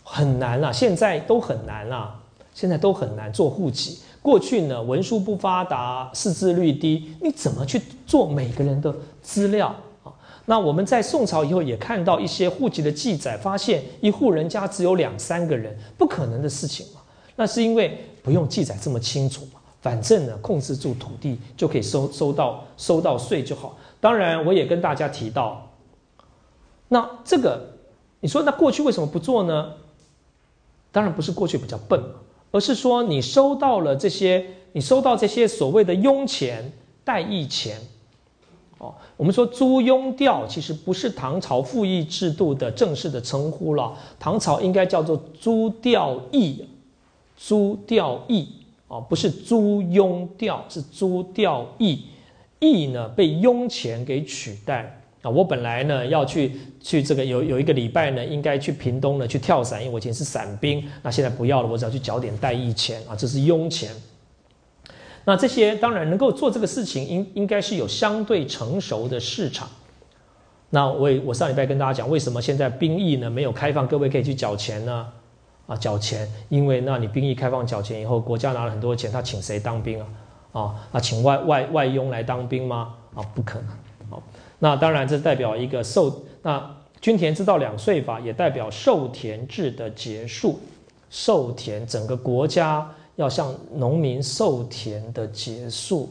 [0.09, 2.15] 很难啦，现在都很难啦，
[2.55, 3.99] 现在都很难做户籍。
[4.23, 9.75] 过去呢，文书不发达，识字率低，你怎么去做每个人的资料？
[10.47, 17.01] 那我们在宋朝以后也看到一些户籍的记载，发现一户人家只有两三个人，不可能的事情嘛。
[17.35, 23.77] 那是因为不用记载这么清楚嘛，反正呢，控制住土地就可以收收到收到税就好。
[24.01, 25.69] 当然，我也跟大家提到，
[26.89, 27.75] 那这个
[28.21, 29.73] 你说那过去为什么不做呢？
[30.93, 32.03] 当然不是过去比较笨
[32.53, 36.73] 而是说你收到了这些，你收到这些所谓的庸钱、
[37.05, 37.79] 代役钱，
[39.17, 46.65] 我们说租庸调其实不是唐朝赋役制度的正式的称呼了，唐朝应该叫做租调役，
[47.37, 48.47] 租调役
[48.89, 52.03] 啊，不是租庸调，是租调役，
[52.59, 55.01] 役呢被庸钱给取代。
[55.23, 60.85] 啊，我本来呢要去去这个有有一个礼拜呢，应该去屏东呢去跳伞，因为我以前是伞兵。
[61.03, 63.91] 那现在不要了，我只要去缴点代役钱啊，这是佣钱。
[65.27, 69.69] 那这些当然能够做这个事情，应应该是有相对成熟的市场。
[70.71, 75.07] 那我我上礼拜跟大家讲，为什么现在兵役呢没有开放，各位可以去缴钱呢？
[75.67, 80.07] 啊，缴钱，因为那你兵役开放缴钱以后，国家拿了很多钱，他请谁当兵啊？
[80.53, 82.95] 啊，那请外外外佣来当兵吗？
[83.15, 83.69] 啊，不可能。
[84.09, 84.23] 好
[84.61, 90.61] 那当然，这代表一个授那均田制到两税法，也代表授田制的结束。
[91.11, 96.09] 授田，整个国家要向农民授田的结束。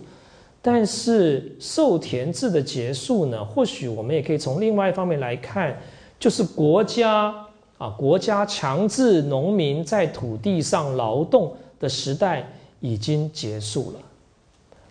[0.61, 3.45] 但是授田制的结束呢？
[3.45, 5.77] 或许我们也可以从另外一方面来看，
[6.19, 7.31] 就是国家
[7.77, 12.49] 啊，国家强制农民在土地上劳动的时代
[12.79, 13.99] 已经结束了。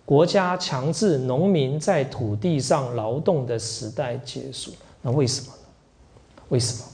[0.05, 4.71] 国家强制农民在土地上劳动的时代结束，
[5.01, 6.41] 那为什么呢？
[6.49, 6.85] 为什么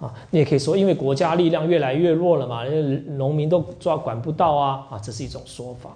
[0.00, 0.12] 啊？
[0.30, 2.64] 你也可以说，因为国家力量越来越弱了嘛，
[3.16, 5.90] 农民都抓管不到啊啊，这是一种说法。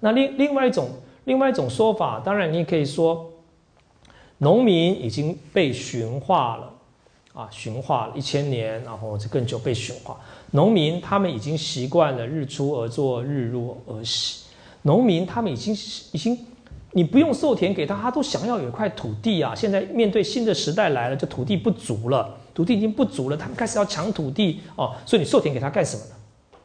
[0.00, 0.88] 那另另外一种
[1.24, 3.30] 另外一种说法，当然你也可以说，
[4.38, 6.72] 农民已经被驯化了
[7.34, 10.18] 啊，驯化了一千年，然后这更久被驯化。
[10.50, 14.44] 农民他们已经习惯了日出而作，日落而息。
[14.82, 15.72] 农民他们已经
[16.12, 16.36] 已经，
[16.90, 19.54] 你不用授田给他，他都想要有一块土地啊。
[19.54, 24.94] 现在面对新的时代来了，就土地不足了，土地已经不足了，他们开始要抢土地哦。
[25.06, 26.10] 所以你授田给他干什么呢？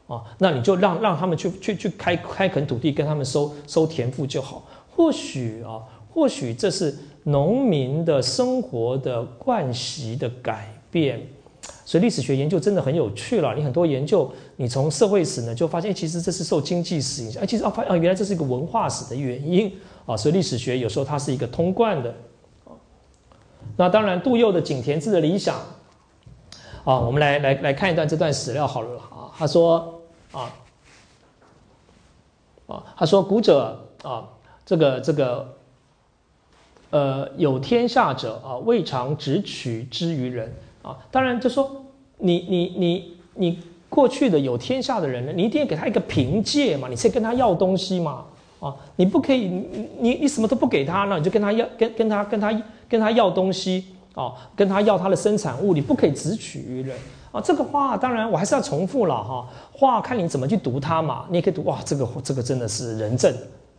[0.07, 4.65] 哦，那你就让让他们去去去开开垦土地，跟他们收收田赋就好。
[4.89, 11.22] 或许啊，或许这是农民的生活的惯习的改变。
[11.84, 13.53] 所以历史学研究真的很有趣了。
[13.55, 17.43] 你很多研究，你从社会史呢就发现，其实这是受经济史影响。
[17.43, 19.73] 哎，其实啊发啊，原来这是一个文化史的原因
[20.05, 20.15] 啊。
[20.15, 22.14] 所以历史学有时候它是一个通贯的
[23.76, 25.59] 那当然，杜佑的井田制的理想
[26.88, 29.27] 啊，我们来来来看一段这段史料好了啊。
[29.38, 30.01] 他说
[30.31, 30.49] 啊
[32.65, 34.23] 啊，他说古者啊，
[34.65, 35.53] 这个这个
[36.91, 40.49] 呃有天下者啊，未尝只取之于人。
[40.81, 41.69] 啊，当然就说
[42.19, 43.59] 你你你你
[43.89, 48.23] 过去的有天下的人呢，你一定要给他一个凭借嘛，你才跟他要东西嘛。
[48.61, 53.88] 啊，你不可以，你你你什么都不给他，那你就跟他要跟跟他跟他跟他要东西
[54.18, 56.98] 哦，跟他要他的生产物，你不可以只取于人
[57.31, 57.39] 啊。
[57.39, 61.26] 这个话当然我还是要重复了哈，话看你怎么去读它嘛。
[61.30, 63.31] 你也可以读哇，这个这个真的是人证，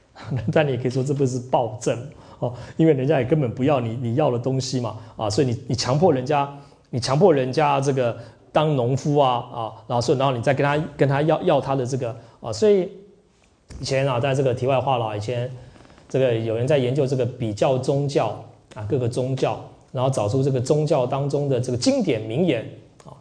[0.52, 1.98] 但你也可以说这不是暴政
[2.38, 6.48] 哦，因为人家也根本不要你你要的东西嘛啊，所以你你强迫人家，
[6.90, 8.16] 你强迫人家这个
[8.52, 12.88] 当农夫啊啊，然后说然后你再跟他跟他要要他的这个啊，所以
[13.80, 15.50] 以前啊，在这个题外话了，以前
[16.08, 18.28] 这个有人在研究这个比较宗教
[18.76, 19.60] 啊，各个宗教，
[19.92, 22.68] 然后找出这个宗教当中的这个经典名言
[23.04, 23.12] 啊。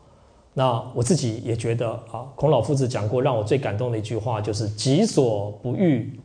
[0.53, 6.19] 那我自己也觉得啊，孔老夫子讲过，让我最感动的一句话就是“己所不欲，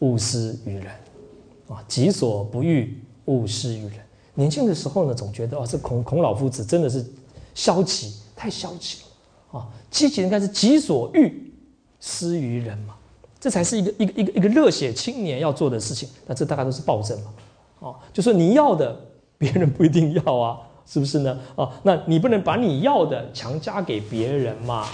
[0.00, 0.86] 勿施于人”。
[1.68, 3.92] 啊，“己所不欲，勿施于人”。
[4.34, 7.04] 年轻的时候呢，总觉得啊，这孔孔老夫子真的是
[7.54, 9.68] 消极，太消极了啊！
[9.90, 11.52] 积极应该是“己所欲，
[12.00, 12.94] 施于人”嘛，
[13.40, 16.08] 这才是一个一个一个一个热血青年要做的事情。
[16.26, 17.32] 那这大概都是暴政嘛，
[17.78, 18.98] 哦，就说你要的，
[19.42, 20.58] 别人不一定要啊。
[20.84, 21.38] 是不是呢？
[21.54, 24.84] 啊，那你不能把你要的强加给别人嘛？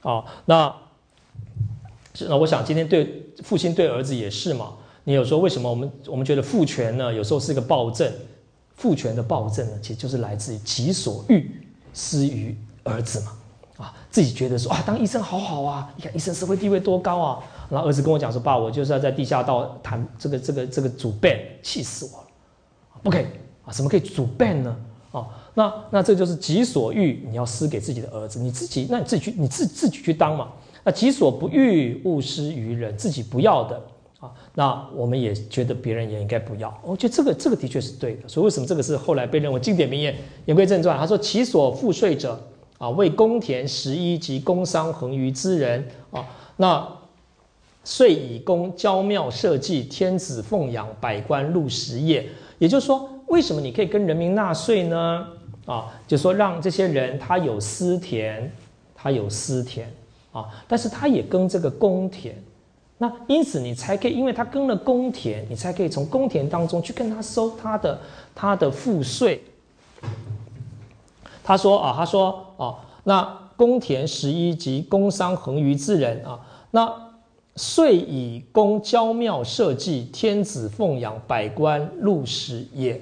[0.00, 0.72] 啊，那
[2.28, 4.74] 那我想今天对父亲对儿子也是嘛。
[5.02, 7.12] 你有说为什么我们我们觉得父权呢？
[7.12, 8.10] 有时候是一个暴政，
[8.76, 13.32] 父权的暴政呢，其实就是来自于己所欲施于儿子嘛。
[13.84, 17.42] 啊，自己觉得说啊，当医生好好啊，你看医生社会地位多高啊。
[17.68, 22.26] 然后儿子跟我讲说，爸，我就是要在地下道谈这个这个这个主 ban，气死我了，
[23.02, 23.26] 不可以
[23.68, 24.76] 啊，怎么可以主办呢？
[25.10, 30.48] 哦，那那这就是己所欲，你要施给自己的儿子，你自己那你自己去，你自自己去当嘛。
[30.84, 33.82] 那己所不欲，勿施于人，自己不要的
[34.20, 34.30] 啊。
[34.54, 36.78] 那我们也觉得别人也应该不要。
[36.84, 38.28] 我觉得这个这个的确是对的。
[38.28, 40.14] 所以为什么这个是后来被认为经典名言？
[40.44, 42.38] 言归正传，他说：“其所赋税者
[42.76, 46.22] 啊，为公田十一及工商横余之人啊。
[46.58, 46.86] 那
[47.82, 52.28] 遂以公郊庙社稷，天子奉养，百官入食业。
[52.58, 55.26] 也就是说。”为什么你可以跟人民纳税呢？
[55.66, 58.50] 啊，就说让这些人他有私田，
[58.94, 59.92] 他有私田
[60.32, 62.34] 啊，但是他也耕这个公田，
[62.96, 68.00] 那因此你才可以，因为他耕了公田，你才可以从公田当中去跟他收他的
[68.34, 69.42] 他的赋税。
[71.44, 76.40] 他说啊，他说啊，那公田十一及工商横余之人啊，
[76.70, 77.08] 那。
[77.60, 83.00] 税以公郊庙社稷，天子奉养，百官入食也。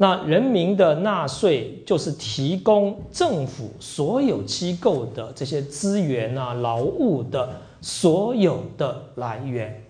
[0.00, 7.50] 那人民的纳税就是提供政府所有机构的这些资源啊、劳务的
[7.80, 9.84] 所有的来源。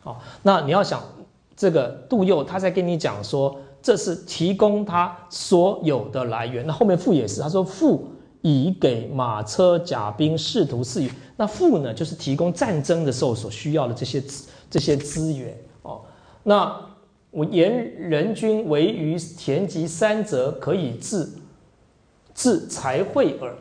[0.00, 1.02] 好，那你要想
[1.56, 6.66] 这个杜佑他在跟你讲说，这是提供他所有的来源。
[6.66, 8.06] 那后面赋也是，他说赋
[8.42, 11.10] 以给马车、甲兵、士卒赐予。
[11.36, 14.22] 那赋呢，就是提供战争的时候所需要的这些
[14.68, 16.02] 这些资源哦。
[16.42, 16.70] 那。
[17.34, 21.28] 我言人君为于田籍三者，可以治
[22.32, 23.52] 治财会耳。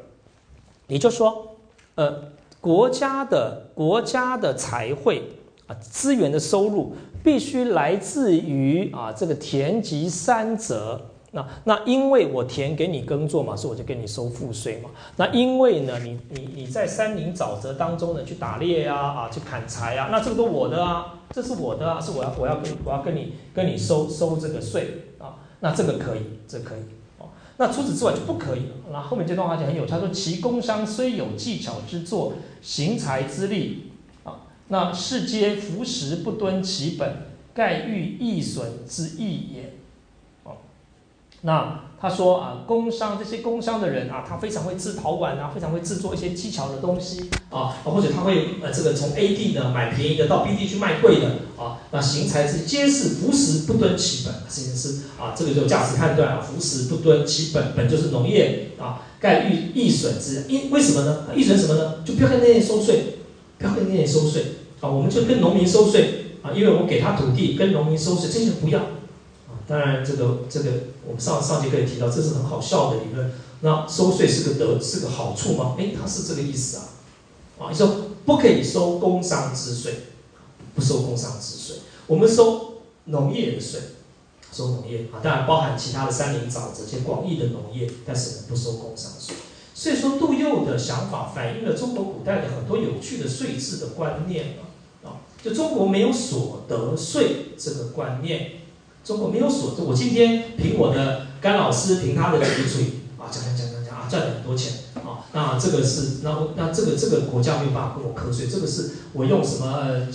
[0.87, 1.55] 也就是说，
[1.95, 2.23] 呃，
[2.61, 5.23] 国家的国家的财会
[5.65, 6.93] 啊，资源的收入
[7.23, 11.09] 必须来自于啊这个田籍三者。
[11.35, 14.91] 那那因为我田给你耕作嘛，所以我就给你收赋税嘛。
[15.17, 21.21] 那因为呢，你你你在山林沼泽当中呢去打猎呀啊去砍柴啊，那这个都我的啊。
[21.31, 26.81] 这是我的啊，是我要我要跟我要跟你跟你收收这个税啊，那这个可以，这可以
[27.17, 27.29] 哦。
[27.57, 28.75] 那除此之外就不可以了。
[28.91, 33.89] 那后面这段话就很有，他说其工商虽有技巧之作，行财之力
[34.23, 37.11] 啊，那世皆服食不敦其本，
[37.55, 39.72] 盖欲易损之意也。
[41.43, 41.79] 那。
[42.03, 61.27] 他说啊，工商这些工商的人啊，他非常会制陶碗啊，非常会制作一些技巧的东西啊，或者他会呃这个从 A 地呢买便宜的到 B 地去卖贵的啊，那行财是皆是浮食不敦其本，这件事啊，这个就价值判断啊，浮食不敦其本，本就是农业啊，盖欲易损之，因为什么呢？
[61.33, 62.03] 易损什么呢？
[62.03, 63.19] 就不要跟那些收税，
[63.57, 64.43] 不要跟那些收税
[64.81, 68.85] 啊，我们就跟农民收税啊，因为我给他土地，跟农民收税，这些不要啊。
[69.65, 70.71] 当然，这个这个，
[71.05, 73.31] 我们上上节课也提到，这是很好笑的理论。
[73.61, 75.75] 那收税是个得，是个好处吗？
[75.79, 76.83] 哎，它是这个意思啊。
[77.59, 80.07] 啊，你说不可以收工商之税，
[80.75, 81.77] 不收工商之税，
[82.07, 83.79] 我们收农业的税，
[84.51, 89.35] 收农业啊，当然包含其他的山林沼泽这些广义的农业，但是我们不收工商税。
[89.73, 94.61] 所以说，杜佑的想法反映了中国古代的很多有趣的税制的观念啊。
[95.03, 95.07] 啊，
[95.43, 98.62] 就中国没有所得税这个观念。
[99.03, 102.83] 中国没有锁，我今天凭我的甘老师，凭他的嘴嘴
[103.17, 110.07] 啊，讲讲讲讲讲啊，赚了很多钱啊，那这个是那那这个这个国家没有办法跟我瞌睡，这个是我用什么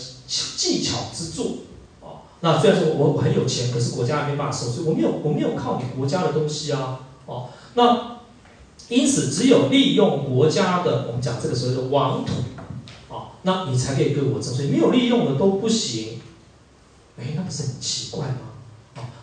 [0.57, 1.59] 技巧之作
[2.01, 2.25] 啊？
[2.41, 8.17] 那虽然说我我很有钱，可是国家没办法收税，我没有我没有靠你国家的东西啊，哦，那
[8.89, 12.33] 因此，只有利用国家的，我们讲这个时候的王土，
[13.15, 16.23] 啊，那你才可以跟我征税，没有利用的都不行。
[17.19, 18.39] 哎，那不是很奇怪吗？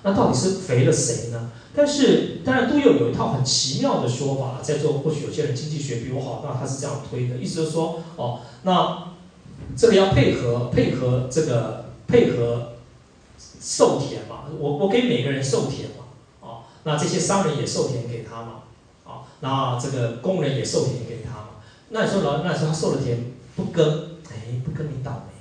[0.06, 1.49] 那到底是肥了谁呢？
[1.76, 9.14] 但是，当然杜佑有一套很奇妙的说法，在座或许有些人经济学比我好，那他是这样推的，意思就是说，哦，那
[9.76, 12.73] 这个要配合配合这个配合
[13.60, 16.06] 授田嘛，我我给每个人授田嘛，
[16.40, 18.61] 哦，那这些商人也授田给他嘛，
[19.06, 21.48] 哦，那这个工人也授田给他嘛，
[21.90, 25.34] 那你说老那时候他授了田不耕，哎，不耕你倒霉。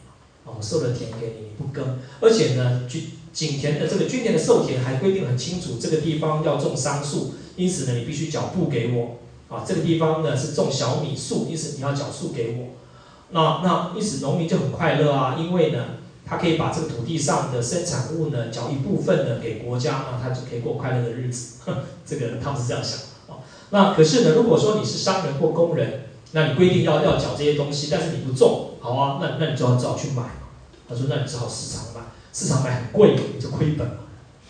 [0.46, 9.16] 我授了田给你，你不耕，而且呢，均井田的这个军田的授田还规定很清楚，这个地方要种桑树，因此呢，你必须缴布给我。
[9.54, 12.68] 啊，这个地方呢是种小米树，因此你要缴树给我。
[13.30, 15.84] 那那因此农民就很快乐啊，因为呢，
[16.24, 21.56] 他可以把这个土地上的生产物呢缴一部分呢给国家，那他就可以过快乐的日子。
[22.06, 23.42] 这个他们是这样想啊。
[23.70, 30.22] 那可是呢，如果说你是商人或工人，那你规定要要缴这些东西，但是你不种，好啊，那那你就要只好去买。
[30.86, 32.00] 他说：“那你只好市场买，
[32.34, 33.94] 市场买很贵，你就亏本了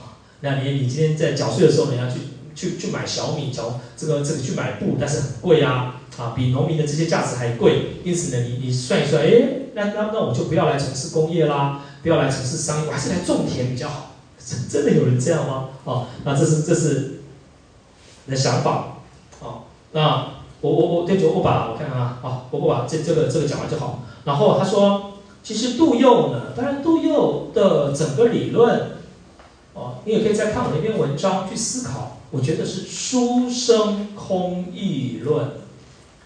[0.01, 0.17] 啊。
[0.41, 2.19] 那你你今天在缴税的时候，你要去
[2.55, 7.99] 去去买小米，缴这个这个去买布，但是很贵啊，啊，比农民的这些价值还贵。
[8.03, 9.31] 因此呢，你你算一算，哎，
[9.75, 14.13] 那那那我就不要来从事工业啦，不要来从事商业，我还是来种田比较好。
[14.71, 15.69] 真的有人这样吗？
[15.85, 17.21] 啊，那这是这是
[18.25, 19.01] 你的想法
[19.43, 19.69] 啊。
[19.93, 20.29] 那
[20.63, 24.03] 我我我对，就我把我看看啊，好，我我把这这个这个讲完就好。
[24.25, 25.11] 然后他说。”
[25.45, 28.93] 其实杜佑呢，当然杜佑的整个理论，
[29.75, 32.17] 哦，你也可以再看我那篇文章去思考。
[32.31, 35.51] 我觉得是书生空义论，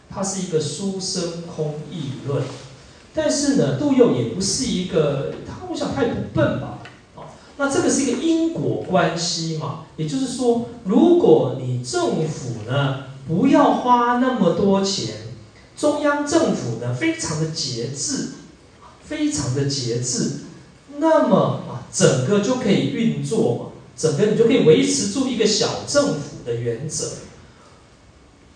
[0.09, 2.45] 它是一个书生空义论。
[3.13, 6.79] 但是呢，杜佑也不是一个，他我想他也不笨吧，
[7.17, 7.25] 哦，
[7.57, 15.17] 那这个是一个因果关系嘛，也就是说，如果你政府呢不要花那么多钱，
[15.77, 18.29] 中央政府呢非常的节制。
[19.09, 20.41] 非常的节制，
[20.99, 27.13] 那么啊，整个就可以运作嘛，整个你就可以维持住一个小政府的原则。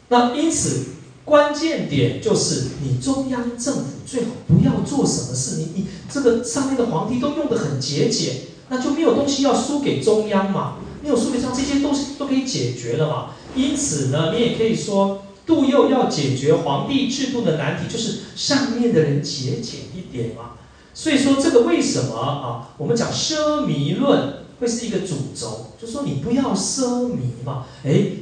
[0.09, 0.85] 那因此
[1.25, 13.31] 关键点就是你中央政府最好不要做什么事，你你这个上面的皇帝都用的很节俭，那就没有东西要输给中央嘛，没有输给中央，这些东西都可以解决了嘛。
[13.57, 15.23] 因此呢，你也可以说。
[15.53, 20.53] 杜佑要解决皇帝制度的难题，就是上面的人节俭一点嘛。
[20.95, 22.71] 所以说这个为什么啊？
[22.79, 27.67] 我们讲奢靡论会是一个主轴，就说你不要奢靡嘛。
[27.85, 28.13] 哎，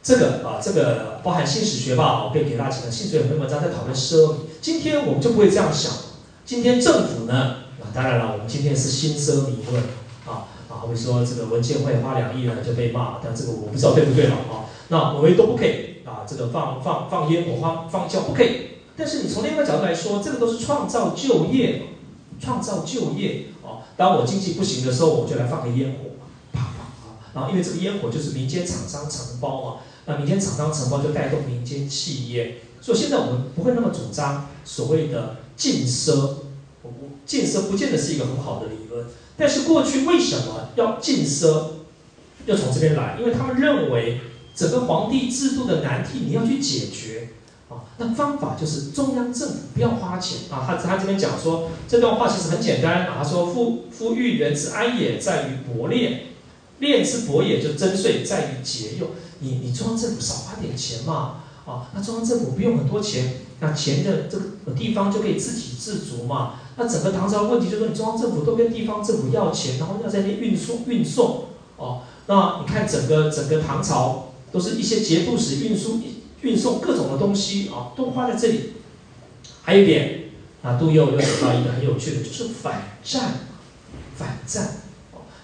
[0.00, 4.34] 这个啊，这个包含新史学吧，我可以给大家讲，新史学有篇文章在讨论奢靡。
[4.60, 5.92] 今天我们就不会这样想。
[6.46, 7.34] 今天政府呢，
[7.80, 9.82] 啊，当然了，我们今天是新奢靡论。
[10.26, 14.70] 啊啊，会说这个文件会花两亿呢就被骂，但这个我不知道对不对了啊。
[14.88, 15.89] 那我们都不可以。
[16.04, 18.68] 啊，这个放放放烟火、放放叫不可以。
[18.96, 21.84] 但是你从另一个角度来说，这个都是创造就业，
[22.38, 23.46] 创造就业。
[23.62, 26.10] 哦，当我经济不行的时候，我就来放个烟火，
[26.52, 27.16] 啪啪啊。
[27.32, 32.58] 然后因为这个烟火就是民间厂商承包嘛，那民间厂商承包就带动民间企业。
[32.82, 36.34] 所以现在我们不会那么主张所谓的禁奢。
[37.24, 39.06] 禁奢不见得是一个很好的理论。
[39.36, 41.64] 但是过去为什么要禁奢？
[42.44, 44.20] 要从这边来，因为他们认为。
[44.60, 47.30] 整个皇帝制度的难题，你要去解决
[47.70, 47.88] 啊。
[47.96, 50.66] 那方法就是中央政府不要花钱啊。
[50.66, 53.14] 他他这边讲说这段话其实很简单啊。
[53.16, 56.12] 他说：“夫夫欲人之安也，在于薄练；
[56.78, 59.08] 练之薄也，就征税在于节用。
[59.38, 61.88] 你你中央政府少花点钱嘛啊。
[61.94, 66.56] 那中央政府不用很多钱，那钱的这个地方就可以自给自足嘛。
[66.76, 71.46] 那整个唐朝问题就是说，你中央政府都跟地方政府要钱，然后要在那运输运送
[71.78, 72.02] 哦。
[72.26, 74.26] 那你看整个整个唐朝。
[74.52, 76.00] 都是一些节度使运输、
[76.42, 78.72] 运送各种的东西啊，都花在这里。
[79.62, 80.30] 还有一点
[80.62, 83.34] 啊，杜佑又讲到一个很有趣的，就是反战，
[84.16, 84.76] 反战。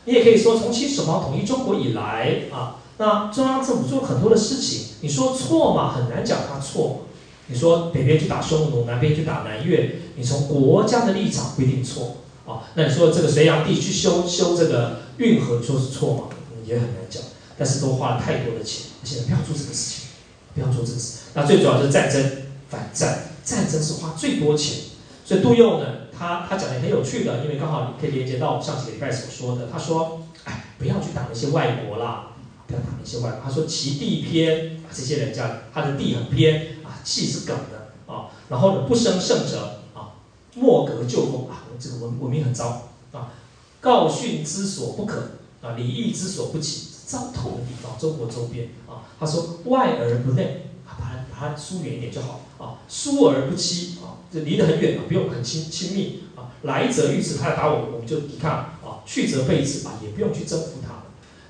[0.05, 5.93] 你也可以说，从秦始皇统一中国以来啊，那中央政府做了很多的事情，你说错嘛？
[5.95, 7.03] 很难讲他错。
[7.49, 12.65] 你说北边去打匈奴，南边去打南越，你从国家的立场不一定错啊。
[12.75, 16.23] 那你说这个隋炀帝去修修这个运河，说是错嘛？
[16.65, 17.23] 也很难讲。
[17.59, 18.87] 但是都花了太多的钱。
[19.07, 20.09] 现在不要做这个事情，
[20.55, 21.19] 不要做这个事。
[21.35, 24.79] 那最主要是战争、反战，战争是花最多钱。
[25.25, 29.69] 所以杜佑呢，他他讲的很有趣的，因为刚好你可以连接到我上几个礼拜所说的。
[29.71, 32.33] 他说：“哎，不要去打那些外国啦，
[32.67, 38.31] 不要打那些外国。”他说：“其地偏，这些人家他的地很偏啊，气是梗的啊。
[38.49, 40.15] 然后呢，不生胜者啊，
[40.55, 43.33] 莫格就风啊，这个文文明很糟啊。
[43.81, 49.07] 告训之所不可啊，礼义之所不起。”糟透的地方，中国周边啊。
[49.19, 56.51] 他说外而不内，啊，把它把它疏远一点就好啊，疏而不欺啊，就离得很远嘛，不用很亲亲密啊。
[56.63, 58.53] 来者于此，他要打我们，我们就抵抗
[58.83, 61.05] 啊；去则备之啊，也不用去征服他。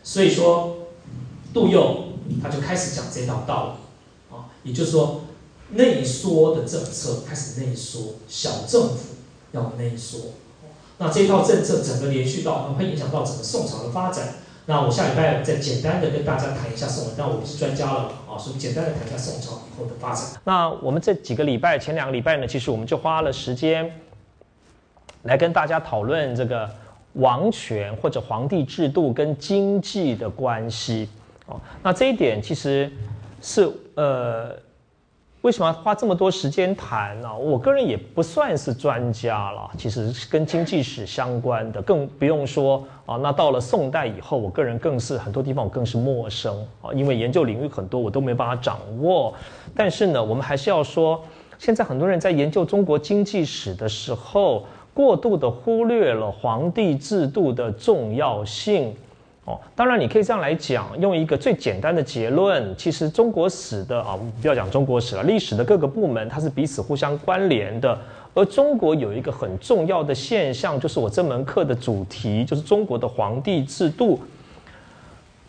[0.05, 0.77] 所以说，
[1.55, 2.13] 杜佑
[2.43, 3.79] 他就开始讲这道道
[4.31, 5.23] 理啊，也就是说，
[5.71, 9.17] 内缩的政策开始内缩，小政府
[9.53, 10.33] 要内缩。
[10.99, 14.37] 那这套政策整个连续到，会影响到整个宋朝的发展。
[14.69, 20.25] 那我下礼拜再简单的跟大家谈一下宋文，但我不是专家了啊，所以简单的谈一下宋朝以后的发展。
[20.43, 23.89] 那我们这几个礼拜，前两个礼拜呢，其实我们就花了时间
[25.23, 26.69] 来跟大家讨论这个
[27.13, 31.09] 王权或者皇帝制度跟经济的关系
[31.47, 31.61] 哦。
[31.83, 32.91] 那这一点其实
[33.41, 34.66] 是呃。
[35.43, 37.33] 为什么要花这么多时间谈呢？
[37.39, 43.17] 我个人也不算是专家了，其实跟经济史相关的，更不用说啊。
[43.17, 46.53] 那到了宋代以后，我个人更是很多地方我更是陌生
[46.83, 49.33] 啊，因为研究领域很多我都没办法掌握。
[49.75, 51.23] 但是呢，我们还是要说，
[51.59, 58.93] 现在很多人在研究中国经济史的时候，过度的忽略了皇帝制度的重要性。
[59.47, 67.97] 哦，当然你可以这样来讲，用一个最简单的结论，其实中国史的啊，不要讲中国史了，历史的各个部门它是彼此互相关联的。
[68.35, 74.21] 而中国有一个很重要的现象，就是我这门课的主题，就是中国的皇帝制度，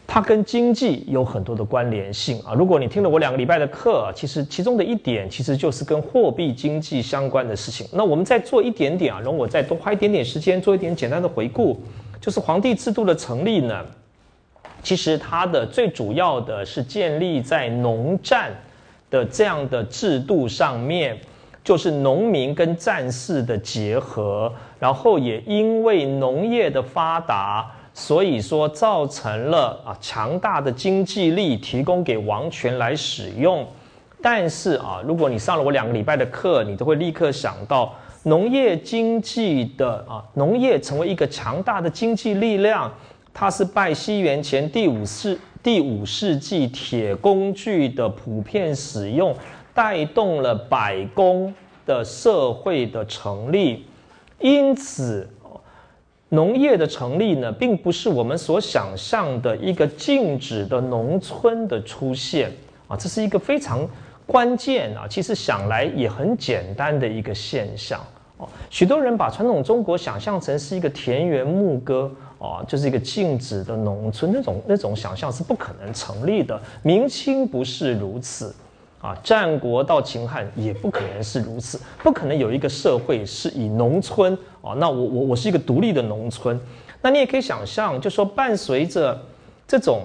[0.05, 2.53] 它跟经济有很多的关联性啊。
[2.53, 7.85] 如果你听了我两个礼拜的课，其实其中的一点其实就是跟货币经济相关的事情。
[7.91, 11.81] 那我们再做一点点啊，容我再多花一点点时间做一点简单的回顾。
[12.19, 13.85] 就是皇帝制度的成立呢，
[14.83, 18.51] 其实它的最主要的是建立在农战
[19.09, 21.17] 的这样的制度上面，
[21.63, 33.65] 就是农民跟战士的结合，然后也因为农业的发达，所以说造成了啊强大的经济力提供给王权来使用。
[34.21, 37.93] 但是啊，如果你上了我两个礼拜的课，你都会立刻想到。
[38.27, 42.93] 农业经济的啊，农业成为一个强大的经济力量，
[43.33, 49.33] 它是拜西元前第五世第五世纪铁工具的普遍使用，
[49.73, 51.53] 带动了百工
[51.85, 53.85] 的社会的成立。
[54.41, 55.29] 因此，
[56.27, 62.51] 农业的成立呢，并不是我们所想象的一个静止的农村的出现
[62.89, 63.87] 啊，这是一个非常
[64.25, 67.97] 关键啊，其实想来也很简单的一个现象。
[68.37, 76.61] 哦，许多人把传统中国想象成是一个田园牧歌，哦，就是一个静止的农村，那种那种想象是不可能成立的。
[76.83, 78.53] 明清不是如此，
[79.01, 86.59] 啊，战国到秦汉也不可能是如此，不可能有一个社会是以农村，哦，那我我我是一个独立的农村，
[87.01, 89.19] 那你也可以想象，就说伴随着
[89.67, 90.01] 这种，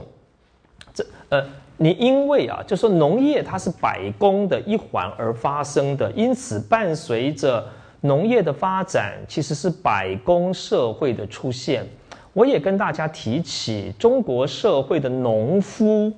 [0.94, 1.44] 这呃，
[1.76, 7.62] 你因为啊，就说农业它是百工的一环而发生的，因此伴随着。
[8.02, 11.86] 农业的发展其实是百工社会的出现。
[12.32, 16.12] 我也跟大家提起，中国社会的农夫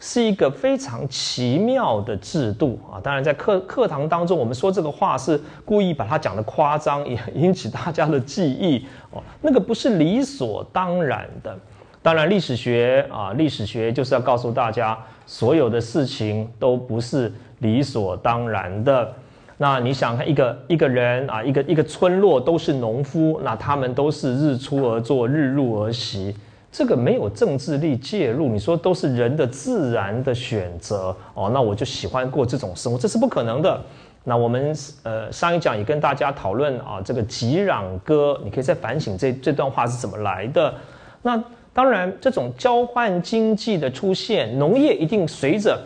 [0.00, 2.98] 是一个非常奇妙的制度啊。
[3.00, 9.22] 当然，在课课堂当中，我们说这个话是故意把它讲的夸张，也引起大家的记忆哦。
[9.42, 11.56] 那个不是理所当然的。
[12.02, 19.14] 当然，历史学啊，历史学就是要告诉大家，所有的事情都不是理所当然的。
[19.58, 26.34] 那你想看一个一个人啊，一个一个村落都是农夫，那他们都是日出而作，日入而息，
[26.72, 33.80] 这个没有政治力介入，你说都是人的自然的选择哦，那我就喜欢过这种生活，这是不可能的。
[34.24, 40.74] 那我们呃上一讲也跟大家讨论啊，这个《吉壤歌》，你可以再反省这这段话是怎么来的。
[41.22, 41.42] 那
[41.72, 45.78] 当然，这种交换经济的出现，农业一定随着。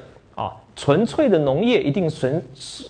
[0.76, 2.40] 纯粹的农业一定随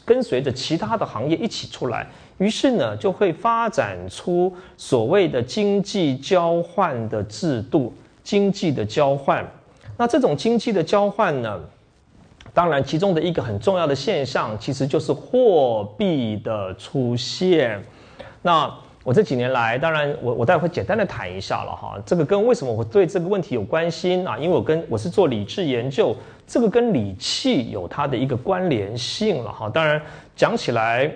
[0.04, 2.06] 跟随着其他的行业一起出来，
[2.36, 7.94] 于是呢，就会发展出所谓的经济交换的制度。
[8.24, 9.48] 经济的交换，
[9.96, 11.60] 那这种经济的交换呢，
[12.52, 17.80] 当然其中的一个很重要的现象，其实就是货币的出现。
[18.42, 18.68] 那
[19.06, 24.36] 我这几年来，当然我我待会简单的谈一下了哈，这个跟为什么我对这个问题有关心啊？
[24.36, 26.12] 因为我跟我是做理智研究。
[26.44, 30.02] 这个跟理气有它的一个关联性了哈，当然
[30.34, 31.08] 讲起来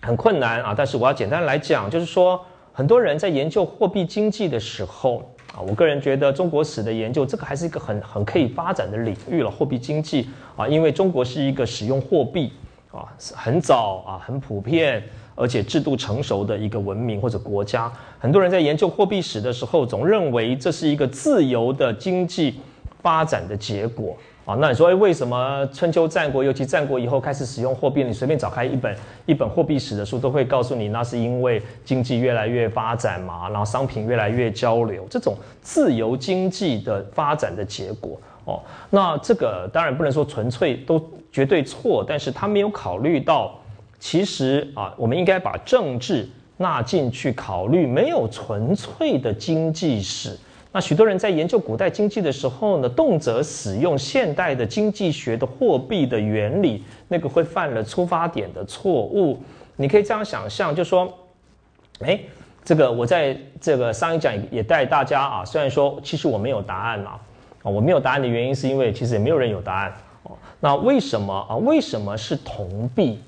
[0.00, 2.40] 很困难啊，但是我要简单来讲，就是说
[2.72, 12.52] 很多人在研究货币经济的时候啊，我个人觉得中国史的研究这个还是一个很很可以发展的领域了，货币经济啊，因为中国是一个使用货币
[12.92, 15.02] 啊，很早啊，很普遍
[15.40, 17.90] 而且制度成熟的一个文明或者国家。
[18.18, 22.60] 很多人在研究货币史的时候，总认为这是一个自由的经济
[23.00, 24.16] 发展的结果。
[24.46, 28.02] 啊，那你说，哎，为什么春秋战国，尤其战国以后开始使用货币？
[28.02, 28.96] 你随便找开一本
[29.26, 38.18] 一本货币史的书，都会告诉你，那是因为经济越来越发展嘛，然后商品越来越交流，这种自由经济的发展的结果。
[38.46, 38.58] 哦，
[38.88, 41.00] 那这个当然不能说纯粹都
[41.30, 43.59] 绝对错，但是他没有考虑到，
[44.00, 50.36] 其实啊，我们应该把政治纳进去考虑，没有纯粹的经济史。
[50.72, 59.38] 那许多人在研究古代经济的时候呢，动辄使用现代的经济学的货币的原理，那个会犯了出发点的错误。
[59.76, 61.12] 你可以这样想象，就说，
[62.00, 62.18] 哎，
[62.64, 67.18] 这个我在这个上一讲也带大家啊，虽然说其实我没有答案嘛，
[67.62, 70.32] 啊，我没有答案的原因是因为其实也没有人有答案哦。
[70.60, 71.56] 那为什么啊？
[71.56, 73.18] 为什么是铜币？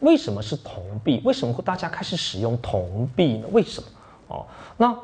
[0.00, 1.20] 为什么是铜币？
[1.24, 3.46] 为什么会大家开始使用铜币呢？
[3.52, 3.88] 为什么？
[4.28, 4.46] 哦，
[4.76, 4.96] 那。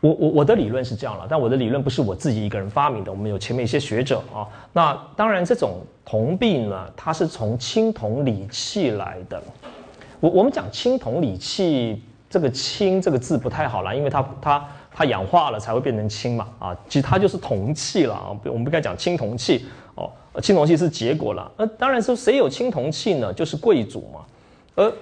[0.00, 4.46] 我我我的理论是这样了，但我的理论不是我自己一个人发明的，我们有前面一些学者啊。
[4.74, 9.42] 那当然，这种铜币呢，它是从青铜礼器来的。
[10.20, 18.36] 我我们讲青铜礼器，这个“青”这个字不太好了，因为它它它氧化了才会变成青嘛啊，其实它就是铜器了啊。
[18.44, 19.64] 我们不该讲青铜器
[20.40, 21.50] 青铜器是结果了。
[21.56, 23.32] 呃，当然说谁有青铜器呢？
[23.32, 24.20] 就是贵族嘛。
[24.74, 24.92] 而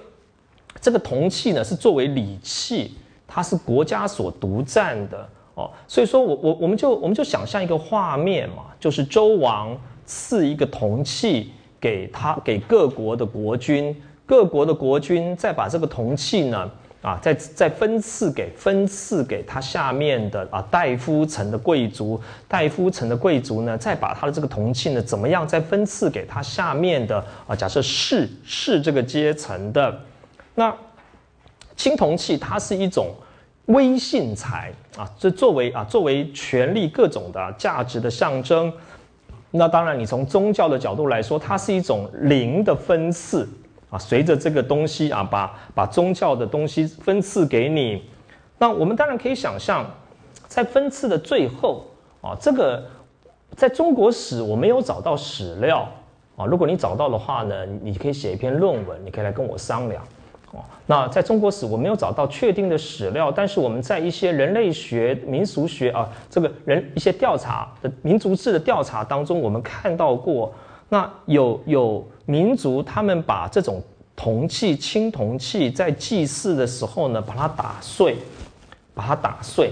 [0.79, 2.95] 这个铜器呢，是作为礼器。
[3.27, 9.75] 它是国家所独占的哦，所以说我我我们就我们就想象一个画面嘛，就是周王
[10.05, 11.51] 赐一个铜器
[11.81, 13.93] 给他给各国的国君，
[14.27, 16.69] 各国的国君再把这个铜器呢
[17.05, 30.01] 啊再再分赐给分赐给他下面的啊戴夫层的贵族，戴夫层的贵族呢再把他的这个铜器呢怎么样再分赐给他下面的啊假设士士这个阶层的
[30.55, 30.75] 那
[31.75, 33.13] 青铜器它是一种。
[33.69, 38.71] 微信财啊，这作为啊作为权力各种的价值的象征，
[39.49, 43.49] 那当然你从宗教的角度来说，它是一种灵的分赐
[43.95, 48.03] 啊，随着这个东西啊，把把宗教的东西分赐给你。
[48.57, 49.85] 那我们当然可以想象，
[50.47, 51.85] 在分赐的最后
[52.21, 52.83] 啊，这个
[53.55, 55.87] 在中国史我没有找到史料
[56.35, 60.03] 啊，如果你找到的话呢，你可以写一篇论文，你可以来跟我商量。
[60.51, 70.53] 哦那在中国史我没有找到确定的史料，但是我们在一些人类学、民俗学啊，这个人一些调查的民族志的调查当中，我们看到过，
[70.87, 73.81] 那有有民族他们把这种
[74.15, 78.17] 铜器、青铜器在祭祀的时候呢，把它打碎，
[78.93, 79.71] 把它打碎，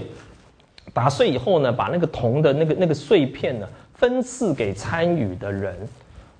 [0.92, 5.76] 打碎以后呢，把那个铜的那个那个碎片呢，分赐给参与的人。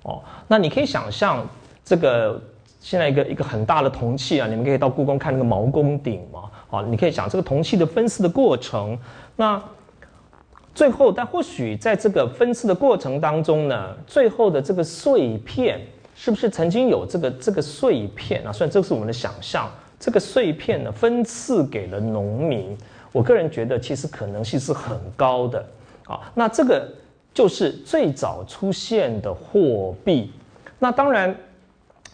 [0.03, 1.47] 哦，那你可以想象
[1.83, 2.41] 这个。
[2.81, 8.95] 现在一个一个很大的铜器啊，你们可以到故宫看那个毛公鼎嘛，啊，你可以想这个铜器的分赐的过程。
[9.35, 9.59] 那
[10.75, 15.81] 最后，但或许在这个分赐的过程当中呢，最后的这个碎片
[16.15, 18.51] 是不是曾经有这个这个碎片啊？
[18.51, 19.69] 虽然这是我们的想象，
[19.99, 22.75] 这个碎片呢分赐给了农民，
[23.11, 25.63] 我个人觉得其实可能性是很高的
[26.07, 26.21] 啊。
[26.33, 26.89] 那这个
[27.33, 30.31] 就是最早出现的货币。
[30.79, 31.35] 那当然。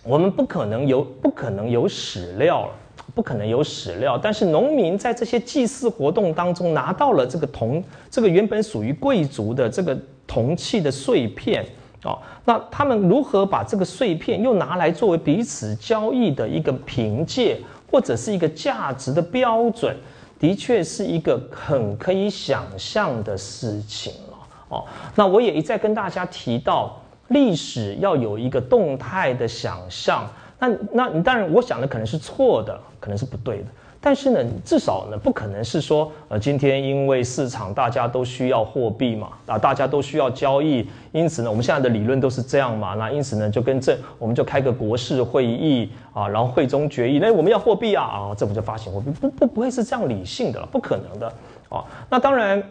[0.03, 2.73] 我们不可能有不可能有史料了，
[3.13, 4.17] 不可能有史料。
[4.17, 9.95] 但是农民在这些祭祀活动当中拿到了这个铜，这个原本属于贵族的这个
[10.25, 11.63] 铜器的碎片
[12.03, 17.59] 哦，那他们如何把这个碎片又拿来作为彼此交易的一个凭借，
[17.91, 19.95] 或者是一个价值的标准，
[20.39, 24.37] 的确是一个很可以想象的事情了
[24.69, 24.85] 哦。
[25.15, 26.97] 那我也一再跟大家提到。
[27.27, 30.29] 历史要有一个动态的想象，
[30.59, 33.65] 那那你当然，我想的可能是错的，可能是不对的。
[34.03, 42.95] 但是呢，至少呢，不可能是说，呃，今天因为市场大家都需要货币嘛，啊，大家都需要交易，因此呢，我们现在的理论都是这样嘛。
[42.95, 51.31] 那因此呢，就跟这，我们就开个国事会议啊，然后会中决议，那我们要货币啊，啊，政府就发行货币，不不不会是这样理性的，不可能的
[51.69, 51.85] 啊。
[52.09, 52.61] 那当然，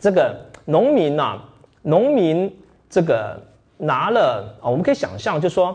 [0.00, 1.38] 这个农民呐，
[1.82, 2.52] 农民
[2.88, 3.40] 这个。
[3.82, 5.74] 拿了啊，我们可以想象，就说，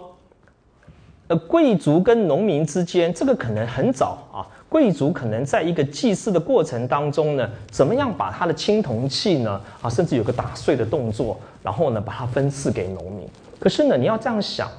[1.28, 4.46] 呃，贵族跟农民之间，这个可能很早啊，
[4.76, 13.26] 贵族可能在一个祭祀的过程当中呢，怎么样把他的青铜器呢，啊，甚至有个打碎的动作，然后呢，把它分赐给农民。
[13.58, 14.70] 可是呢，你要这样想，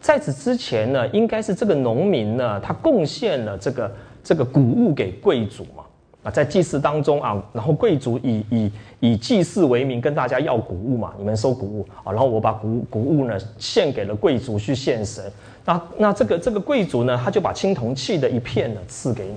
[0.00, 3.92] 在此之前呢，应该是这个农民呢，他贡献了这个
[4.22, 5.82] 这个谷物给贵族嘛，
[6.22, 15.24] 啊，在祭祀当中啊，然后贵族以以以祭祀为名跟大家要谷物嘛，你们收谷物啊，然后我把谷谷物呢献给了贵族去献神。
[15.64, 19.36] 那那这个这个贵族呢，他就把青铜器的一片呢赐给你，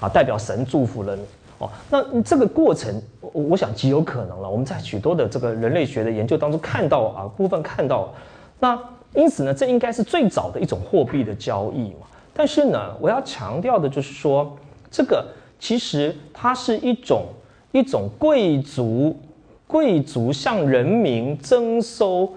[0.00, 1.22] 啊，代表神祝福了你。
[1.58, 4.48] 哦，那这个过程，我我想极有可能了。
[4.48, 8.12] 我们在许多的这个人类学的研究当中看到啊，部分看到，
[8.58, 8.78] 那
[9.14, 12.06] 因此呢，这应该是最早的一种货币的交易嘛。
[12.34, 14.56] 但是呢，我要强调的就是说，
[14.90, 15.24] 这个。
[15.62, 17.26] 其实它是一种
[17.70, 19.16] 一种贵族
[19.68, 22.28] 贵族向人民征收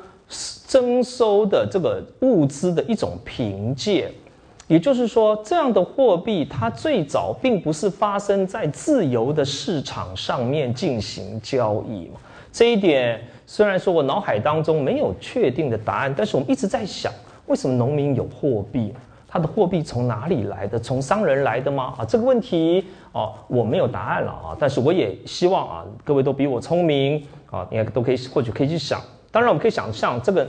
[0.67, 4.11] 征收的这个物资的一种凭借，
[4.67, 12.19] 也就是说，这样的货币它最早并不是发生在自由的市场上面进行交易嘛。
[12.51, 17.11] 这一点虽然说我脑海当中没有确定的答案，但是我们一直在想，
[17.45, 18.93] 为什么农民有货币？
[19.27, 20.79] 他的货币从哪里来的？
[20.79, 21.93] 从商人来的吗？
[21.97, 24.55] 啊，这个问题哦，我没有答案了啊。
[24.57, 27.21] 但是我也希望啊，各位都比我聪明
[27.51, 29.01] 啊，应该都可以，或许可以去想。
[29.35, 30.47] 当然，我们可以想象，这个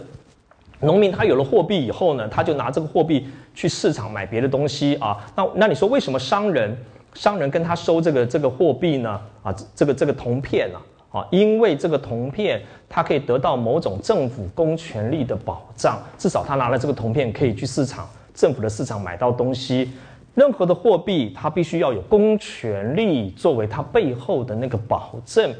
[0.79, 5.19] 农民他有了货币以后呢，他就拿这个货币去市场买别的东西啊。
[5.35, 6.79] 那那你说为什么商人
[7.13, 9.21] 商人跟他收这个这个货币呢？
[9.43, 10.79] 啊，这个这个铜片呢？
[11.11, 18.09] 啊，因为这个铜片它可以得到某种政府公权力的保障，至少他拿了这个铜片可以去市场。
[18.37, 19.91] 政府的市场买到东西，
[20.37, 25.53] 任何的货币它必须要有公权力作为它背后的那个保证。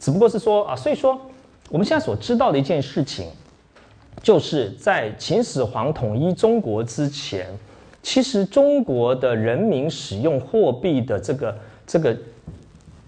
[0.00, 1.16] 只不过是说啊，所以说
[1.72, 3.28] 我们现在所知道的一件事情，
[4.22, 7.46] 就是在秦始皇统一中国之前，
[8.02, 12.14] 其实中国的人民使用货币的这个这个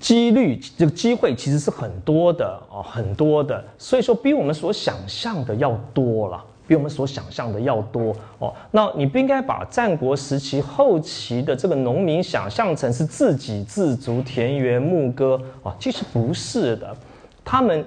[0.00, 3.62] 几率、这个机会其实是很多的哦，很多的。
[3.76, 6.42] 所以说，比我们所想象的要多了。
[6.66, 8.50] 比我们所想象的要多哦。
[8.70, 16.96] 那你不应该把战国时期后期的这个农民想象成是自给自足、田园牧歌啊，其实不是的。
[17.44, 17.84] 他们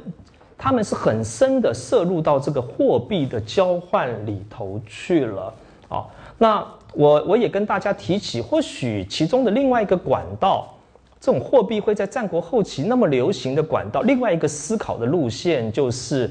[0.58, 5.54] 他们是很深的摄入到这个货币的交换里头去了
[5.88, 6.06] 啊。
[6.38, 10.74] 那我我也跟大家提起，或许其中的另外一个管道，
[11.20, 16.30] 这种货币会在战国后期那么流行的管道，另外一个思考的路线就是。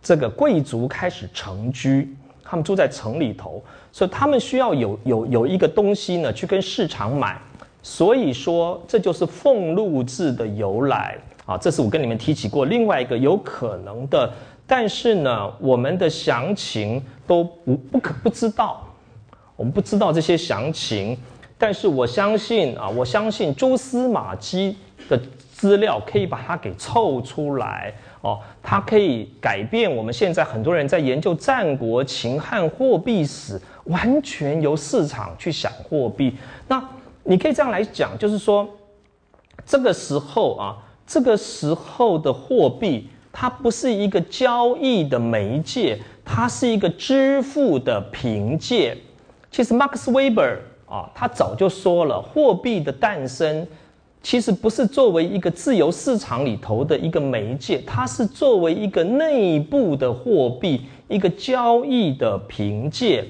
[0.00, 3.60] 这个贵族开始成居，他们住在城里头，
[3.90, 7.36] 所以他们需要有有有一个东西呢，去跟市场买。
[7.82, 11.18] 所以说，这就是俸禄制的由来
[11.48, 11.56] 啊。
[11.56, 14.30] 这是我跟你们提起过另外一个有可能的，
[14.66, 18.86] 但是呢，我们的详情都不不可不知道，
[19.56, 21.18] 我们不知道这些详情。
[21.56, 24.76] 但是我相信啊，我相信蛛丝马迹
[25.08, 25.20] 的
[25.50, 27.92] 资料可以把它给凑出来。
[28.20, 36.36] 哦，它可以改变我们现在很多人在研究战国秦汉货币史，完全由市场去想货币。
[36.66, 36.82] 那
[37.22, 38.68] 你可以这样来讲，就是说，
[39.64, 40.76] 这个时候啊，
[41.08, 48.96] 这个时候的货币，它不是一个交易的媒介，它是一个支付的凭借。
[49.50, 53.66] 其实，Max Weber 啊，他早就说了，货币的诞生。
[54.20, 63.24] 其实不是作为一个自由市场里头的一个媒介，它是作为一个内部的货币，一个交易的凭借，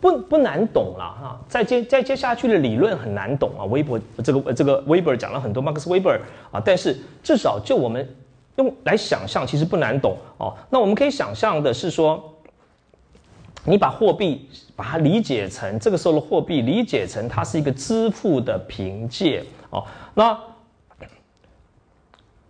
[0.00, 1.40] 不不难懂了哈。
[1.48, 3.64] 再接再接下去的理论很难懂啊。
[3.64, 6.06] 微博这个这个韦伯讲了很多，Max Web
[6.50, 8.08] 啊，但是至少就我们
[8.56, 10.54] 用来想象，其实不难懂哦。
[10.70, 12.34] 那我们可以想象的是说，
[13.64, 19.42] 你把货币把它理解成这个时候的货币，理解成它是一个支付的凭借。
[19.70, 20.38] 哦，那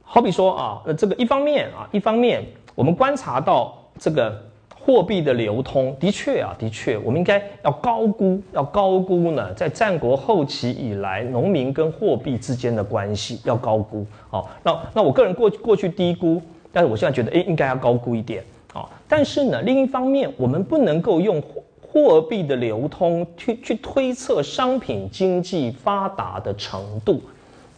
[0.03, 2.45] 好比说啊，那这个一方面啊，一方面
[2.75, 4.46] 我们观察到这个
[4.87, 14.07] 货币的流通，的确啊，的确，我们应该要高估，要高估呢，在战国后期以来，农民跟货币之间的关系要高估。
[14.31, 16.41] 哦，那那我个人过过去低估，
[16.73, 18.45] 但是我现在觉得，哎，应该要高估一点。
[18.75, 21.43] 哦，但是呢，另一方面，我们不能够用。
[21.89, 27.23] 货币的流通去去推测商品经济发达的程度，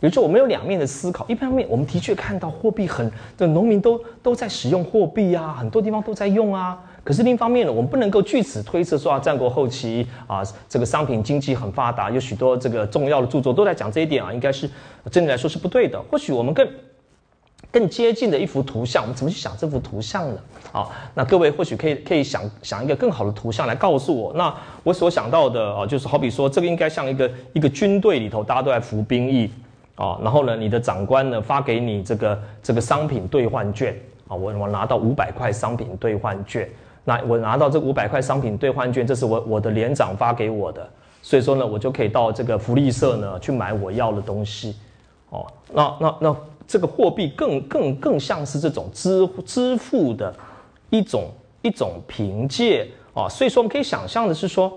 [0.00, 1.24] 也就是我们有两面的思考。
[1.28, 6.76] 一方面，我们的确看到货币很的农民都都在使用货币啊，很多地方都在用啊。
[7.08, 14.68] 可是另一方面呢，我们不能够据此推测说啊，战国后期啊，这个商品经济很发达，有许多这个重要的著作都在讲这一点啊，应该是
[15.10, 15.98] 真的来说是不对的。
[16.10, 16.68] 或许我们更。
[17.70, 20.40] 更接近的一幅图像，我们怎么去想这幅图像呢？
[20.72, 24.32] 好，那各位或许可以可以想想一个更好的图像来告诉我。
[24.34, 29.50] 那我所想到的啊，就是好比说，这个应该像一个一个军队里头，大家都在服兵役
[29.96, 30.18] 啊。
[30.22, 33.94] 然后呢，你的长官呢发给你这个这个商品兑换券
[34.28, 36.66] 啊，我我拿到五百块商品兑换券。
[37.08, 40.86] 那我拿到这五百块商品兑换券，这是我我的连长发给我的，
[41.22, 44.76] 所以说呢，我就可以到这个福利社呢去买我要的东西。
[45.30, 46.36] 哦，那那那
[46.66, 50.34] 这个货币更更更像是这种支支付的
[50.90, 51.30] 一种
[51.62, 54.70] 一种凭借啊，所以说我们可以想象的是说，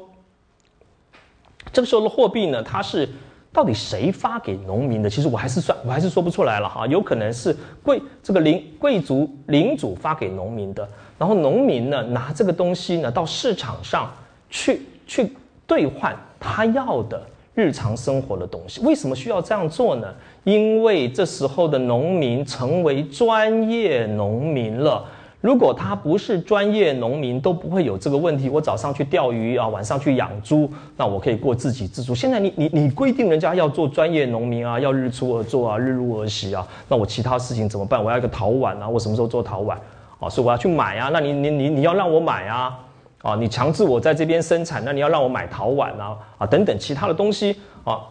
[1.73, 3.09] 这个时候的货币呢，它是
[3.53, 5.09] 到底谁发给农民的？
[5.09, 10.87] 其实我还是算我还是说不出来了哈，有可能是贵这个领贵族领主发给农民的，
[11.17, 14.09] 然后农民呢拿这个东西呢到市场上
[14.49, 15.33] 去去
[15.67, 17.21] 兑换他要的。
[17.53, 20.07] 日常生活的东西，为什么需要这样做呢？
[20.45, 25.03] 因为这时候的农民成为专业农民了。
[25.41, 28.47] 如果他不是专业农民，都不会有这个问题。
[28.47, 32.13] 我早上去钓鱼啊，晚上去养猪，那我可以过自给自足。
[32.13, 38.01] 现在你你你规定人家要做专业农民啊，要日出而作啊，日入而息啊，那我其他事情怎么办？
[38.03, 39.75] 我要一个陶碗啊，我什么时候做陶碗
[40.19, 40.29] 啊？
[40.29, 41.09] 所以我要去买啊。
[41.11, 42.79] 那你你你你要让我买啊？
[43.23, 48.01] 啊，你强制我在这边生产，那你要让我买陶碗啊，啊等等其他的东西啊。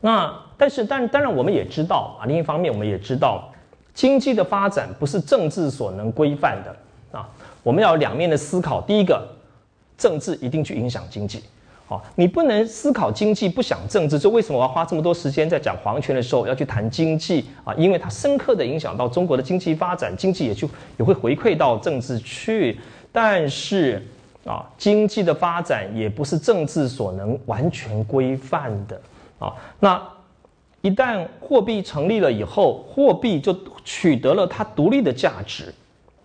[0.00, 3.50] 那但是，但当然我们也知道啊，另一方面我们也知道，
[3.94, 7.28] 经济的发展不是政治所能规范的啊。
[7.62, 9.26] 我们要两面的思考，第一个，
[9.96, 11.42] 政治一定去影响经济，
[11.86, 14.18] 好，你不能思考经济不想政治。
[14.18, 17.72] 这为什么我要花这么多时间在讲皇权的时候要去谈经济啊？
[17.74, 20.68] 因为它深刻的影响到中国的经济发展，经济也就
[20.98, 22.78] 也会回馈到政治去。
[23.12, 24.06] 但是
[24.44, 29.00] 啊，经济的发展也不是政治所能完全规范的
[29.38, 29.54] 啊。
[29.80, 30.02] 那
[30.84, 33.56] 一旦货币成立了以后，货币就
[33.86, 35.72] 取得了它独立的价值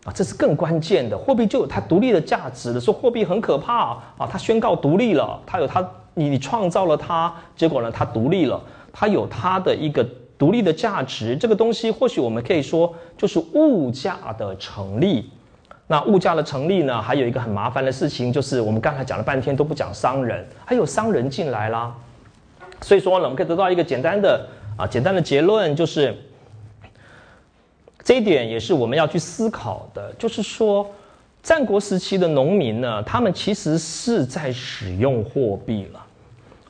[0.04, 1.18] 啊，这是更关键的。
[1.18, 2.80] 货币就有它独立的价值的。
[2.80, 8.62] 说货币很可怕啊，它宣告独立了，它有它，你你创造了它，结果呢，它独立了，
[8.92, 10.06] 它有它的一个
[10.38, 11.38] 独立的价值。
[11.38, 15.30] 这个东西或许我们可以说就是物价的成立。
[15.88, 21.96] 那物价的成立呢，还有一个很麻烦的事情，就是我们刚才讲了半天都不讲商人，还有商人进来啦。
[22.82, 24.48] 所以说呢，我们可以得到一个简单的
[24.78, 26.16] 啊，简单的结论，就是
[28.04, 30.90] 这一点也是我们要去思考的，就是说，
[31.44, 36.06] 战国时期的农民呢，他们其实是在使用货币了，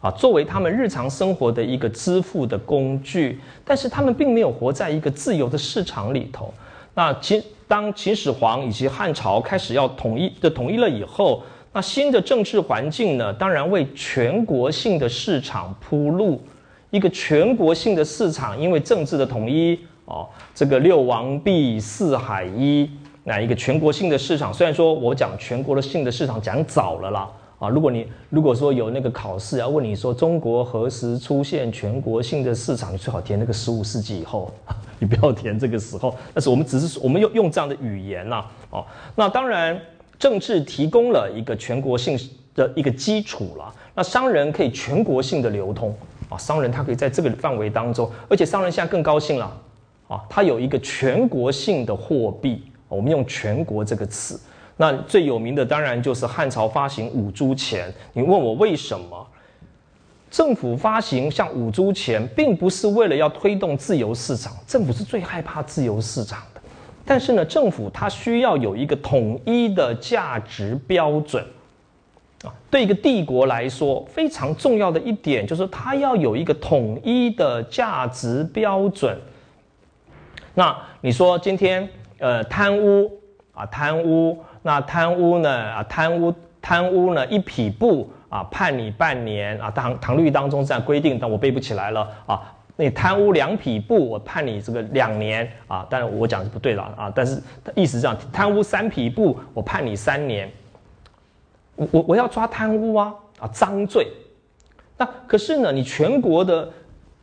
[0.02, 6.54] 啊，作为他们日常生活的一个支付的工具，但是他们并没有活在一个自由的市场里头。
[6.96, 16.42] 那秦当秦始皇以及汉朝开始要统一的统一了以后，那新的政治环境呢，当然为全国性的市场铺路。
[16.92, 22.90] 一个全国性的市场，因为政治的统一哦，这个六王毕四海一，
[23.24, 24.52] 那一个全国性的市场。
[24.52, 27.30] 虽然说我讲全国的性的市场讲早了啦。
[27.60, 34.52] 啊，如果你如果说有那个考试要问你说中国何时出现全国性的市场，你最好填那个十五世纪以后，
[34.98, 36.16] 你不要填这个时候。
[36.34, 38.84] 但是我们只是我们用用这样的语言呐，哦，
[39.14, 39.80] 那当然
[40.20, 42.20] 政治提供了一个全国性
[42.54, 45.96] 的一个基础了，那商人可以全国性的流通
[46.28, 49.62] 啊，商人他可以在这个范围当中，而且商人现在更高兴了
[50.10, 54.40] 啊，他有一个全国性的货币，我们用全国这个词。
[54.76, 57.94] 那最有名的当然就是汉朝发行五铢钱。
[58.14, 59.28] 你问我为什么？
[60.32, 64.54] 政府发行像五铢钱，并不是为了要推动自由市场。
[64.68, 66.44] 政府是最害怕自由市场。
[67.10, 71.44] 但是呢，政府它需要有一个统一的价值标准
[72.44, 72.54] 啊。
[72.70, 79.18] 对一个帝国来说，非常重要的一点就是它要有一个统一的价值标准。
[80.54, 83.12] 那你说今天呃贪污
[83.56, 84.38] 啊贪污。
[84.62, 85.50] 那贪污呢？
[85.50, 86.32] 啊，贪污
[86.62, 87.26] 贪污呢？
[87.28, 89.72] 一匹布啊，判你半年啊。
[89.72, 92.54] 唐唐律当中这样规定，但我背不起来了啊。
[92.80, 95.86] 你贪污两匹布，我判你这个两年啊。
[95.90, 97.12] 当然我讲是不对了啊。
[97.14, 97.42] 但是
[97.76, 100.50] 意思这样，贪污三匹布，我判你三年。
[101.76, 104.08] 我我我要抓贪污啊啊，赃罪。
[104.98, 106.70] 那可是呢，你全国的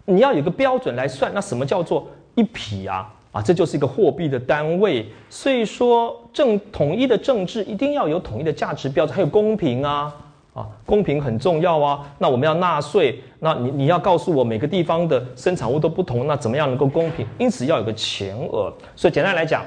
[0.04, 3.10] 你要有个标准来算，那什么叫做一匹啊？
[3.32, 10.14] 啊，这就是一个货币的单位，所以说政统一的政治一定要有统一的价值标准，还有公平啊，
[10.56, 12.00] 啊，公平很重要啊。
[12.18, 17.26] 那我们要纳税，那你你要告诉我每个地方的生产物都不同，那怎么样能够公平？
[17.38, 18.72] 因此要有个前额。
[18.96, 19.62] 所以简单来讲，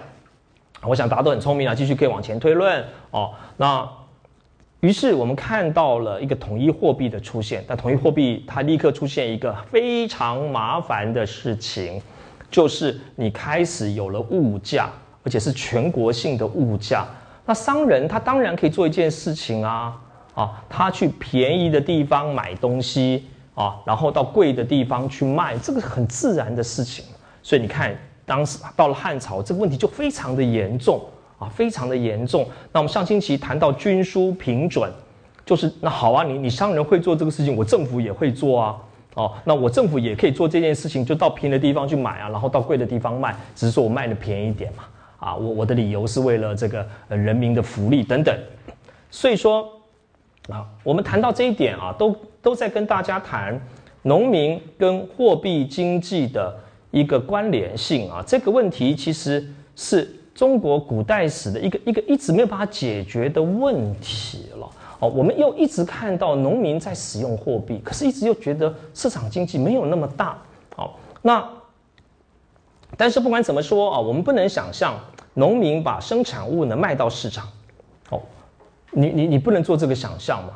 [0.82, 3.32] 我想大家都很聪明啊，继续可以往前推论哦。
[3.56, 3.88] 那
[4.80, 12.02] 于是我们看到了一个统一货币的出现，但统一货币它立刻出现一个非常麻烦的事情。
[12.50, 14.90] 就是你开始有了物价，
[15.24, 17.06] 而且是全国性的物价。
[17.46, 19.96] 那商人他当然可以做一件事情啊，
[20.34, 23.26] 啊，他去便宜的地方买东西
[23.56, 27.04] 啊，然后到贵的地方去卖，这个是很自然的事情。
[27.44, 31.02] 所以你看，当时到了汉朝，这个问题就非常的严重
[31.38, 32.48] 啊，非常的严重。
[32.72, 34.92] 那我们上星期谈到均输平准，
[35.46, 38.78] 就是那好啊，你你商人会做这个事情，我政府也会做啊。
[39.16, 44.84] 哦，那我政府也可以做这件事情，就到平的地方去买啊，然后到贵的地方卖，只是说我卖的便宜点嘛。
[45.18, 48.34] 啊，我我的理由是为了这个人民的福利等等。
[49.10, 49.68] 所以说
[50.52, 53.60] 啊，我们谈到这一点啊，都都在跟大家谈
[54.02, 56.56] 农民跟货币经济的
[56.92, 58.24] 一个关联性啊。
[58.26, 64.70] 这个问题其实是中国古代史的一个一个一直没有办法解决的问题了。
[65.00, 70.38] 哦，我们又一直看到农民在使用货币，可是一直又觉得市场经济没有那么大。
[70.76, 71.48] 好，那
[72.98, 75.00] 但是不管怎么说啊，我们不能想象
[75.36, 77.48] 农民把生产物呢卖到市场。
[78.10, 78.20] 哦，
[78.92, 80.52] 你你你不能做这个想象嘛？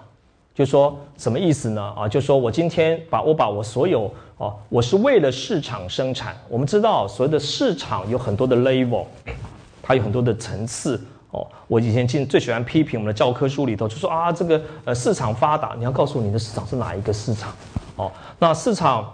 [0.54, 1.82] 就说什么意思呢？
[1.98, 6.36] 啊，就说我今天把我把我所有哦，我是为了市场生产。
[6.48, 9.06] 我们知道所谓的市场有很多的 level，
[9.82, 11.02] 它有很多的层次。
[11.32, 17.52] 哦，我以前经最喜欢批评我们的教科书里头，就说啊，这个呃市场发达，你要告诉你的市场是哪一个市场？
[17.96, 19.12] 哦，那市场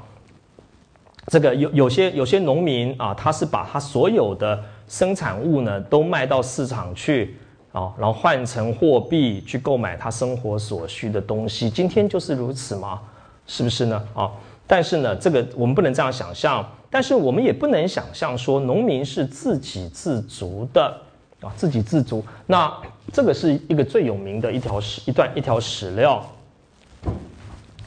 [1.27, 7.37] 这个有有些有些农民啊，他是把他所有的生产物呢都卖到市场去，
[7.71, 11.69] 啊，然后换成货币去购买他生活所需的东西。
[11.69, 12.99] 今天就是如此吗？
[13.45, 14.03] 是不是呢？
[14.13, 14.31] 啊，
[14.65, 20.95] 但是呢，这个我们不能这样想象，但是我们也不能想象说农民是自给自足的。
[21.41, 22.69] 啊，自给自足，那
[23.13, 26.21] 这个是一个最有名的一条史一段一条史料，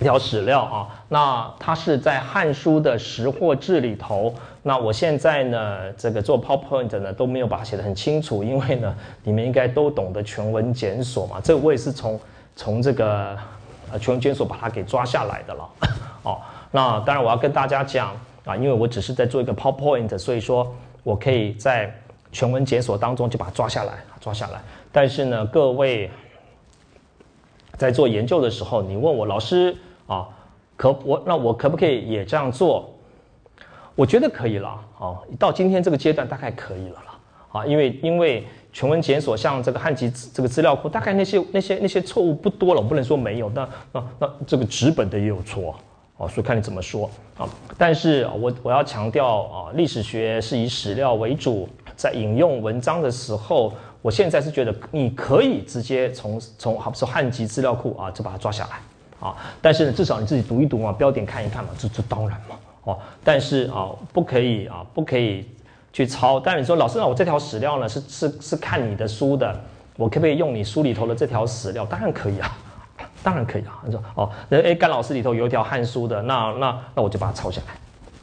[0.01, 0.89] 一条史料啊。
[1.11, 4.35] 那它是在《汉书》的《识货志》里头。
[4.63, 8.95] 那我现在呢，这个做 PowerPoint 呢都没有把它写得很清楚，因为呢，
[9.25, 11.41] 你们应该都懂得全文检索嘛。
[11.43, 12.21] 这我也是从
[12.55, 13.37] 从这个
[13.91, 15.69] 呃全文检索把它给抓下来的了。
[16.25, 16.39] 哦，
[16.71, 21.93] 那当然我要跟大家讲啊，因为我只是在做一个 PowerPoint，所以说我可以在。
[22.35, 24.63] 全文检索当中就把它抓下来，抓下来。
[24.91, 26.11] 但是呢，各位
[27.77, 29.77] 在做研究的时候，你问我老师
[30.07, 30.27] 啊，
[30.75, 32.91] 可我那我可不可以也这样做？
[33.95, 34.69] 我觉得可以了。
[34.99, 37.19] 啊，到今天这个阶段大概可以了啦。
[37.53, 43.51] 啊，因为因为全文检索像这个汉籍这个资料库，大概那些那些那些错误不多了，我不能说没有。
[43.51, 45.75] 那那那这个纸本的也有错。
[46.17, 47.49] 哦，所以看你怎么说啊。
[47.77, 51.69] 但是我我要强调啊，历史学是以史料为主。
[51.95, 59.37] 在引用文章的时候，我现在是觉得你可以直接从从好比说汉籍资料库啊，就把它抓下来啊。
[59.61, 62.99] 但是呢，至少你自己读一读嘛，标点看一看嘛，这这当然嘛哦。
[63.25, 65.49] 但是啊，不可以啊，不可以
[65.93, 66.39] 去抄。
[66.41, 69.59] 但是你说老师，那我这条史料呢，是是是看你的书的，
[69.97, 71.85] 我可不可以用你书里头的这条史料？
[71.87, 72.57] 当然可以啊，
[73.23, 73.81] 当然可以啊。
[73.85, 77.75] 你说哦，那哎，甘老师里头有一条汉书的，那那那我就把它抄下来，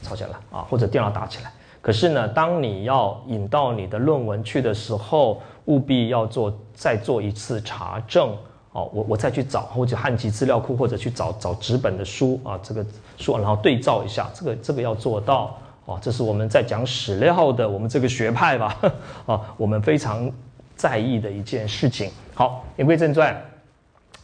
[0.02, 1.52] 抄下来啊，或者电脑打起来。
[1.82, 8.36] 可是呢，当你要引到你的论文去的时候，务必要做再做一次查证
[8.80, 8.90] 哦。
[8.94, 12.86] 我我再去找或者汉籍资料库，或者去找找纸本的书啊，这个
[13.18, 16.00] 书然后对照一下，这个这个要做到哦。
[16.02, 18.78] 这是我们在讲史料的我们这个学派吧
[19.28, 20.32] 啊，我们非常
[20.76, 22.10] 在意的一件事情。
[22.34, 23.36] 好，言归正传。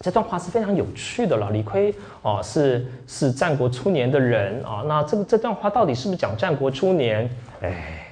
[0.02, 1.50] 这段话是非常有趣的了。
[1.52, 4.84] 李逵哦，是是战国初年的人啊。
[4.86, 7.30] 那这个这段话到底是不是讲战国初年？
[7.62, 8.06] 哎，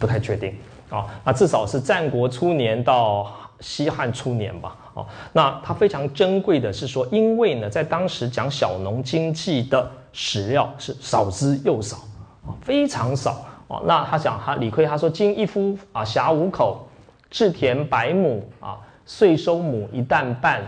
[0.00, 0.52] 不太确定
[0.90, 1.06] 啊。
[1.24, 3.32] 那至少是战国初年到
[3.62, 4.76] 西汉初年吧。
[4.92, 11.96] 哦，那它非常珍贵的是说，因为呢，在当时讲小农经济的史料是少之又少
[12.44, 13.82] 啊，非常少哦。
[13.86, 16.86] 那他讲他李逵他说：“今一夫啊，辖五口，
[17.30, 18.76] 置田百亩啊，
[19.06, 20.60] 税收亩一担半。”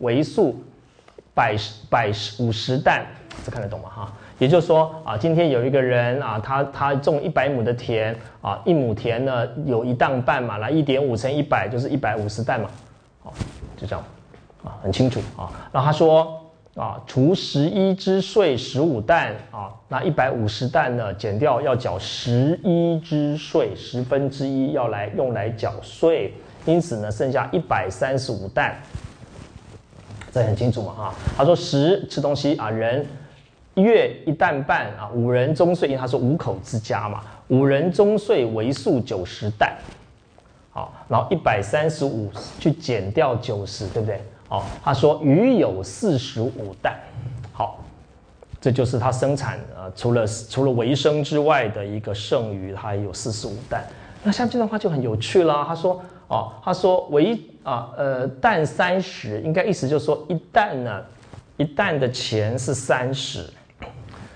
[0.00, 0.58] 为数
[1.34, 3.04] 百十百十五十担，
[3.44, 3.90] 这看得懂吗？
[3.90, 12.68] 哈，也就是说啊，今天有一个人啊，他他种一百亩的田啊，一亩田呢有一担半嘛，那一点五乘一百就是一百五十担嘛，
[13.22, 13.32] 好，
[13.76, 14.04] 就这样
[14.64, 15.48] 啊，很清楚啊。
[15.72, 16.40] 那他说
[16.74, 26.32] 啊，除十一之税十五担啊，那一百五十担呢减掉要缴十一之税，十分之一要来用来缴税，
[26.64, 28.74] 因此呢剩下一百三十五担。
[30.32, 33.06] 这很清楚嘛啊，他说十吃东西啊，人
[33.80, 39.72] 月一担半啊，五人中岁，因为他说五口之家嘛，五人中岁为数九十担，
[40.70, 44.20] 好，然后一百三十五去减掉九十，对不对？
[44.48, 46.94] 好，他说余有四十五担，
[47.52, 47.82] 好，
[48.60, 53.82] 这就是他生产呃除了除了维生之外的一个剩余，他有四十五担。
[54.22, 57.38] 那像这段话就很有趣了，他说哦，他说为。
[57.64, 61.00] 啊，呃，担三十，应该意思就是说，一担呢，
[61.56, 63.48] 一担的钱是三十，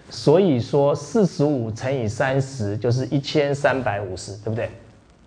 [0.08, 4.70] 所以说四十五乘以三十就是一千三百五十，对不对？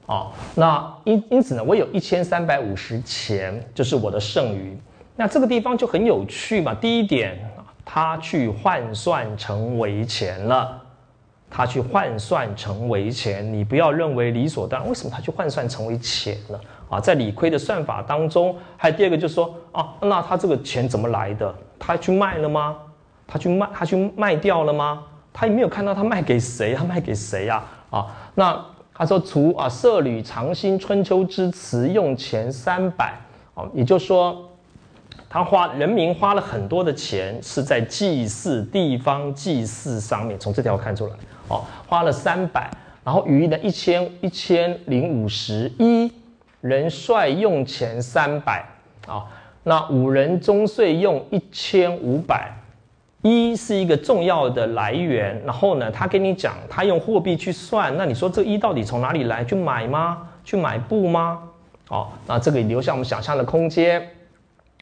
[0.05, 4.77] 啊，那因因此呢，我有一千三百五十钱，就是我的剩余。
[5.15, 6.73] 那这个地方就很有趣嘛。
[6.73, 7.37] 第一点，
[7.85, 10.81] 他去换算成为钱了。
[11.51, 14.87] 他去换算成为钱，你不要认为理所当然。
[14.87, 16.59] 为什么他去换算成为钱呢？
[16.89, 21.53] 啊，在理亏的算法当中，还有第二个就是说啊，那他这个钱怎么来的？
[21.77, 22.77] 他去卖了吗？
[23.29, 25.03] 他去卖，他去卖掉了吗？
[25.31, 27.63] 他也没有看到他卖给谁，他卖给谁呀？
[27.91, 33.13] 啊，那他说除啊，色履长兴春秋之词用钱三百，
[33.53, 34.45] 啊，也就是说。
[35.31, 40.39] 他花人民花了很多的钱，是在祭祀地方祭祀上面。
[40.39, 41.13] 从这条看出来，
[41.49, 42.67] 哦，花了三百，
[43.03, 46.11] 然后余的一千一千零五十一
[46.61, 48.65] 人帅用钱三百
[49.05, 49.23] 啊，
[49.61, 52.51] 那五人中岁用一千五百，
[53.21, 55.41] 一是一个重要的来源。
[55.45, 59.43] 然后呢，他跟你讲，他用货币去算，那你说这一到底从哪里来？
[59.43, 60.27] 去买吗？
[60.43, 61.39] 去买布吗？
[61.89, 64.01] 哦，那这个留下我们想象的空间。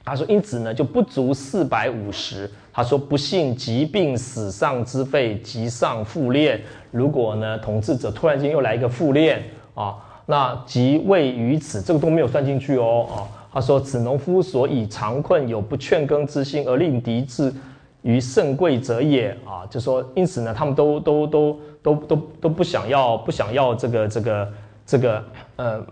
[0.03, 2.49] 他说：“因此呢，就不足四百五十。
[2.71, 6.61] 他说，不幸疾病死丧之费，即上复练。
[6.91, 9.43] 如果呢，统治者突然间又来一个复练
[9.75, 13.27] 啊，那即位于此，这个都没有算进去哦啊。
[13.51, 17.53] 他说，此农夫所以长困，有不劝耕之心，而令敌至
[18.01, 19.65] 于甚贵者也啊。
[19.69, 24.53] 就说，因此呢，他们都都都都都都不想要，不想要这个这个
[24.85, 25.23] 这个
[25.55, 25.85] 呃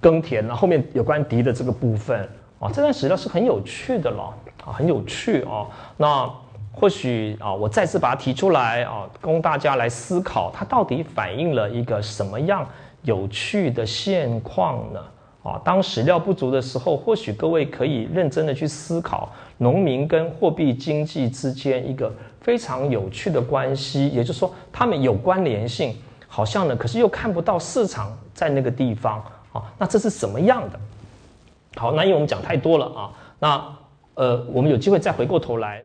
[0.00, 0.54] 耕田了。
[0.54, 2.28] 后面有关敌的这个部分。”
[2.60, 4.34] 啊，这段史料是很有趣的了
[4.66, 5.66] 啊，很有趣啊。
[5.96, 6.30] 那
[6.70, 12.68] 或许啊，我再次把它提出来啊，供大家来思考，它到底反映了一个什么样
[13.00, 15.00] 有趣的现况呢？
[15.42, 25.96] 啊，当史料不足的时候，或许各位可以认真的去思考农民跟货币经济之间一个非常有趣的关系，也就是说，他们有关联性，
[26.28, 30.78] 好像呢，可是又看不到市场在那个地方啊，那这是什么样的？
[31.76, 33.76] 好，那因为我们讲太多了啊，那
[34.14, 35.82] 呃，我们有机会再回过头来。